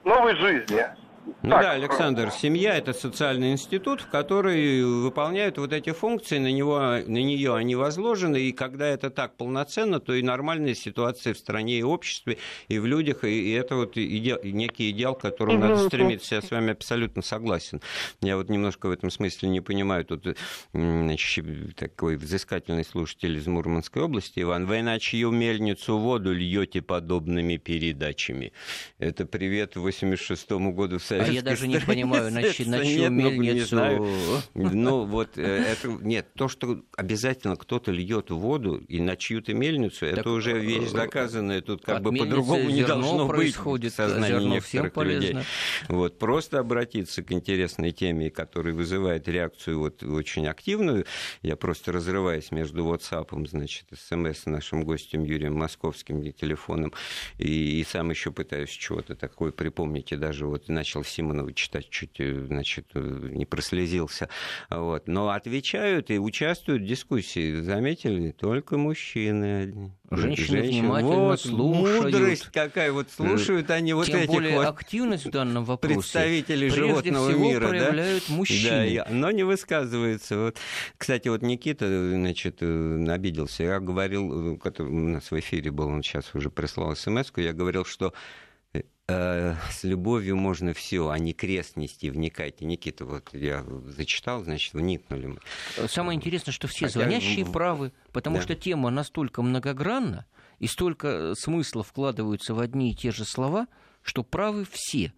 новой 0.04 0.36
жизни. 0.36 0.86
Ну 1.26 1.52
так. 1.52 1.62
да, 1.62 1.72
Александр, 1.72 2.32
семья– 2.32 2.76
это 2.78 2.94
социальный 2.94 3.52
институт, 3.52 4.02
в 4.02 4.10
который 4.10 4.84
выполняют 4.84 5.58
вот 5.58 5.74
эти 5.74 5.92
функции, 5.92 6.38
на, 6.38 6.52
него, 6.52 6.80
на 6.80 7.18
нее 7.18 7.56
они 7.56 7.76
возложены, 7.76 8.38
и 8.38 8.52
когда 8.52 8.88
это 8.88 9.10
так 9.10 9.36
полноценно, 9.38 10.00
то 10.00 10.14
и 10.14 10.22
нормальная 10.22 10.76
ситуация 10.76 11.34
в 11.34 11.38
стране 11.38 11.80
и 11.80 11.84
обществе, 11.84 12.38
и 12.68 12.80
в 12.80 12.86
людях, 12.86 13.24
и, 13.24 13.50
и 13.50 13.52
это 13.52 13.76
вот 13.76 13.98
идеал, 13.98 14.40
некий 14.44 14.92
идеал, 14.92 15.16
к 15.16 15.22
которому 15.22 15.60
надо 15.60 15.88
стремиться. 15.88 16.36
Я 16.36 16.42
с 16.42 16.52
вами 16.52 16.72
абсолютно 16.72 17.22
согласен. 17.22 17.82
Я 18.22 18.38
вот 18.38 18.50
немножко 18.50 18.88
в 18.88 18.92
этом 18.92 19.10
смысле 19.10 19.50
не 19.50 19.62
понимаю, 19.62 20.06
тут 20.06 20.38
значит, 20.74 21.76
такой 21.76 22.18
взыскательный 22.18 22.86
слушатель 22.86 23.38
из 23.38 23.48
Мурманской 23.48 24.02
области, 24.04 24.42
Иван, 24.42 24.66
вы 24.66 24.82
на 24.82 25.00
чью 25.00 25.32
мельницу 25.32 25.98
воду 25.98 26.34
льете 26.34 26.82
подобными 26.82 27.58
передачами? 27.58 28.54
Это 29.00 29.26
привет 29.26 29.76
86 29.76 30.52
году 30.52 31.00
в 31.00 31.04
а 31.12 31.28
я 31.28 31.42
даже 31.42 31.68
не 31.68 31.80
понимаю, 31.80 32.32
на, 32.32 32.44
чью, 32.44 32.66
чью 32.66 33.10
нет, 33.10 33.12
мельницу... 33.12 33.76
Ну, 33.76 34.70
ну, 34.74 35.06
вот, 35.06 35.38
э, 35.38 35.42
это, 35.72 35.88
нет, 35.88 36.34
то, 36.34 36.48
что 36.48 36.82
обязательно 36.96 37.56
кто-то 37.56 37.92
льет 37.92 38.30
воду 38.30 38.78
и 38.78 39.00
на 39.00 39.16
чью-то 39.16 39.54
мельницу, 39.54 40.02
так, 40.02 40.20
это 40.20 40.30
уже 40.30 40.60
вещь 40.60 40.92
э, 40.92 40.96
доказанная, 40.96 41.62
тут 41.62 41.84
как 41.84 42.02
бы 42.02 42.12
по-другому 42.12 42.70
не 42.70 42.84
должно 42.84 43.28
быть 43.28 43.56
в 43.56 43.90
сознании 43.90 44.48
некоторых 44.48 44.96
людей. 44.98 45.38
Вот, 45.88 46.20
просто 46.20 46.60
обратиться 46.60 47.24
к 47.24 47.32
интересной 47.32 47.92
теме, 47.92 48.30
которая 48.30 48.74
вызывает 48.74 49.28
реакцию 49.28 49.80
вот 49.80 50.04
очень 50.04 50.48
активную, 50.48 51.06
я 51.42 51.56
просто 51.56 51.92
разрываюсь 51.92 52.52
между 52.52 52.86
WhatsApp, 52.86 53.48
значит, 53.48 53.86
смс 53.94 54.46
нашим 54.46 54.84
гостем 54.84 55.24
Юрием 55.24 55.56
Московским 55.56 56.32
телефоном, 56.34 56.94
и, 57.38 57.80
и 57.80 57.84
сам 57.84 58.10
еще 58.10 58.32
пытаюсь 58.32 58.70
чего-то 58.70 59.16
такое 59.16 59.52
припомнить, 59.52 60.12
и 60.12 60.16
даже 60.16 60.46
вот 60.46 60.68
начал 60.68 61.01
начал 61.02 61.04
Симонова 61.04 61.54
читать, 61.54 61.90
чуть, 61.90 62.20
э, 62.20 62.46
значит, 62.48 62.88
не 62.94 63.46
прослезился. 63.46 64.30
Вот. 64.70 65.08
Но 65.08 65.30
отвечают 65.30 66.12
и 66.12 66.20
участвуют 66.20 66.84
в 66.84 66.86
дискуссии, 66.86 67.62
заметили, 67.62 68.20
не 68.20 68.32
только 68.32 68.78
мужчины 68.78 69.64
одни. 69.64 69.92
Женщины 70.12 70.58
Женщин. 70.58 70.82
внимательно 70.82 71.16
вот, 71.16 71.42
слушают. 71.42 72.04
Мудрость 72.04 72.50
какая, 72.52 72.92
вот 72.92 73.10
слушают 73.10 73.70
они 73.70 73.94
вот 73.94 74.08
Тем 74.08 74.18
этих 74.18 74.30
более 74.30 74.58
вот 74.58 74.68
активность 74.68 75.26
в 75.26 75.32
данном 75.32 75.64
вопросе 75.64 75.96
представителей 75.96 76.70
прежде 76.70 76.88
животного 76.88 77.30
всего 77.30 77.44
мира. 77.46 77.68
проявляют 77.70 78.24
да? 78.28 78.34
мужчины. 78.34 78.96
Да, 78.96 79.08
но 79.10 79.32
не 79.32 79.44
высказываются. 79.44 80.38
Вот. 80.38 80.58
Кстати, 80.98 81.30
вот 81.30 81.42
Никита, 81.42 81.88
значит, 82.12 82.62
обиделся. 82.62 83.64
Я 83.64 83.80
говорил, 83.80 84.60
у 84.80 84.84
нас 84.84 85.32
в 85.32 85.40
эфире 85.40 85.72
был, 85.72 85.88
он 85.88 86.04
сейчас 86.04 86.36
уже 86.36 86.50
прислал 86.50 86.94
смс 86.96 87.32
я 87.38 87.54
говорил, 87.54 87.86
что 87.86 88.08
э, 88.08 88.12
с 89.72 89.84
любовью 89.84 90.36
можно 90.36 90.74
все, 90.74 91.10
а 91.10 91.18
не 91.20 91.34
крест 91.34 91.78
нести, 91.78 92.10
вникайте. 92.10 92.66
Никита, 92.66 93.06
вот 93.06 93.30
я 93.34 93.66
зачитал, 93.86 94.44
значит, 94.44 94.74
вникнули 94.74 95.28
мы. 95.28 95.88
Самое 95.88 96.18
интересное, 96.18 96.52
что 96.52 96.68
все 96.68 96.86
Хотя... 96.86 97.00
звонящие 97.00 97.46
правы, 97.46 97.92
потому 98.12 98.38
да. 98.38 98.44
что 98.44 98.56
тема 98.56 98.90
настолько 98.90 99.42
многогранна, 99.42 100.26
и 100.60 100.68
столько 100.68 101.34
смысла 101.36 101.84
вкладываются 101.84 102.54
в 102.54 102.60
одни 102.60 102.92
и 102.92 102.96
те 102.96 103.12
же 103.12 103.26
слова, 103.26 103.68
что 104.04 104.24
правы 104.24 104.66
все. 104.70 105.14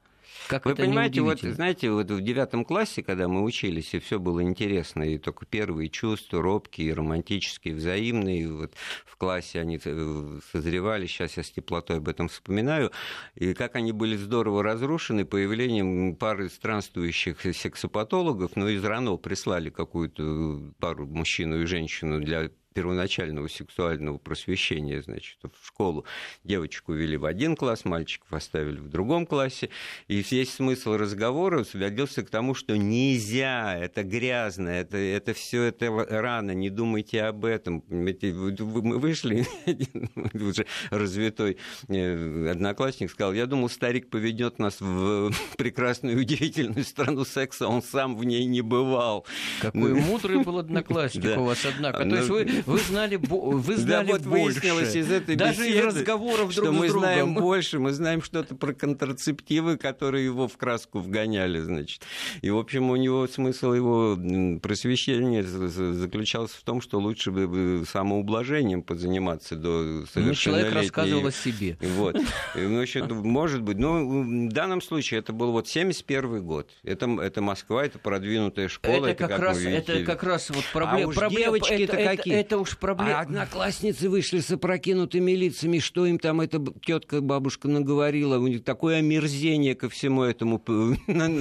Как 0.47 0.65
Вы 0.65 0.75
понимаете, 0.75 1.21
вот 1.21 1.39
знаете, 1.39 1.89
вот 1.89 2.09
в 2.11 2.21
девятом 2.21 2.65
классе, 2.65 3.03
когда 3.03 3.27
мы 3.27 3.43
учились, 3.43 3.93
и 3.93 3.99
все 3.99 4.19
было 4.19 4.43
интересно, 4.43 5.03
и 5.03 5.17
только 5.17 5.45
первые 5.45 5.89
чувства, 5.89 6.41
робкие, 6.41 6.93
романтические, 6.93 7.75
взаимные, 7.75 8.51
вот 8.51 8.73
в 9.05 9.15
классе 9.17 9.61
они 9.61 9.79
э, 9.84 10.39
созревали, 10.51 11.05
сейчас 11.05 11.38
я 11.38 11.43
с 11.43 11.51
теплотой 11.51 11.97
об 11.97 12.07
этом 12.07 12.27
вспоминаю, 12.27 12.91
и 13.36 13.53
как 13.53 13.75
они 13.75 13.91
были 13.91 14.15
здорово 14.15 14.63
разрушены 14.63 15.25
появлением 15.25 16.15
пары 16.15 16.49
странствующих 16.49 17.41
сексопатологов, 17.41 18.55
но 18.55 18.69
из 18.69 18.84
РАНО 18.84 19.17
прислали 19.17 19.69
какую-то 19.69 20.73
пару, 20.79 21.07
мужчину 21.07 21.61
и 21.61 21.65
женщину 21.65 22.19
для 22.19 22.49
первоначального 22.74 23.47
сексуального 23.47 24.17
просвещения, 24.17 25.01
значит, 25.01 25.38
в 25.43 25.67
школу. 25.67 26.05
Девочку 26.43 26.93
вели 26.93 27.17
в 27.17 27.26
один 27.26 27.55
класс, 27.55 27.86
мальчиков 27.86 28.34
оставили 28.34 28.78
в 28.78 28.89
другом 28.89 29.26
классе. 29.26 29.69
И 30.07 30.24
весь 30.30 30.53
смысл 30.53 30.93
разговора 30.93 31.63
сводился 31.63 32.24
к 32.24 32.30
тому, 32.30 32.53
что 32.53 32.78
нельзя, 32.78 33.78
это 33.78 34.03
грязно, 34.03 34.69
это, 34.69 34.97
это 34.97 35.34
все 35.34 35.63
это 35.63 35.89
рано, 36.09 36.51
не 36.51 36.69
думайте 36.69 37.24
об 37.24 37.45
этом. 37.45 37.84
Мы 37.89 38.97
вышли, 38.99 39.45
уже 40.34 40.65
развитой 40.89 41.57
э, 41.88 42.49
одноклассник 42.49 43.11
сказал, 43.11 43.34
я 43.34 43.45
думал, 43.45 43.69
старик 43.69 44.09
поведет 44.09 44.59
нас 44.59 44.82
в 44.82 45.32
прекрасную, 45.57 46.19
удивительную 46.19 46.84
страну 46.84 47.26
секса, 47.26 47.67
он 47.67 47.82
сам 47.82 48.15
в 48.15 48.24
ней 48.24 48.45
не 48.45 48.61
бывал. 48.61 49.26
Какой 49.61 49.93
мудрый 49.93 50.43
был 50.43 50.57
одноклассник 50.63 51.38
у 51.38 51.43
вас, 51.43 51.65
однако. 51.65 52.05
То 52.05 52.15
есть 52.15 52.30
вы 52.30 52.62
вы 52.66 52.80
знали, 52.80 53.16
вы 53.18 53.76
знали 53.78 54.07
да, 54.07 54.14
вот 54.14 54.22
больше. 54.22 54.59
выяснилось 54.59 54.95
из 54.95 55.11
этой 55.11 55.36
Даже 55.36 55.64
беседы, 55.64 55.80
из 55.80 55.86
разговоров 55.86 56.51
что 56.51 56.64
друг 56.64 56.76
мы 56.76 56.88
с 56.88 56.91
другом. 56.91 57.09
знаем 57.09 57.34
больше, 57.36 57.80
мы 57.80 57.91
знаем 57.91 58.22
что-то 58.22 58.55
про 58.55 58.74
контрацептивы, 58.74 59.78
которые 59.78 60.26
его 60.26 60.47
в 60.47 60.57
краску 60.57 60.99
вгоняли, 60.99 61.59
значит. 61.59 62.03
И, 62.41 62.49
в 62.49 62.57
общем, 62.57 62.89
у 62.89 62.95
него 62.95 63.28
смысл 63.28 63.74
его 63.74 64.18
просвещения 64.61 65.43
заключался 65.43 66.57
в 66.57 66.61
том, 66.61 66.82
что 66.82 66.99
лучше 66.99 67.32
бы 67.32 67.84
самоублажением 67.89 68.82
позаниматься 68.84 69.55
до 69.55 70.05
совершеннолетия. 70.11 70.24
Ну, 70.24 70.34
человек 70.34 70.74
рассказывал 70.74 71.28
о 71.28 71.32
себе. 71.32 71.78
Вот. 71.82 72.18
Ну, 72.55 72.82
еще, 72.82 73.03
может 73.05 73.61
быть. 73.61 73.78
Но 73.78 74.03
в 74.05 74.49
данном 74.49 74.82
случае 74.82 75.20
это 75.20 75.34
был 75.34 75.51
вот 75.51 75.68
71 75.68 76.43
год. 76.43 76.70
Это, 76.84 77.05
это 77.22 77.41
Москва, 77.41 77.86
это 77.86 77.99
продвинутая 77.99 78.68
школа. 78.68 79.07
Это, 79.07 79.24
это 79.24 79.28
как, 79.28 79.39
раз, 79.39 79.59
это 79.59 80.03
как 80.03 80.24
раз 80.24 80.49
вот 80.49 80.64
проблема. 80.72 81.03
А 81.03 81.07
уж 81.07 81.30
девочки-то 81.30 81.97
это, 81.97 82.16
какие. 82.16 82.34
Это, 82.34 82.52
это 82.52 82.52
уж 82.57 82.77
проблема. 82.77 83.19
А 83.19 83.21
одноклассницы 83.21 84.09
вышли 84.09 84.39
с 84.39 84.51
опрокинутыми 84.51 85.31
лицами, 85.31 85.79
что 85.79 86.05
им 86.05 86.19
там 86.19 86.41
эта 86.41 86.63
тетка 86.85 87.21
бабушка 87.21 87.67
наговорила, 87.67 88.37
у 88.37 88.47
них 88.47 88.63
такое 88.63 88.97
омерзение 88.97 89.75
ко 89.75 89.89
всему 89.89 90.23
этому. 90.23 90.61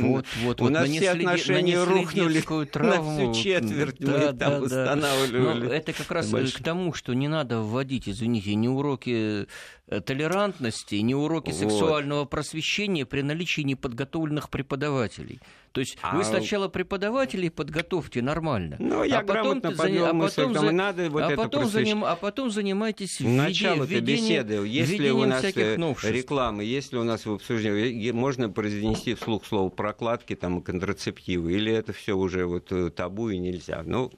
Вот, 0.03 0.27
вот, 0.43 0.61
у 0.61 0.65
вот, 0.65 0.71
нас 0.71 0.89
все 0.89 1.11
отношения 1.11 1.83
рухнули 1.83 2.41
травму. 2.67 3.27
на 3.27 3.33
всю 3.33 3.43
четверть, 3.43 3.97
да, 3.99 4.13
мы 4.13 4.19
да, 4.19 4.33
там 4.33 4.53
да. 4.53 4.61
восстанавливали. 4.61 5.67
Но 5.67 5.73
это 5.73 5.93
как 5.93 6.11
раз 6.11 6.31
Больше. 6.31 6.59
к 6.59 6.63
тому, 6.63 6.93
что 6.93 7.15
не 7.15 7.29
надо 7.29 7.61
вводить, 7.61 8.09
извините, 8.09 8.55
не 8.55 8.69
уроки 8.69 9.47
толерантности, 9.89 10.97
не 10.97 11.15
уроки 11.15 11.51
вот. 11.51 11.59
сексуального 11.59 12.25
просвещения 12.25 13.05
при 13.05 13.23
наличии 13.23 13.63
неподготовленных 13.63 14.49
преподавателей. 14.49 15.41
То 15.73 15.81
есть 15.81 15.97
а... 16.03 16.17
вы 16.17 16.25
сначала 16.25 16.69
преподавателей 16.69 17.51
подготовьте 17.51 18.23
нормально. 18.23 18.77
Ну, 18.79 19.05
я 19.05 19.21
а 19.21 19.23
потом, 19.23 19.61
подвел 19.61 20.07
а 20.07 20.13
мысль, 20.13 20.43
потом, 20.43 20.55
за... 20.55 20.71
надо 20.71 21.11
вот 21.11 21.23
а, 21.23 21.33
это 21.33 21.37
потом 21.37 21.67
заним... 21.67 22.05
а 22.05 22.15
потом 22.15 22.51
занимайтесь 22.51 23.21
Начало 23.21 23.85
введением, 23.85 24.47
беседы. 24.47 24.55
Если 24.67 25.11
у 25.11 25.25
нас 25.25 25.45
э, 25.45 25.77
рекламы, 26.05 26.65
если 26.65 26.97
у 26.97 27.05
нас 27.05 27.25
в 27.25 27.33
обсуждении, 27.33 28.11
можно 28.11 28.51
произнести 28.51 29.15
вслух 29.15 29.47
слово 29.47 29.71
прокладки 29.71 30.37
там, 30.37 30.61
и 30.61 30.63
контрацептивы, 30.63 31.55
или 31.55 31.73
это 31.73 31.93
все 31.93 32.17
уже 32.17 32.47
вот 32.47 32.71
э, 32.71 32.91
табу 32.91 33.31
и 33.31 33.39
нельзя? 33.39 33.83
Ну, 33.85 34.13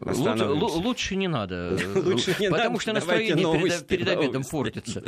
Лучше, 0.00 0.44
лучше 0.46 1.16
не 1.16 1.28
надо, 1.28 1.78
лучше 1.94 2.36
не 2.40 2.50
потому 2.50 2.70
надо. 2.70 2.80
что 2.80 2.92
настроение 2.92 3.60
перед, 3.60 3.86
перед 3.86 4.08
обедом 4.08 4.44
портится. 4.44 5.02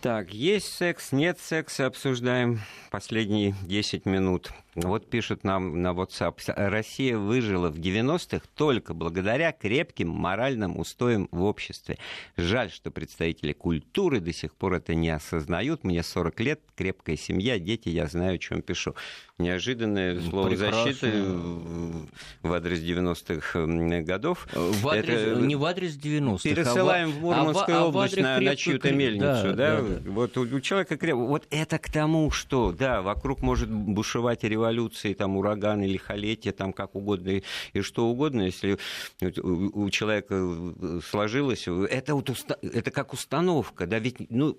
Так, 0.00 0.32
есть 0.32 0.72
секс, 0.72 1.12
нет 1.12 1.38
секса, 1.38 1.86
обсуждаем 1.86 2.60
последние 2.90 3.54
10 3.62 4.06
минут. 4.06 4.50
Вот 4.74 5.10
пишут 5.10 5.42
нам 5.42 5.82
на 5.82 5.88
WhatsApp. 5.88 6.36
Россия 6.56 7.16
выжила 7.16 7.70
в 7.70 7.78
90-х 7.78 8.46
только 8.54 8.94
благодаря 8.94 9.52
крепким 9.52 10.10
моральным 10.10 10.78
устоям 10.78 11.28
в 11.32 11.42
обществе. 11.42 11.98
Жаль, 12.36 12.70
что 12.70 12.90
представители 12.90 13.52
культуры 13.52 14.20
до 14.20 14.32
сих 14.32 14.54
пор 14.54 14.74
это 14.74 14.94
не 14.94 15.10
осознают. 15.10 15.82
Мне 15.82 16.02
40 16.02 16.40
лет, 16.40 16.60
крепкая 16.76 17.16
семья, 17.16 17.58
дети, 17.58 17.88
я 17.88 18.06
знаю, 18.06 18.36
о 18.36 18.38
чем 18.38 18.62
пишу. 18.62 18.94
Неожиданное 19.38 20.20
слово 20.20 20.50
Прекрасно. 20.50 20.84
защиты 20.84 21.24
в 22.42 22.52
адрес 22.52 22.80
90-х 22.80 24.02
годов. 24.02 24.46
В 24.52 24.88
адрес, 24.88 25.20
это... 25.20 25.40
Не 25.40 25.56
в 25.56 25.64
адрес 25.64 25.96
90-х. 25.96 26.42
Пересылаем 26.42 27.08
а 27.08 27.12
в 27.12 27.20
Мурманскую 27.20 27.78
а 27.78 27.86
область 27.86 28.18
а 28.18 28.22
на, 28.22 28.40
на 28.40 28.56
чью-то 28.56 28.92
мельницу. 28.92 29.24
Да, 29.24 29.52
да? 29.54 29.80
Да, 29.80 29.82
да. 29.82 30.10
Вот 30.10 30.36
у 30.36 30.60
человека 30.60 30.96
креп... 30.96 31.16
Вот 31.16 31.46
это 31.50 31.78
к 31.78 31.90
тому, 31.90 32.30
что, 32.30 32.72
да, 32.72 33.02
вокруг 33.02 33.40
может 33.40 33.70
бушевать 33.70 34.44
революции, 34.60 35.14
там, 35.14 35.36
ураган 35.36 35.82
или 35.82 35.94
лихолетие, 35.94 36.52
там, 36.52 36.72
как 36.72 36.94
угодно 36.94 37.30
и, 37.30 37.42
и 37.72 37.80
что 37.80 38.06
угодно, 38.06 38.42
если 38.42 38.78
у, 39.42 39.84
у 39.84 39.90
человека 39.90 40.34
э, 40.34 41.00
сложилось, 41.08 41.66
это, 41.66 42.14
вот 42.14 42.30
уста... 42.30 42.56
это 42.62 42.90
как 42.90 43.12
установка, 43.12 43.86
да, 43.86 43.98
ведь, 43.98 44.30
ну, 44.30 44.56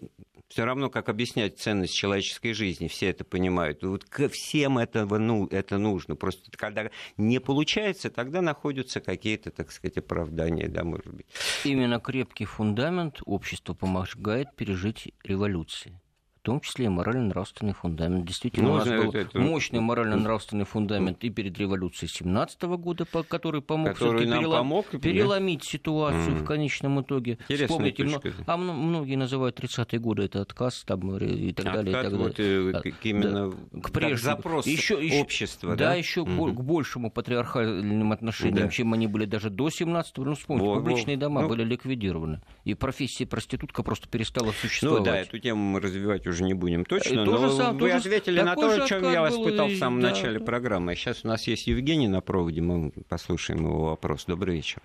все 0.47 0.66
равно, 0.66 0.89
как 0.89 1.08
объяснять 1.08 1.60
ценность 1.60 1.93
человеческой 1.93 2.54
жизни, 2.54 2.88
все 2.88 3.10
это 3.10 3.24
понимают. 3.24 3.84
Вот 3.84 4.04
ко 4.04 4.28
всем 4.28 4.78
этого, 4.80 5.18
ну, 5.18 5.47
это 5.47 5.78
нужно. 5.78 6.18
Просто 6.18 6.52
когда 6.52 6.89
не 7.16 7.39
получается, 7.39 8.10
тогда 8.10 8.41
находятся 8.41 8.99
какие-то, 8.99 9.52
так 9.52 9.72
сказать, 9.72 9.97
оправдания, 9.97 10.68
да, 10.68 10.84
может 10.84 11.08
быть. 11.08 11.28
Именно 11.64 12.02
крепкий 12.02 12.45
фундамент 12.45 13.22
общества 13.26 13.74
помогает 13.74 14.54
пережить 14.56 15.14
революции 15.24 16.02
в 16.42 16.44
том 16.44 16.60
числе 16.60 16.86
и 16.86 16.89
морально-нравственный 16.89 17.74
фундамент. 17.74 18.26
Действительно, 18.26 18.70
ну, 18.70 18.74
у 18.74 18.78
нас 18.78 18.88
был 18.88 19.12
это... 19.12 19.38
мощный 19.38 19.80
морально-нравственный 19.80 20.66
фундамент 20.66 21.24
и 21.24 21.30
перед 21.30 21.56
революцией 21.60 22.10
17 22.10 22.64
года, 22.64 23.06
который 23.06 23.62
помог 23.62 23.94
который 23.94 24.26
нам 24.26 24.39
перелом... 24.39 24.58
помог, 24.58 24.86
переломить 24.89 25.64
ситуацию 25.64 26.38
mm. 26.38 26.39
в 26.39 26.46
конечном 26.46 27.00
итоге. 27.00 27.38
Интересная 27.44 27.68
Вспомните, 27.68 28.04
но... 28.06 28.22
а 28.48 28.58
многие 28.58 29.18
называют 29.18 29.60
30-е 29.60 30.00
годы 30.00 30.24
это 30.24 30.42
отказ 30.42 30.84
там, 30.84 31.16
и 31.16 31.54
так 31.54 31.66
далее. 31.66 31.96
Отказ, 31.96 32.12
и 32.12 32.32
так 32.32 32.36
далее. 32.36 32.72
Вот, 32.74 32.86
именно 33.04 33.52
да. 33.72 33.82
к 33.82 33.92
прежнему. 33.92 34.18
запрос 34.18 34.66
еще, 34.66 34.96
общества. 35.22 35.76
Да, 35.76 35.89
да 35.89 35.94
еще 35.94 36.22
mm-hmm. 36.22 36.54
к 36.56 36.62
большему 36.62 37.12
патриархальным 37.12 38.14
отношениям, 38.14 38.66
да. 38.66 38.70
чем 38.70 38.94
они 38.94 39.06
были 39.06 39.26
даже 39.26 39.52
до 39.52 39.68
17-го. 39.68 40.26
Ну, 40.26 40.34
вспомните, 40.34 40.68
вот, 40.68 40.80
публичные 40.80 41.18
вот. 41.18 41.22
дома 41.22 41.42
ну... 41.44 41.50
были 41.50 41.64
ликвидированы. 41.64 42.42
И 42.64 42.74
профессия 42.74 43.28
проститутка 43.28 43.84
просто 43.84 44.10
перестала 44.10 44.52
существовать. 44.54 45.00
Ну 45.02 45.06
да, 45.06 45.18
эту 45.18 45.38
тему 45.38 45.62
мы 45.74 45.80
развивать 45.80 46.26
уже 46.26 46.31
не 46.40 46.54
будем 46.54 46.86
точно, 46.86 47.26
но 47.26 47.50
сам, 47.50 47.78
вы 47.78 47.92
ответили 47.92 48.42
на 48.42 48.56
то, 48.56 48.84
о 48.84 48.88
чем 48.88 49.04
я 49.04 49.22
вас 49.22 49.36
пытал 49.36 49.68
в 49.68 49.76
самом 49.78 50.02
да. 50.02 50.10
начале 50.10 50.40
программы. 50.40 50.96
Сейчас 50.96 51.24
у 51.24 51.28
нас 51.28 51.48
есть 51.48 51.68
Евгений 51.68 52.08
на 52.08 52.22
проводе, 52.22 52.62
мы 52.62 52.92
послушаем 53.10 53.66
его 53.66 53.86
вопрос. 53.86 54.26
Добрый 54.28 54.56
вечер. 54.56 54.82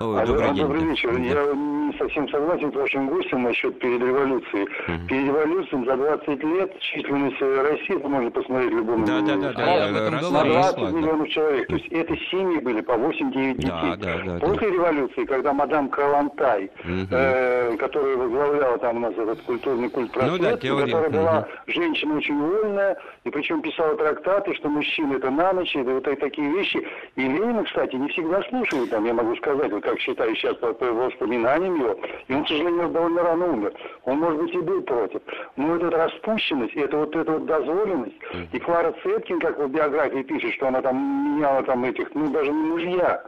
Ой, 0.00 0.26
добрый, 0.26 0.48
день. 0.48 0.56
добрый 0.56 0.84
вечер. 0.84 1.12
Да. 1.12 1.18
Я 1.18 1.54
не 1.54 1.98
совсем 1.98 2.28
согласен 2.28 2.72
с 2.72 2.74
вашим 2.74 3.08
гостем 3.08 3.42
насчет 3.42 3.78
перед 3.78 4.00
революцией. 4.00 4.64
Угу. 4.64 5.08
Перед 5.08 5.26
революцией 5.26 5.84
за 5.84 5.96
20 5.96 6.44
лет 6.44 6.78
численность 6.80 7.40
России, 7.40 7.96
это 7.96 8.08
можно 8.08 8.30
посмотреть 8.30 8.72
в 8.72 8.76
любом 8.76 9.04
да, 9.04 9.20
да, 9.20 9.36
да, 9.36 9.52
да, 9.52 9.90
да, 9.90 10.30
да, 10.30 10.44
20 10.44 10.94
миллионов 10.94 11.28
человек. 11.28 11.68
То 11.68 11.74
есть 11.74 11.88
это 11.88 12.16
семьи 12.30 12.58
были 12.60 12.80
по 12.80 12.92
8-9 12.92 13.54
детей. 13.54 13.70
Да, 13.70 13.96
да, 13.96 14.18
да, 14.24 14.38
После 14.38 14.68
да. 14.68 14.74
революции, 14.74 15.24
когда 15.24 15.52
мадам 15.52 15.88
Калантай, 15.88 16.70
угу. 16.84 17.06
э, 17.10 17.76
которая 17.78 18.16
возглавляла 18.16 18.78
там 18.78 18.96
у 18.98 19.00
нас 19.00 19.14
этот 19.14 19.40
культурный 19.42 19.88
культ 19.88 20.14
ну, 20.16 20.38
да, 20.38 20.56
которая 20.56 21.10
была 21.10 21.38
угу. 21.38 21.48
женщина 21.66 22.16
очень 22.16 22.38
вольная, 22.38 22.96
и 23.24 23.30
причем 23.30 23.62
писала 23.62 23.96
трактаты, 23.96 24.54
что 24.54 24.68
мужчина 24.68 25.14
это 25.14 25.30
на 25.30 25.52
ночь, 25.52 25.74
это 25.74 25.90
вот 25.90 26.04
такие 26.04 26.50
вещи. 26.50 26.86
И 27.16 27.22
Ленина, 27.22 27.64
кстати, 27.64 27.96
не 27.96 28.08
всегда 28.08 28.42
слушали, 28.48 28.86
там, 28.86 29.04
я 29.04 29.14
могу 29.14 29.34
сказать, 29.36 29.72
как 29.80 29.98
считаю 30.00 30.34
сейчас 30.36 30.56
по, 30.56 30.72
по 30.72 30.86
воспоминаниям 30.86 31.80
его, 31.80 31.98
и 32.26 32.34
он, 32.34 32.44
к 32.44 32.48
сожалению, 32.48 32.88
довольно 32.88 33.22
рано 33.22 33.46
умер. 33.46 33.72
Он, 34.04 34.18
может 34.18 34.42
быть, 34.42 34.54
и 34.54 34.58
был 34.58 34.82
против. 34.82 35.22
Но 35.56 35.68
вот 35.68 35.82
эта 35.82 35.96
распущенность, 35.96 36.74
это 36.74 36.96
вот 36.96 37.14
эта 37.14 37.32
вот 37.32 37.46
дозволенность, 37.46 38.16
и 38.52 38.58
Клара 38.58 38.94
Цеткин, 39.02 39.40
как 39.40 39.58
в 39.58 39.68
биографии 39.68 40.22
пишет, 40.22 40.54
что 40.54 40.68
она 40.68 40.82
там 40.82 41.36
меняла 41.36 41.62
там 41.62 41.84
этих, 41.84 42.14
ну, 42.14 42.30
даже 42.30 42.50
не 42.50 42.68
мужья. 42.68 43.22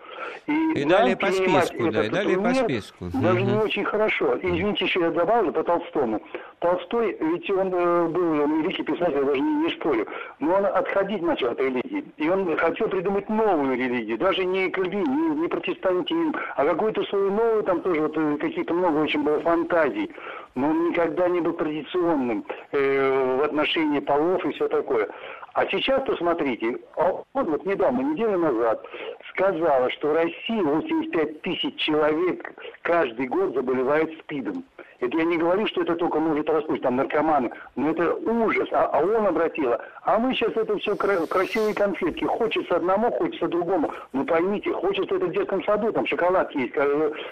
И, 0.46 0.72
и 0.72 0.84
далее 0.84 1.16
по 1.16 1.26
списку, 1.26 1.90
да, 1.90 2.05
и 2.05 2.09
далее 2.09 2.38
по 2.38 2.55
списку. 2.55 3.07
Даже 3.14 3.40
угу. 3.40 3.51
не 3.51 3.57
очень 3.57 3.84
хорошо. 3.84 4.34
И, 4.36 4.46
извините, 4.46 4.84
еще 4.84 5.01
я 5.01 5.11
добавлю 5.11 5.53
по 5.53 5.62
Толстому. 5.62 6.20
Толстой, 6.61 7.16
ведь 7.18 7.50
он 7.50 7.72
э, 7.72 8.08
был 8.08 8.46
великий 8.61 8.82
писатель, 8.82 9.16
я 9.16 9.24
даже 9.24 9.40
не, 9.40 9.54
не 9.64 9.70
спорю, 9.70 10.06
но 10.40 10.56
он 10.56 10.66
отходить 10.66 11.22
начал 11.22 11.48
от 11.48 11.58
религии. 11.58 12.04
И 12.18 12.28
он 12.28 12.54
хотел 12.58 12.88
придумать 12.88 13.30
новую 13.30 13.78
религию, 13.78 14.18
даже 14.18 14.44
не 14.44 14.68
кальвин, 14.68 15.04
не, 15.04 15.40
не 15.40 15.48
протестантизм, 15.48 16.34
а 16.56 16.66
какую-то 16.66 17.02
свою 17.04 17.30
новую, 17.30 17.62
там 17.62 17.80
тоже 17.80 18.02
вот 18.02 18.14
э, 18.14 18.36
какие-то 18.38 18.74
много 18.74 18.98
очень 18.98 19.22
было 19.22 19.40
фантазий. 19.40 20.11
Но 20.55 20.70
он 20.70 20.90
никогда 20.90 21.28
не 21.28 21.40
был 21.40 21.53
традиционным 21.53 22.44
э, 22.72 23.36
в 23.38 23.44
отношении 23.44 24.01
полов 24.01 24.44
и 24.44 24.53
все 24.53 24.68
такое. 24.68 25.09
А 25.55 25.66
сейчас 25.66 26.03
посмотрите, 26.05 26.78
он 26.96 27.24
вот 27.32 27.66
недавно, 27.66 28.03
неделю 28.03 28.38
назад, 28.38 28.84
сказала, 29.30 29.90
что 29.90 30.09
в 30.09 30.14
России 30.14 30.61
85 30.61 31.42
тысяч 31.42 31.76
человек 31.76 32.53
каждый 32.82 33.26
год 33.26 33.55
заболевает 33.55 34.16
СПИДом. 34.20 34.64
Это 35.01 35.16
я 35.16 35.24
не 35.24 35.38
говорю, 35.38 35.66
что 35.66 35.82
это 35.82 35.96
только 35.96 36.20
может 36.20 36.48
распустить, 36.48 36.82
там 36.82 36.96
наркоманы, 36.96 37.51
но 37.74 37.90
это 37.90 38.14
ужас. 38.14 38.68
А, 38.70 38.90
а 38.92 39.01
он 39.01 39.26
обратила. 39.26 39.80
А 40.03 40.18
мы 40.18 40.34
сейчас 40.34 40.55
это 40.57 40.76
все 40.76 40.94
красивые 40.94 41.74
конфетки. 41.74 42.24
Хочется 42.24 42.76
одному, 42.76 43.11
хочется 43.12 43.48
другому. 43.48 43.92
Ну 44.12 44.24
поймите, 44.24 44.72
хочется 44.72 45.16
это 45.16 45.26
в 45.26 45.32
детском 45.32 45.64
саду, 45.64 45.90
там 45.92 46.07
шоколад 46.07 46.55
есть 46.55 46.74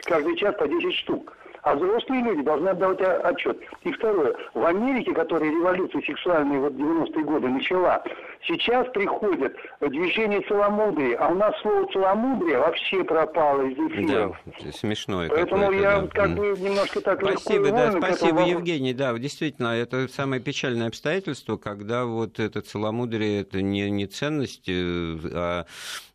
каждый 0.04 0.36
час 0.36 0.54
по 0.56 0.66
10 0.66 0.94
штук. 0.94 1.36
А 1.62 1.74
взрослые 1.74 2.22
люди 2.22 2.42
должны 2.42 2.68
отдавать 2.68 3.00
отчет. 3.00 3.58
И 3.82 3.92
второе. 3.92 4.34
В 4.54 4.64
Америке, 4.64 5.12
которая 5.12 5.50
революцию 5.50 6.02
сексуальную 6.04 6.62
вот 6.62 6.72
90-е 6.72 7.24
годы 7.24 7.48
начала, 7.48 8.02
сейчас 8.46 8.86
приходят 8.92 9.54
движение 9.80 10.40
целомудрия, 10.42 11.18
а 11.18 11.28
у 11.28 11.34
нас 11.34 11.54
слово 11.62 11.90
целомудрие 11.92 12.58
вообще 12.58 13.04
пропало 13.04 13.62
из 13.62 13.76
эфира. 13.76 14.36
Да, 14.62 14.72
смешное 14.72 15.28
Поэтому 15.28 15.72
я 15.72 16.00
да. 16.00 16.06
как 16.08 16.34
бы 16.34 16.56
немножко 16.58 17.00
так 17.00 17.20
Спасибо, 17.20 17.70
да, 17.70 17.92
спасибо, 17.92 18.42
Евгений. 18.42 18.94
Да, 18.94 19.16
действительно, 19.18 19.68
это 19.68 20.08
самое 20.08 20.40
печальное 20.40 20.88
обстоятельство, 20.88 21.56
когда 21.56 22.04
вот 22.04 22.38
это 22.38 22.60
целомудрие, 22.60 23.40
это 23.40 23.62
не, 23.62 23.90
не 23.90 24.06
ценность, 24.06 24.68
э, 24.68 25.18
а 25.32 25.66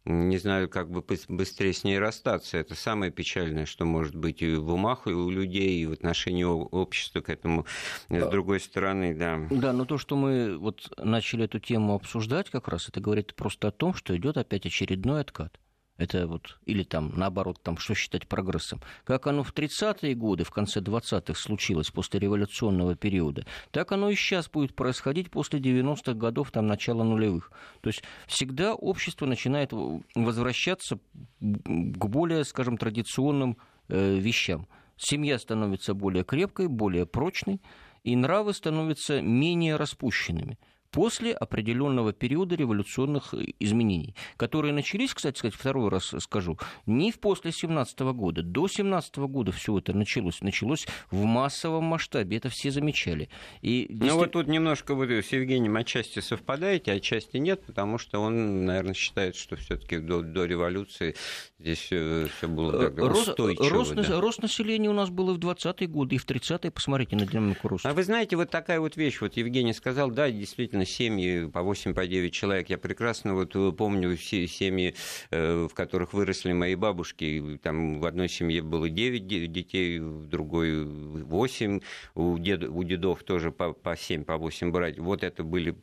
не 0.06 0.38
знаю, 0.38 0.68
как 0.68 0.90
бы 0.90 1.04
быстрее 1.30 1.74
с 1.74 1.84
ней 1.86 1.98
расстаться. 1.98 2.58
Это 2.58 2.76
самое 2.76 3.12
печальное, 3.12 3.66
что 3.66 3.86
может 3.86 4.16
быть 4.16 4.42
и 4.42 4.56
в 4.56 4.74
умах, 4.74 5.08
и 5.08 5.12
у 5.12 5.30
людей, 5.30 5.82
и 5.82 5.86
в 5.86 5.94
отношении 5.94 6.44
общества 6.44 7.22
к 7.22 7.30
этому. 7.30 7.66
С 8.10 8.28
другой 8.28 8.60
стороны, 8.60 9.16
да. 9.16 9.40
Да, 9.50 9.72
но 9.72 9.86
то, 9.86 9.98
что 9.98 10.18
мы 10.18 10.58
вот 10.58 10.92
начали 10.98 11.46
эту 11.46 11.60
тему 11.60 11.96
обсуждать 11.96 12.13
как 12.50 12.68
раз, 12.68 12.90
это 12.90 13.00
говорит 13.00 13.36
просто 13.36 13.70
о 13.70 13.72
том, 13.72 13.94
что 13.94 14.16
идет 14.16 14.38
опять 14.38 14.66
очередной 14.66 15.22
откат. 15.22 15.60
Это 15.98 16.26
вот, 16.26 16.58
или 16.66 16.84
там, 16.84 17.14
наоборот, 17.16 17.62
там, 17.62 17.78
что 17.78 17.94
считать 17.94 18.28
прогрессом. 18.28 18.82
Как 19.04 19.28
оно 19.28 19.44
в 19.44 19.54
30-е 19.54 20.16
годы, 20.16 20.44
в 20.44 20.50
конце 20.50 20.80
20-х 20.80 21.40
случилось 21.40 21.92
после 21.92 22.20
революционного 22.20 22.96
периода, 22.96 23.46
так 23.70 23.92
оно 23.92 24.10
и 24.10 24.16
сейчас 24.16 24.50
будет 24.50 24.76
происходить 24.76 25.30
после 25.30 25.60
90-х 25.60 26.14
годов, 26.14 26.50
там, 26.50 26.66
начала 26.66 27.04
нулевых. 27.04 27.52
То 27.82 27.90
есть 27.90 28.04
всегда 28.26 28.74
общество 28.74 29.28
начинает 29.28 29.72
возвращаться 30.16 30.98
к 31.40 32.06
более, 32.08 32.44
скажем, 32.44 32.78
традиционным 32.78 33.58
э, 33.88 34.16
вещам. 34.16 34.68
Семья 34.98 35.38
становится 35.38 35.94
более 35.94 36.24
крепкой, 36.24 36.70
более 36.70 37.06
прочной, 37.06 37.62
и 38.04 38.16
нравы 38.16 38.54
становятся 38.54 39.22
менее 39.22 39.76
распущенными– 39.76 40.58
после 40.94 41.34
определенного 41.34 42.14
периода 42.14 42.56
революционных 42.56 43.34
э, 43.34 43.48
изменений, 43.60 44.16
которые 44.38 44.74
начались, 44.74 45.14
кстати 45.14 45.38
сказать, 45.38 45.56
второй 45.56 45.90
раз 45.90 46.14
скажу, 46.20 46.58
не 46.86 47.12
в 47.12 47.20
после 47.20 47.52
17 47.52 48.00
года. 48.00 48.44
До 48.44 48.68
17 48.68 49.18
года 49.18 49.52
все 49.52 49.80
это 49.80 49.94
началось. 49.94 50.42
Началось 50.42 50.88
в 51.12 51.24
массовом 51.24 51.86
масштабе. 51.86 52.38
Это 52.38 52.50
все 52.50 52.72
замечали. 52.72 53.30
И 53.62 53.88
действительно... 53.90 54.14
Ну 54.14 54.20
вот 54.20 54.32
тут 54.32 54.48
немножко 54.48 54.94
вы 54.94 55.24
с 55.24 55.32
Евгением 55.32 55.76
отчасти 55.76 56.20
совпадаете, 56.20 56.92
а 56.92 56.96
отчасти 56.96 57.38
нет, 57.38 57.66
потому 57.66 57.98
что 57.98 58.22
он, 58.22 58.66
наверное, 58.66 58.94
считает, 58.94 59.36
что 59.36 59.56
все-таки 59.56 59.98
до, 59.98 60.22
до 60.22 60.46
революции 60.46 61.16
здесь 61.58 61.80
все, 61.80 62.28
все 62.38 62.48
было 62.48 62.90
так, 62.90 62.98
рост, 63.00 63.30
устойчиво. 63.30 63.70
Рост, 63.70 63.96
да. 63.96 64.22
рост 64.22 64.42
населения 64.44 64.90
у 64.90 64.94
нас 64.94 65.10
был 65.10 65.32
и 65.32 65.34
в 65.34 65.40
20-е 65.40 65.88
годы, 65.88 66.16
и 66.16 66.18
в 66.20 66.28
30-е. 66.28 66.70
Посмотрите 66.70 67.16
на 67.16 67.26
динамику 67.26 67.68
роста. 67.68 67.90
А 67.90 67.94
вы 67.94 68.04
знаете, 68.04 68.36
вот 68.36 68.52
такая 68.52 68.80
вот 68.80 68.96
вещь, 68.96 69.22
вот 69.22 69.36
Евгений 69.38 69.74
сказал, 69.74 70.12
да, 70.12 70.30
действительно, 70.30 70.83
действительно 70.84 70.86
семьи 70.86 71.50
по 71.50 71.62
8, 71.62 71.94
по 71.94 72.06
9 72.06 72.34
человек. 72.34 72.70
Я 72.70 72.78
прекрасно 72.78 73.34
вот 73.34 73.56
э, 73.56 73.72
помню 73.72 74.16
все 74.18 74.48
семьи, 74.48 74.96
э, 75.32 75.68
в 75.70 75.74
которых 75.74 76.14
выросли 76.14 76.54
мои 76.54 76.76
бабушки. 76.76 77.60
Там 77.62 78.00
в 78.00 78.06
одной 78.06 78.30
семье 78.30 78.62
было 78.62 78.90
9 78.90 79.52
детей, 79.52 80.00
в 80.00 80.28
другой 80.28 80.84
8. 80.86 81.82
У, 82.16 82.38
дед, 82.38 82.64
у 82.64 82.84
дедов 82.84 83.24
тоже 83.24 83.52
по, 83.52 83.74
по 83.74 83.96
7, 83.96 84.24
по 84.24 84.38
8 84.38 84.72
братьев. 84.72 85.04
Вот 85.04 85.24
это 85.24 85.44
были 85.44 85.76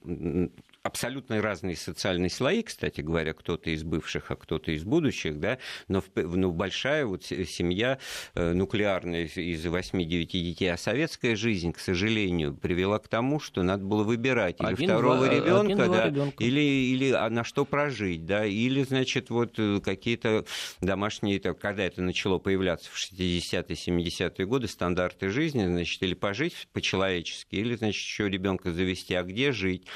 абсолютно 0.83 1.41
разные 1.43 1.77
социальные 1.77 2.31
слои, 2.31 2.63
кстати 2.63 3.01
говоря, 3.01 3.35
кто-то 3.35 3.71
из 3.71 3.83
бывших, 3.83 4.31
а 4.31 4.37
кто-то 4.37 4.73
из 4.73 4.85
будущих, 4.85 5.39
да, 5.39 5.59
но, 5.89 6.03
ну, 6.15 6.53
большая 6.53 7.05
вот 7.05 7.25
семья 7.25 7.99
э, 8.35 8.53
нуклеарная 8.53 9.25
из 9.25 9.65
8-9 9.65 10.25
детей, 10.25 10.73
а 10.73 10.79
советская 10.79 11.37
жизнь, 11.37 11.73
к 11.73 11.79
сожалению, 11.79 12.55
привела 12.55 12.99
к 12.99 13.09
тому, 13.09 13.41
что 13.41 13.63
надо 13.63 13.85
было 13.85 14.05
выбирать 14.05 14.61
или 14.61 14.69
один, 14.69 14.89
второго 14.89 15.29
ребенка, 15.29 15.87
да, 15.87 16.07
ребенка. 16.07 16.43
или, 16.43 16.61
или 16.61 17.11
а 17.11 17.29
на 17.29 17.45
что 17.45 17.65
прожить, 17.65 18.25
да, 18.25 18.47
или, 18.47 18.83
значит, 18.83 19.29
вот 19.29 19.59
э, 19.59 19.81
какие-то 19.85 20.47
домашние, 20.81 21.41
когда 21.41 21.85
это 21.85 22.01
начало 22.01 22.39
появляться 22.39 22.91
в 22.91 22.97
60-е, 22.97 23.77
70-е 23.77 24.47
годы, 24.47 24.67
стандарты 24.67 25.29
жизни, 25.29 25.67
значит, 25.67 26.03
или 26.03 26.15
пожить 26.15 26.69
по-человечески, 26.73 27.57
или, 27.57 27.77
значит, 27.77 28.03
еще 28.03 28.31
ребенка 28.31 28.73
завести, 28.73 29.15
а 29.15 29.23
где 29.23 29.53
жить. 29.53 29.87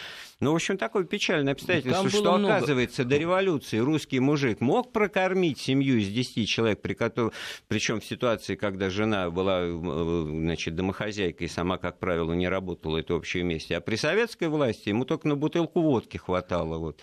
Ну, 0.40 0.52
в 0.52 0.56
общем, 0.56 0.73
такое 0.78 1.04
печальное 1.04 1.52
обстоятельство, 1.52 2.08
что, 2.08 2.38
много... 2.38 2.56
оказывается, 2.56 3.04
до 3.04 3.16
революции 3.16 3.78
русский 3.78 4.20
мужик 4.20 4.60
мог 4.60 4.92
прокормить 4.92 5.58
семью 5.58 5.98
из 5.98 6.08
10 6.08 6.48
человек, 6.48 6.82
при 6.82 6.94
котором, 6.94 7.32
причем 7.68 8.00
в 8.00 8.04
ситуации, 8.04 8.54
когда 8.54 8.90
жена 8.90 9.30
была 9.30 9.60
э, 9.62 10.26
значит, 10.28 10.74
домохозяйкой 10.74 11.48
сама, 11.48 11.78
как 11.78 11.98
правило, 11.98 12.32
не 12.32 12.48
работала 12.48 12.98
это 12.98 13.14
общее 13.14 13.42
вместе. 13.42 13.76
А 13.76 13.80
при 13.80 13.96
советской 13.96 14.48
власти 14.48 14.88
ему 14.88 15.04
только 15.04 15.28
на 15.28 15.36
бутылку 15.36 15.80
водки 15.80 16.16
хватало 16.16 16.78
вот, 16.78 17.00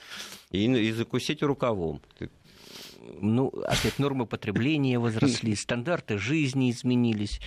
и, 0.52 0.66
и 0.66 0.92
закусить 0.92 1.44
рукавом. 1.44 2.02
Ну, 3.20 3.48
опять 3.66 4.00
нормы 4.00 4.26
потребления 4.26 5.00
возросли, 5.00 5.56
стандарты 5.56 6.18
жизни 6.18 6.70
изменились 6.70 7.40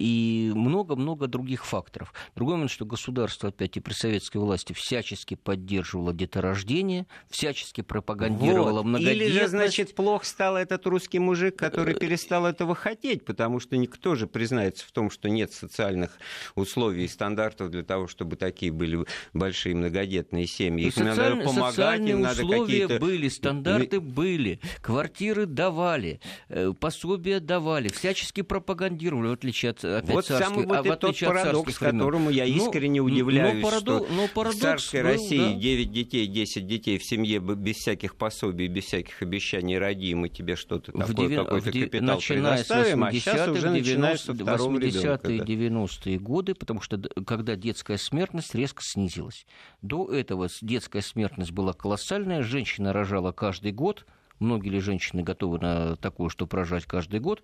и 0.00 0.50
много-много 0.54 1.26
других 1.26 1.66
факторов. 1.66 2.14
Другой 2.34 2.54
момент, 2.54 2.70
что 2.70 2.86
государство, 2.86 3.50
опять 3.50 3.76
и 3.76 3.80
при 3.80 3.92
советской 3.92 4.38
власти, 4.38 4.72
всячески 4.72 5.34
поддерживало 5.34 6.14
деторождение, 6.14 7.06
всячески 7.28 7.82
пропагандировало 7.82 8.78
вот. 8.78 8.86
многодетность. 8.86 9.30
Или 9.30 9.38
же, 9.38 9.48
значит, 9.48 9.94
плохо 9.94 10.24
стал 10.24 10.56
этот 10.56 10.86
русский 10.86 11.18
мужик, 11.18 11.56
который 11.56 11.94
перестал 11.94 12.46
этого 12.46 12.74
хотеть, 12.74 13.26
потому 13.26 13.60
что 13.60 13.76
никто 13.76 14.14
же 14.14 14.26
признается 14.26 14.86
в 14.86 14.92
том, 14.92 15.10
что 15.10 15.28
нет 15.28 15.52
социальных 15.52 16.16
условий 16.54 17.04
и 17.04 17.08
стандартов 17.08 17.70
для 17.70 17.82
того, 17.82 18.06
чтобы 18.06 18.36
такие 18.36 18.72
были 18.72 19.04
большие 19.34 19.74
многодетные 19.74 20.46
семьи. 20.46 20.86
Их 20.86 20.96
надо 20.96 21.36
помогать, 21.36 22.00
им 22.00 22.22
надо 22.22 22.42
какие-то... 22.46 22.98
были, 22.98 23.28
стандарты 23.28 24.00
были, 24.00 24.60
квартиры 24.80 25.44
давали, 25.44 26.22
э, 26.48 26.72
пособия 26.72 27.38
давали, 27.38 27.88
всячески 27.88 28.40
пропагандировали, 28.40 29.28
в 29.28 29.32
отличие 29.32 29.72
от 29.72 29.89
опять 29.98 30.14
вот 30.14 30.26
царских, 30.26 30.48
самый 30.48 30.66
вот 30.66 30.86
а, 30.86 30.96
тот 30.96 31.18
парадокс, 31.18 31.78
которому 31.78 32.30
я 32.30 32.44
искренне 32.44 33.00
но, 33.00 33.06
удивляюсь, 33.06 33.62
но, 33.62 33.68
парадо... 33.68 33.98
что 33.98 34.06
но 34.12 34.28
парадокс 34.28 34.58
в 34.58 34.60
царской 34.60 35.02
был, 35.02 35.08
России 35.10 35.54
да. 35.54 35.60
9 35.60 35.92
детей, 35.92 36.26
10 36.26 36.66
детей 36.66 36.98
в 36.98 37.04
семье 37.04 37.38
без 37.40 37.76
всяких 37.76 38.16
пособий, 38.16 38.68
без 38.68 38.84
всяких 38.84 39.22
обещаний 39.22 39.78
роди, 39.78 40.14
мы 40.14 40.28
тебе 40.28 40.56
что-то 40.56 40.92
такое, 40.92 41.28
девя... 41.28 41.44
какой-то 41.44 41.72
де... 41.72 41.84
капитал 41.84 42.16
начиная 42.16 42.52
предоставим, 42.64 43.04
а 43.04 43.12
сейчас 43.12 43.48
уже 43.48 43.70
начинается 43.70 44.32
80-е, 44.32 45.38
90-е 45.40 46.18
годы, 46.18 46.54
потому 46.54 46.80
что 46.80 47.00
когда 47.26 47.56
детская 47.56 47.98
смертность 47.98 48.54
резко 48.54 48.82
снизилась. 48.82 49.46
До 49.82 50.10
этого 50.12 50.48
детская 50.60 51.02
смертность 51.02 51.52
была 51.52 51.72
колоссальная, 51.72 52.42
женщина 52.42 52.92
рожала 52.92 53.32
каждый 53.32 53.72
год, 53.72 54.06
многие 54.38 54.70
ли 54.70 54.80
женщины 54.80 55.22
готовы 55.22 55.58
на 55.58 55.96
такое, 55.96 56.28
что 56.28 56.48
рожать 56.50 56.86
каждый 56.86 57.20
год, 57.20 57.42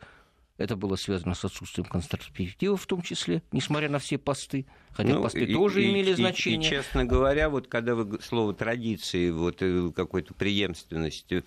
это 0.58 0.76
было 0.76 0.96
связано 0.96 1.34
с 1.34 1.44
отсутствием 1.44 1.86
контрацептивов 1.86 2.82
в 2.82 2.86
том 2.86 3.02
числе, 3.02 3.42
несмотря 3.52 3.88
на 3.88 3.98
все 3.98 4.18
посты. 4.18 4.66
Хотя 4.92 5.14
ну, 5.14 5.22
посты 5.22 5.44
и, 5.44 5.52
тоже 5.52 5.82
и, 5.82 5.90
имели 5.90 6.12
и, 6.12 6.14
значение. 6.14 6.66
И, 6.66 6.70
честно 6.70 7.04
говоря, 7.04 7.50
вот 7.50 7.68
когда 7.68 7.94
вы 7.94 8.20
слово 8.22 8.54
традиции, 8.54 9.30
вот 9.30 9.58
э, 9.60 9.92
какой-то 9.94 10.34
преемственности 10.34 11.44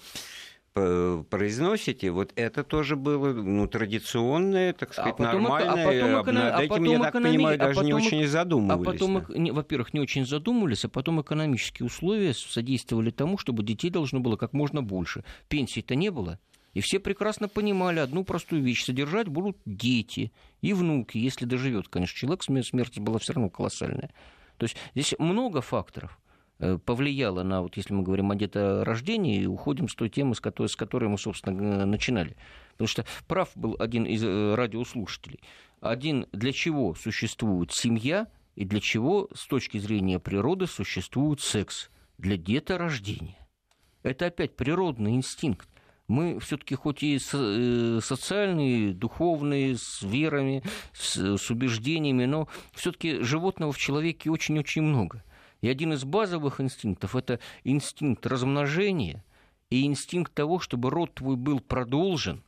произносите, 0.74 2.12
вот 2.12 2.32
это 2.36 2.64
тоже 2.64 2.96
было 2.96 3.34
ну, 3.34 3.68
традиционное, 3.68 4.74
так 4.74 4.94
сказать, 4.94 5.16
а 5.18 5.24
нормальное. 5.24 6.20
А 6.20 6.24
потом, 6.24 6.38
а 6.38 6.62
потом 6.68 6.84
я 6.84 7.00
так 7.00 7.14
понимаю, 7.14 7.58
даже 7.58 7.72
а 7.72 7.74
потом... 7.76 7.86
не 7.86 7.94
очень 7.94 8.28
задумывались. 8.28 8.88
А 8.88 8.92
потом, 8.92 9.26
да. 9.28 9.54
во-первых, 9.54 9.94
не 9.94 10.00
очень 10.00 10.26
задумывались, 10.26 10.86
а 10.86 10.90
потом 10.90 11.22
экономические 11.22 11.88
условия 11.88 12.34
содействовали 12.34 13.10
тому, 13.10 13.38
чтобы 13.38 13.64
детей 13.64 13.90
должно 13.90 14.20
было 14.20 14.38
как 14.38 14.54
можно 14.54 14.82
больше. 14.84 15.24
Пенсий-то 15.48 15.96
не 15.96 16.12
было. 16.12 16.40
И 16.74 16.82
все 16.82 17.00
прекрасно 17.00 17.48
понимали 17.48 18.00
одну 18.00 18.24
простую 18.24 18.62
вещь. 18.62 18.86
Содержать 18.86 19.28
будут 19.28 19.58
дети 19.66 20.32
и 20.62 20.74
внуки, 20.74 21.18
если 21.18 21.46
доживет, 21.46 21.88
конечно, 21.88 22.18
человек, 22.18 22.44
смерть 22.44 23.00
была 23.00 23.20
все 23.20 23.34
равно 23.34 23.50
колоссальная. 23.50 24.12
То 24.58 24.66
есть 24.66 24.78
здесь 24.94 25.16
много 25.18 25.62
факторов. 25.62 26.20
Э, 26.60 26.78
повлияло 26.78 27.44
на, 27.44 27.62
вот 27.62 27.78
если 27.78 27.94
мы 27.94 28.04
говорим 28.04 28.32
о 28.32 28.36
деторождении, 28.36 29.46
уходим 29.46 29.88
с 29.88 29.96
той 29.96 30.10
темы, 30.10 30.36
с 30.36 30.42
которой, 30.42 30.68
с 30.68 30.76
которой 30.76 31.10
мы, 31.10 31.18
собственно, 31.18 31.86
начинали. 31.86 32.36
Потому 32.72 32.88
что 32.88 33.06
прав 33.28 33.50
был 33.56 33.78
один 33.80 34.04
из 34.04 34.24
э, 34.24 34.56
радиослушателей. 34.56 35.40
Один, 35.80 36.28
для 36.34 36.52
чего 36.52 36.94
существует 36.96 37.72
семья 37.72 38.28
и 38.56 38.66
для 38.66 38.82
чего 38.82 39.30
с 39.34 39.48
точки 39.48 39.78
зрения 39.78 40.20
природы 40.20 40.68
существует 40.68 41.40
секс? 41.40 41.90
Для 42.18 42.36
деторождения. 42.36 43.38
Это 44.04 44.26
опять 44.26 44.58
природный 44.58 45.16
инстинкт. 45.16 45.70
Мы 46.10 46.40
все-таки 46.40 46.74
хоть 46.74 47.04
и 47.04 47.20
э, 47.20 48.00
социальные, 48.02 48.94
духовные, 48.94 49.78
с 49.78 50.02
верами, 50.02 50.64
с, 50.92 51.38
с 51.38 51.52
убеждениями, 51.52 52.26
но 52.26 52.48
все-таки 52.74 53.22
животного 53.22 53.72
в 53.72 53.78
человеке 53.78 54.32
очень-очень 54.32 54.82
много. 54.82 55.24
И 55.62 55.70
один 55.70 55.94
из 55.94 56.04
базовых 56.06 56.60
инстинктов– 56.62 57.16
это 57.16 57.40
инстинкт 57.64 58.26
размножения 58.26 59.24
и 59.70 59.86
инстинкт 59.86 60.34
того, 60.34 60.60
чтобы 60.60 60.90
род 60.90 61.14
твой 61.14 61.36
был 61.36 61.60
продолжен, 61.60 62.44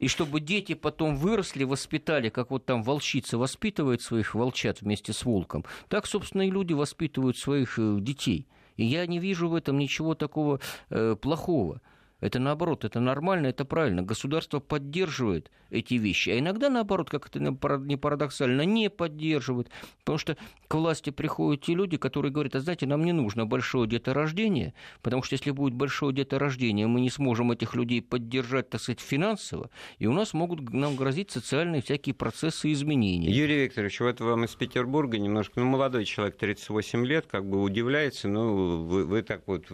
и 0.00 0.08
чтобы 0.08 0.40
дети 0.40 0.74
потом 0.74 1.16
выросли, 1.16 1.62
воспитали, 1.62 2.30
как 2.30 2.50
вот 2.50 2.66
там 2.66 2.82
волчица 2.82 3.38
воспитывает 3.38 4.02
своих 4.02 4.34
волчат 4.34 4.80
вместе 4.80 5.12
с 5.12 5.24
волком, 5.24 5.64
так, 5.88 6.04
собственно, 6.06 6.42
и 6.42 6.50
люди 6.50 6.72
воспитывают 6.72 7.38
своих 7.38 7.78
э, 7.78 7.98
детей. 8.00 8.48
И 8.76 8.84
я 8.84 9.06
не 9.06 9.20
вижу 9.20 9.48
в 9.48 9.54
этом 9.54 9.78
ничего 9.78 10.16
такого 10.16 10.58
э, 10.90 11.14
плохого. 11.14 11.80
Это 12.20 12.38
наоборот, 12.38 12.84
это 12.84 12.98
нормально, 12.98 13.48
это 13.48 13.64
правильно. 13.66 14.02
Государство 14.02 14.58
поддерживает 14.58 15.50
эти 15.70 15.94
вещи, 15.94 16.30
а 16.30 16.38
иногда 16.38 16.70
наоборот, 16.70 17.10
как 17.10 17.26
это 17.26 17.40
не 17.40 17.96
парадоксально, 17.96 18.62
не 18.62 18.88
поддерживает. 18.88 19.68
Потому 19.98 20.18
что 20.18 20.36
к 20.68 20.74
власти 20.74 21.10
приходят 21.10 21.62
те 21.64 21.74
люди, 21.74 21.98
которые 21.98 22.32
говорят, 22.32 22.54
а 22.54 22.60
знаете, 22.60 22.86
нам 22.86 23.04
не 23.04 23.12
нужно 23.12 23.44
большое 23.44 23.88
деторождение, 23.88 24.72
потому 25.02 25.22
что 25.22 25.34
если 25.34 25.50
будет 25.50 25.74
большое 25.74 26.14
деторождение, 26.14 26.86
мы 26.86 27.00
не 27.00 27.10
сможем 27.10 27.52
этих 27.52 27.74
людей 27.74 28.00
поддержать, 28.00 28.70
так 28.70 28.80
сказать, 28.80 29.00
финансово, 29.00 29.70
и 29.98 30.06
у 30.06 30.12
нас 30.12 30.32
могут 30.32 30.72
нам 30.72 30.96
грозить 30.96 31.30
социальные 31.30 31.82
всякие 31.82 32.14
процессы 32.14 32.72
изменений. 32.72 33.30
Юрий 33.30 33.64
Викторович, 33.64 34.00
вот 34.00 34.20
вам 34.20 34.44
из 34.44 34.54
Петербурга 34.54 35.18
немножко, 35.18 35.60
ну, 35.60 35.66
молодой 35.66 36.04
человек, 36.06 36.36
38 36.36 37.04
лет, 37.04 37.26
как 37.26 37.48
бы 37.48 37.62
удивляется, 37.62 38.28
ну, 38.28 38.84
вы, 38.84 39.04
вы 39.04 39.22
так 39.22 39.42
вот 39.46 39.66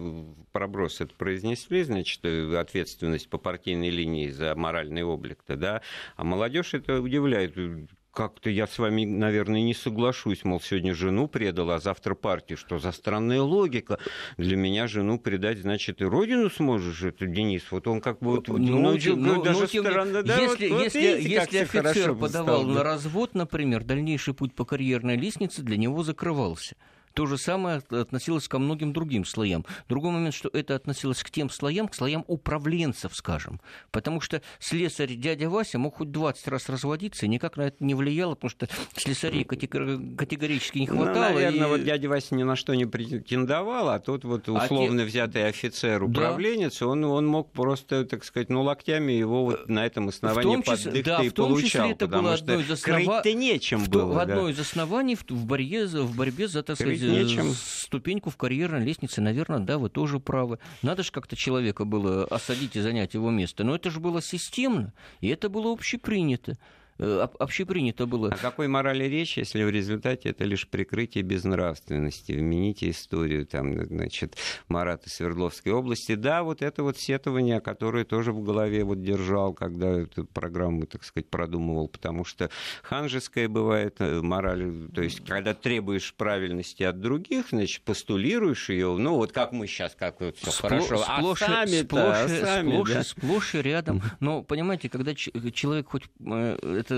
проброс 0.51 1.01
это 1.01 1.15
произнесли, 1.15 1.85
значит, 1.85 2.21
ответственность 2.59 3.29
по 3.29 3.39
партийной 3.39 3.91
линии 3.91 4.31
за 4.31 4.55
моральный 4.55 5.03
облик-то, 5.03 5.57
да, 5.57 5.83
а 6.17 6.25
молодежь 6.25 6.75
это 6.75 7.01
удивляет 7.01 7.57
как-то 8.13 8.51
я 8.51 8.67
с 8.67 8.79
вами, 8.79 9.05
наверное, 9.05 9.63
не 9.63 9.75
соглашусь, 9.75 10.45
мол, 10.45 10.61
сегодня 10.61 10.95
жену 10.95 11.29
предала, 11.29 11.77
а 11.77 11.79
завтра 11.79 12.15
партию. 12.15 12.59
Что 12.59 12.79
за 12.79 12.93
странная 12.93 13.41
логика? 13.41 13.99
Для 14.37 14.57
меня 14.57 14.87
жену 14.87 15.19
предать, 15.19 15.59
значит, 15.59 16.03
и 16.03 16.05
родину 16.05 16.51
сможешь, 16.51 17.03
это 17.03 17.27
Денис. 17.27 17.63
Вот 17.71 17.89
он 17.89 18.01
как 18.01 18.21
бы... 18.21 18.37
Вот, 18.37 18.49
ну, 18.49 18.59
ну, 18.59 18.97
ну, 18.97 19.17
ну 19.17 19.43
даже 19.43 19.61
ну, 19.61 19.67
странно, 19.67 20.23
да? 20.23 20.39
Если, 20.39 20.69
вот, 20.69 20.85
если, 20.85 21.01
видите, 21.01 21.31
если 21.31 21.59
офицер 21.59 22.15
подавал 22.15 22.63
стал, 22.63 22.65
на 22.65 22.83
развод, 22.83 23.35
например, 23.35 23.83
дальнейший 23.83 24.35
путь 24.35 24.55
по 24.55 24.65
карьерной 24.65 25.17
лестнице 25.17 25.63
для 25.63 25.77
него 25.77 26.03
закрывался. 26.03 26.77
То 27.15 27.27
же 27.27 27.39
самое 27.39 27.83
относилось 27.91 28.49
ко 28.49 28.59
многим 28.59 28.93
другим 28.93 29.25
слоям. 29.25 29.65
Другой 29.89 30.13
момент, 30.13 30.35
что 30.35 30.49
это 30.53 30.75
относилось 30.75 31.23
к 31.23 31.31
тем 31.31 31.51
слоям, 31.51 31.89
к 31.89 31.95
слоям 31.95 32.25
управленцев, 32.27 33.15
скажем. 33.15 33.61
Потому 33.91 34.21
что 34.21 34.43
слесарь 34.59 35.15
дядя 35.15 35.49
Вася 35.49 35.79
мог 35.79 35.97
хоть 35.97 36.11
20 36.11 36.49
раз 36.49 36.69
разводиться, 36.69 37.27
и 37.27 37.29
никак 37.29 37.57
на 37.57 37.63
это 37.63 37.85
не 37.85 37.95
влияло, 37.95 38.35
потому 38.35 38.51
что 38.51 38.69
слесарей 38.97 39.45
категорически 39.45 40.79
не 40.79 40.87
ну, 40.87 40.97
хватало. 40.97 41.29
Ну, 41.29 41.35
наверное, 41.35 41.67
и... 41.67 41.71
вот 41.71 41.85
дядя 41.85 42.09
Вася 42.09 42.35
ни 42.35 42.43
на 42.43 42.57
что 42.57 42.75
не 42.75 42.87
претендовал, 42.87 43.89
а 43.91 43.99
тут 43.99 44.25
вот 44.25 44.49
условно 44.49 45.03
а 45.03 45.05
те... 45.05 45.11
взятый 45.11 45.49
офицер, 45.49 46.03
управленец, 46.03 46.79
да. 46.79 46.87
он, 46.87 47.05
он 47.05 47.27
мог 47.27 47.53
просто, 47.53 48.05
так 48.05 48.25
сказать, 48.25 48.49
ну, 48.49 48.63
локтями 48.63 49.13
его 49.13 49.45
вот 49.45 49.69
на 49.69 49.85
этом 49.87 50.09
основании 50.09 50.63
под 50.63 50.79
числе, 50.79 51.03
да, 51.03 51.23
и 51.23 51.29
в 51.29 51.33
том 51.33 51.51
получал. 51.51 51.69
Числе 51.69 51.93
это 51.93 52.07
потому 52.07 52.23
было 52.29 52.37
что 52.37 52.45
одно 52.53 52.61
из 52.61 52.71
основ... 52.71 52.97
крыть-то 52.97 53.33
нечем 53.35 53.85
в, 53.85 53.89
было. 53.89 54.13
В 54.13 54.19
одно 54.19 54.45
да. 54.45 54.51
из 54.51 54.59
оснований 54.59 55.15
в, 55.15 55.25
в, 55.29 55.47
борьбе, 55.47 55.87
в 55.87 56.17
борьбе 56.17 56.49
за, 56.49 56.63
так 56.63 56.77
сказать, 56.77 57.02
нечем. 57.11 57.53
ступеньку 57.53 58.31
в 58.31 58.37
карьерной 58.37 58.85
лестнице, 58.85 59.21
наверное, 59.21 59.61
да, 59.61 59.79
вы 59.79 59.89
тоже 59.89 60.21
правы. 60.21 60.59
Надо 60.83 61.03
же 61.03 61.13
как-то 61.13 61.37
человека 61.37 61.85
было 61.85 62.25
осадить 62.25 62.77
и 62.77 62.81
занять 62.81 63.15
его 63.15 63.31
место. 63.31 63.65
Но 63.65 63.75
это 63.75 63.91
же 63.91 64.01
было 64.01 64.23
системно, 64.23 64.93
и 65.21 65.29
это 65.29 65.49
было 65.49 65.73
общепринято. 65.73 66.59
Э, 67.03 67.29
общепринято 67.39 68.07
было. 68.07 68.29
О 68.29 68.37
какой 68.37 68.69
морали 68.69 69.05
речь, 69.05 69.37
если 69.37 69.65
в 69.65 69.71
результате 69.71 70.31
это 70.31 70.45
лишь 70.45 70.69
прикрытие 70.69 71.25
безнравственности? 71.25 72.33
Вмените 72.33 72.91
историю 72.91 73.45
там, 73.47 73.85
значит, 73.87 74.37
Марата 74.69 75.11
Свердловской 75.11 75.73
области. 75.73 76.15
Да, 76.15 76.45
вот 76.45 76.63
это 76.63 76.83
вот 76.85 76.99
сетование, 76.99 77.61
которое 77.61 78.05
тоже 78.05 78.33
в 78.33 78.43
голове 78.43 78.85
вот 78.85 79.03
держал, 79.03 79.53
когда 79.53 79.89
эту 79.89 80.25
программу, 80.25 80.87
так 80.87 81.03
сказать, 81.03 81.29
продумывал, 81.29 81.89
потому 81.89 82.25
что 82.25 82.51
ханжеская 82.83 83.49
бывает 83.49 83.97
э, 83.99 84.21
мораль, 84.21 84.89
то 84.95 85.03
есть 85.03 85.25
когда 85.25 85.55
требуешь 85.55 86.15
правильности 86.15 86.85
от 86.85 87.01
других, 87.01 87.47
значит, 87.51 87.83
постулируешь 87.83 88.69
ее, 88.69 88.97
ну 88.97 89.17
вот 89.17 89.33
как 89.33 89.53
мы 89.53 89.67
сейчас, 89.67 89.97
как 89.99 90.21
вот 90.21 90.37
все 90.37 90.51
Спло- 90.51 90.69
хорошо, 90.69 91.05
а 91.07 91.19
сплошь, 91.19 91.39
сами 91.41 91.83
сплошь, 91.83 92.17
а 92.17 92.29
сами, 92.29 92.71
сплошь, 92.71 92.91
да? 92.91 93.03
сплошь 93.03 93.55
и 93.55 93.63
рядом. 93.63 94.03
Но, 94.21 94.43
понимаете, 94.43 94.89
когда 94.89 95.15
человек 95.15 95.89
хоть 95.89 96.05
э, 96.25 96.59
это 96.63 96.92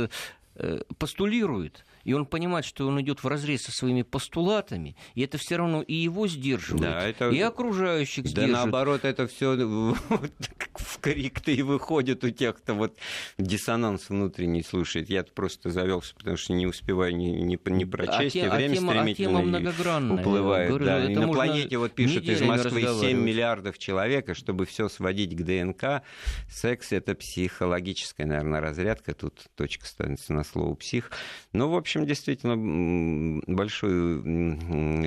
постулирует, 0.99 1.85
и 2.05 2.13
он 2.13 2.27
понимает, 2.27 2.65
что 2.65 2.87
он 2.87 3.01
идет 3.01 3.23
в 3.23 3.27
разрез 3.27 3.63
со 3.63 3.73
своими 3.73 4.03
постулатами, 4.03 4.97
и 5.15 5.23
это 5.23 5.39
все 5.39 5.57
равно 5.57 5.83
и 5.83 5.95
его 5.95 6.29
сдерживает, 6.29 6.83
да, 6.83 7.09
это... 7.09 7.31
и 7.31 7.41
окружающих 7.41 8.27
сдерживает. 8.27 8.53
Да 8.53 8.59
наоборот, 8.59 9.05
это 9.05 9.27
все 9.27 9.55
в 9.57 10.99
крик-то 11.01 11.51
и 11.51 11.63
выходит 11.63 12.25
у 12.25 12.31
тех, 12.31 12.57
кто 12.57 12.75
вот 12.75 12.97
диссонанс 13.39 14.09
внутренний 14.09 14.63
слушает. 14.63 15.09
Я 15.09 15.25
просто 15.25 15.71
завелся, 15.71 16.15
потому 16.15 16.37
что 16.37 16.53
не 16.53 16.67
успеваю 16.67 17.17
ни, 17.17 17.27
ни, 17.27 17.59
ни 17.71 17.85
прочесть, 17.85 18.37
а, 18.37 18.47
и 18.47 18.49
время 18.49 18.73
а 18.73 18.77
тема, 18.77 18.93
стремительно 18.93 19.39
а 19.39 19.73
тема 19.73 20.15
уплывает. 20.15 20.69
Говорю, 20.69 20.85
да. 20.85 21.05
И 21.05 21.15
на 21.15 21.29
планете 21.29 21.79
вот 21.79 21.95
пишут 21.95 22.25
из 22.25 22.41
Москвы 22.43 22.83
7 22.83 23.19
миллиардов 23.19 23.79
человек, 23.79 24.29
и 24.29 24.35
чтобы 24.35 24.67
все 24.67 24.89
сводить 24.89 25.37
к 25.37 25.43
ДНК, 25.43 26.03
секс 26.51 26.93
это 26.93 27.15
психологическая, 27.15 28.27
наверное, 28.27 28.61
разрядка. 28.61 29.15
Тут 29.15 29.47
точка 29.57 29.87
становится 29.87 30.33
на 30.33 30.45
слово 30.45 30.75
псих. 30.75 31.11
Ну, 31.53 31.69
в 31.69 31.77
общем, 31.77 31.94
действительно, 32.03 33.43
большую 33.47 34.23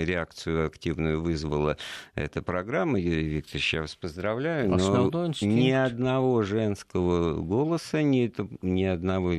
реакцию 0.05 0.67
активную 0.67 1.21
вызвала 1.21 1.77
эта 2.15 2.41
программа. 2.41 2.99
Юрий 2.99 3.27
Викторович, 3.27 3.73
я 3.73 3.81
вас 3.81 3.95
поздравляю. 3.95 4.69
Но 4.69 5.31
ни 5.41 5.71
одного 5.71 6.43
женского 6.43 7.41
голоса, 7.41 8.01
ни, 8.01 8.31
ни 8.61 8.83
одного 8.83 9.33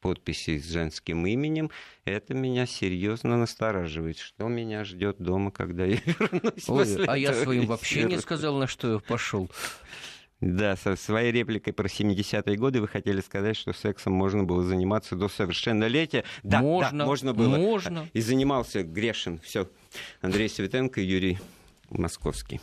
подписи 0.00 0.58
с 0.58 0.70
женским 0.70 1.26
именем, 1.26 1.70
это 2.04 2.34
меня 2.34 2.66
серьезно 2.66 3.36
настораживает. 3.36 4.18
Что 4.18 4.48
меня 4.48 4.84
ждет 4.84 5.16
дома, 5.18 5.50
когда 5.50 5.84
я 5.84 5.98
вернусь? 6.04 6.68
Ой, 6.68 7.04
а 7.06 7.16
я 7.16 7.32
своим 7.32 7.62
эфира. 7.62 7.70
вообще 7.70 8.02
не 8.04 8.18
сказал, 8.18 8.56
на 8.58 8.66
что 8.66 8.94
я 8.94 8.98
пошел. 8.98 9.48
Да, 10.42 10.74
со 10.74 10.96
своей 10.96 11.30
репликой 11.30 11.72
про 11.72 11.86
70-е 11.86 12.56
годы 12.56 12.80
вы 12.80 12.88
хотели 12.88 13.20
сказать, 13.20 13.56
что 13.56 13.72
сексом 13.72 14.12
можно 14.12 14.42
было 14.42 14.64
заниматься 14.64 15.14
до 15.14 15.28
совершеннолетия. 15.28 16.24
Да, 16.42 16.60
можно, 16.60 16.98
да, 16.98 17.06
можно 17.06 17.32
было. 17.32 17.56
Можно. 17.56 18.08
И 18.12 18.20
занимался 18.20 18.82
Грешин. 18.82 19.38
Все. 19.38 19.68
Андрей 20.20 20.48
Светенко, 20.48 21.00
Юрий 21.00 21.38
Московский. 21.90 22.60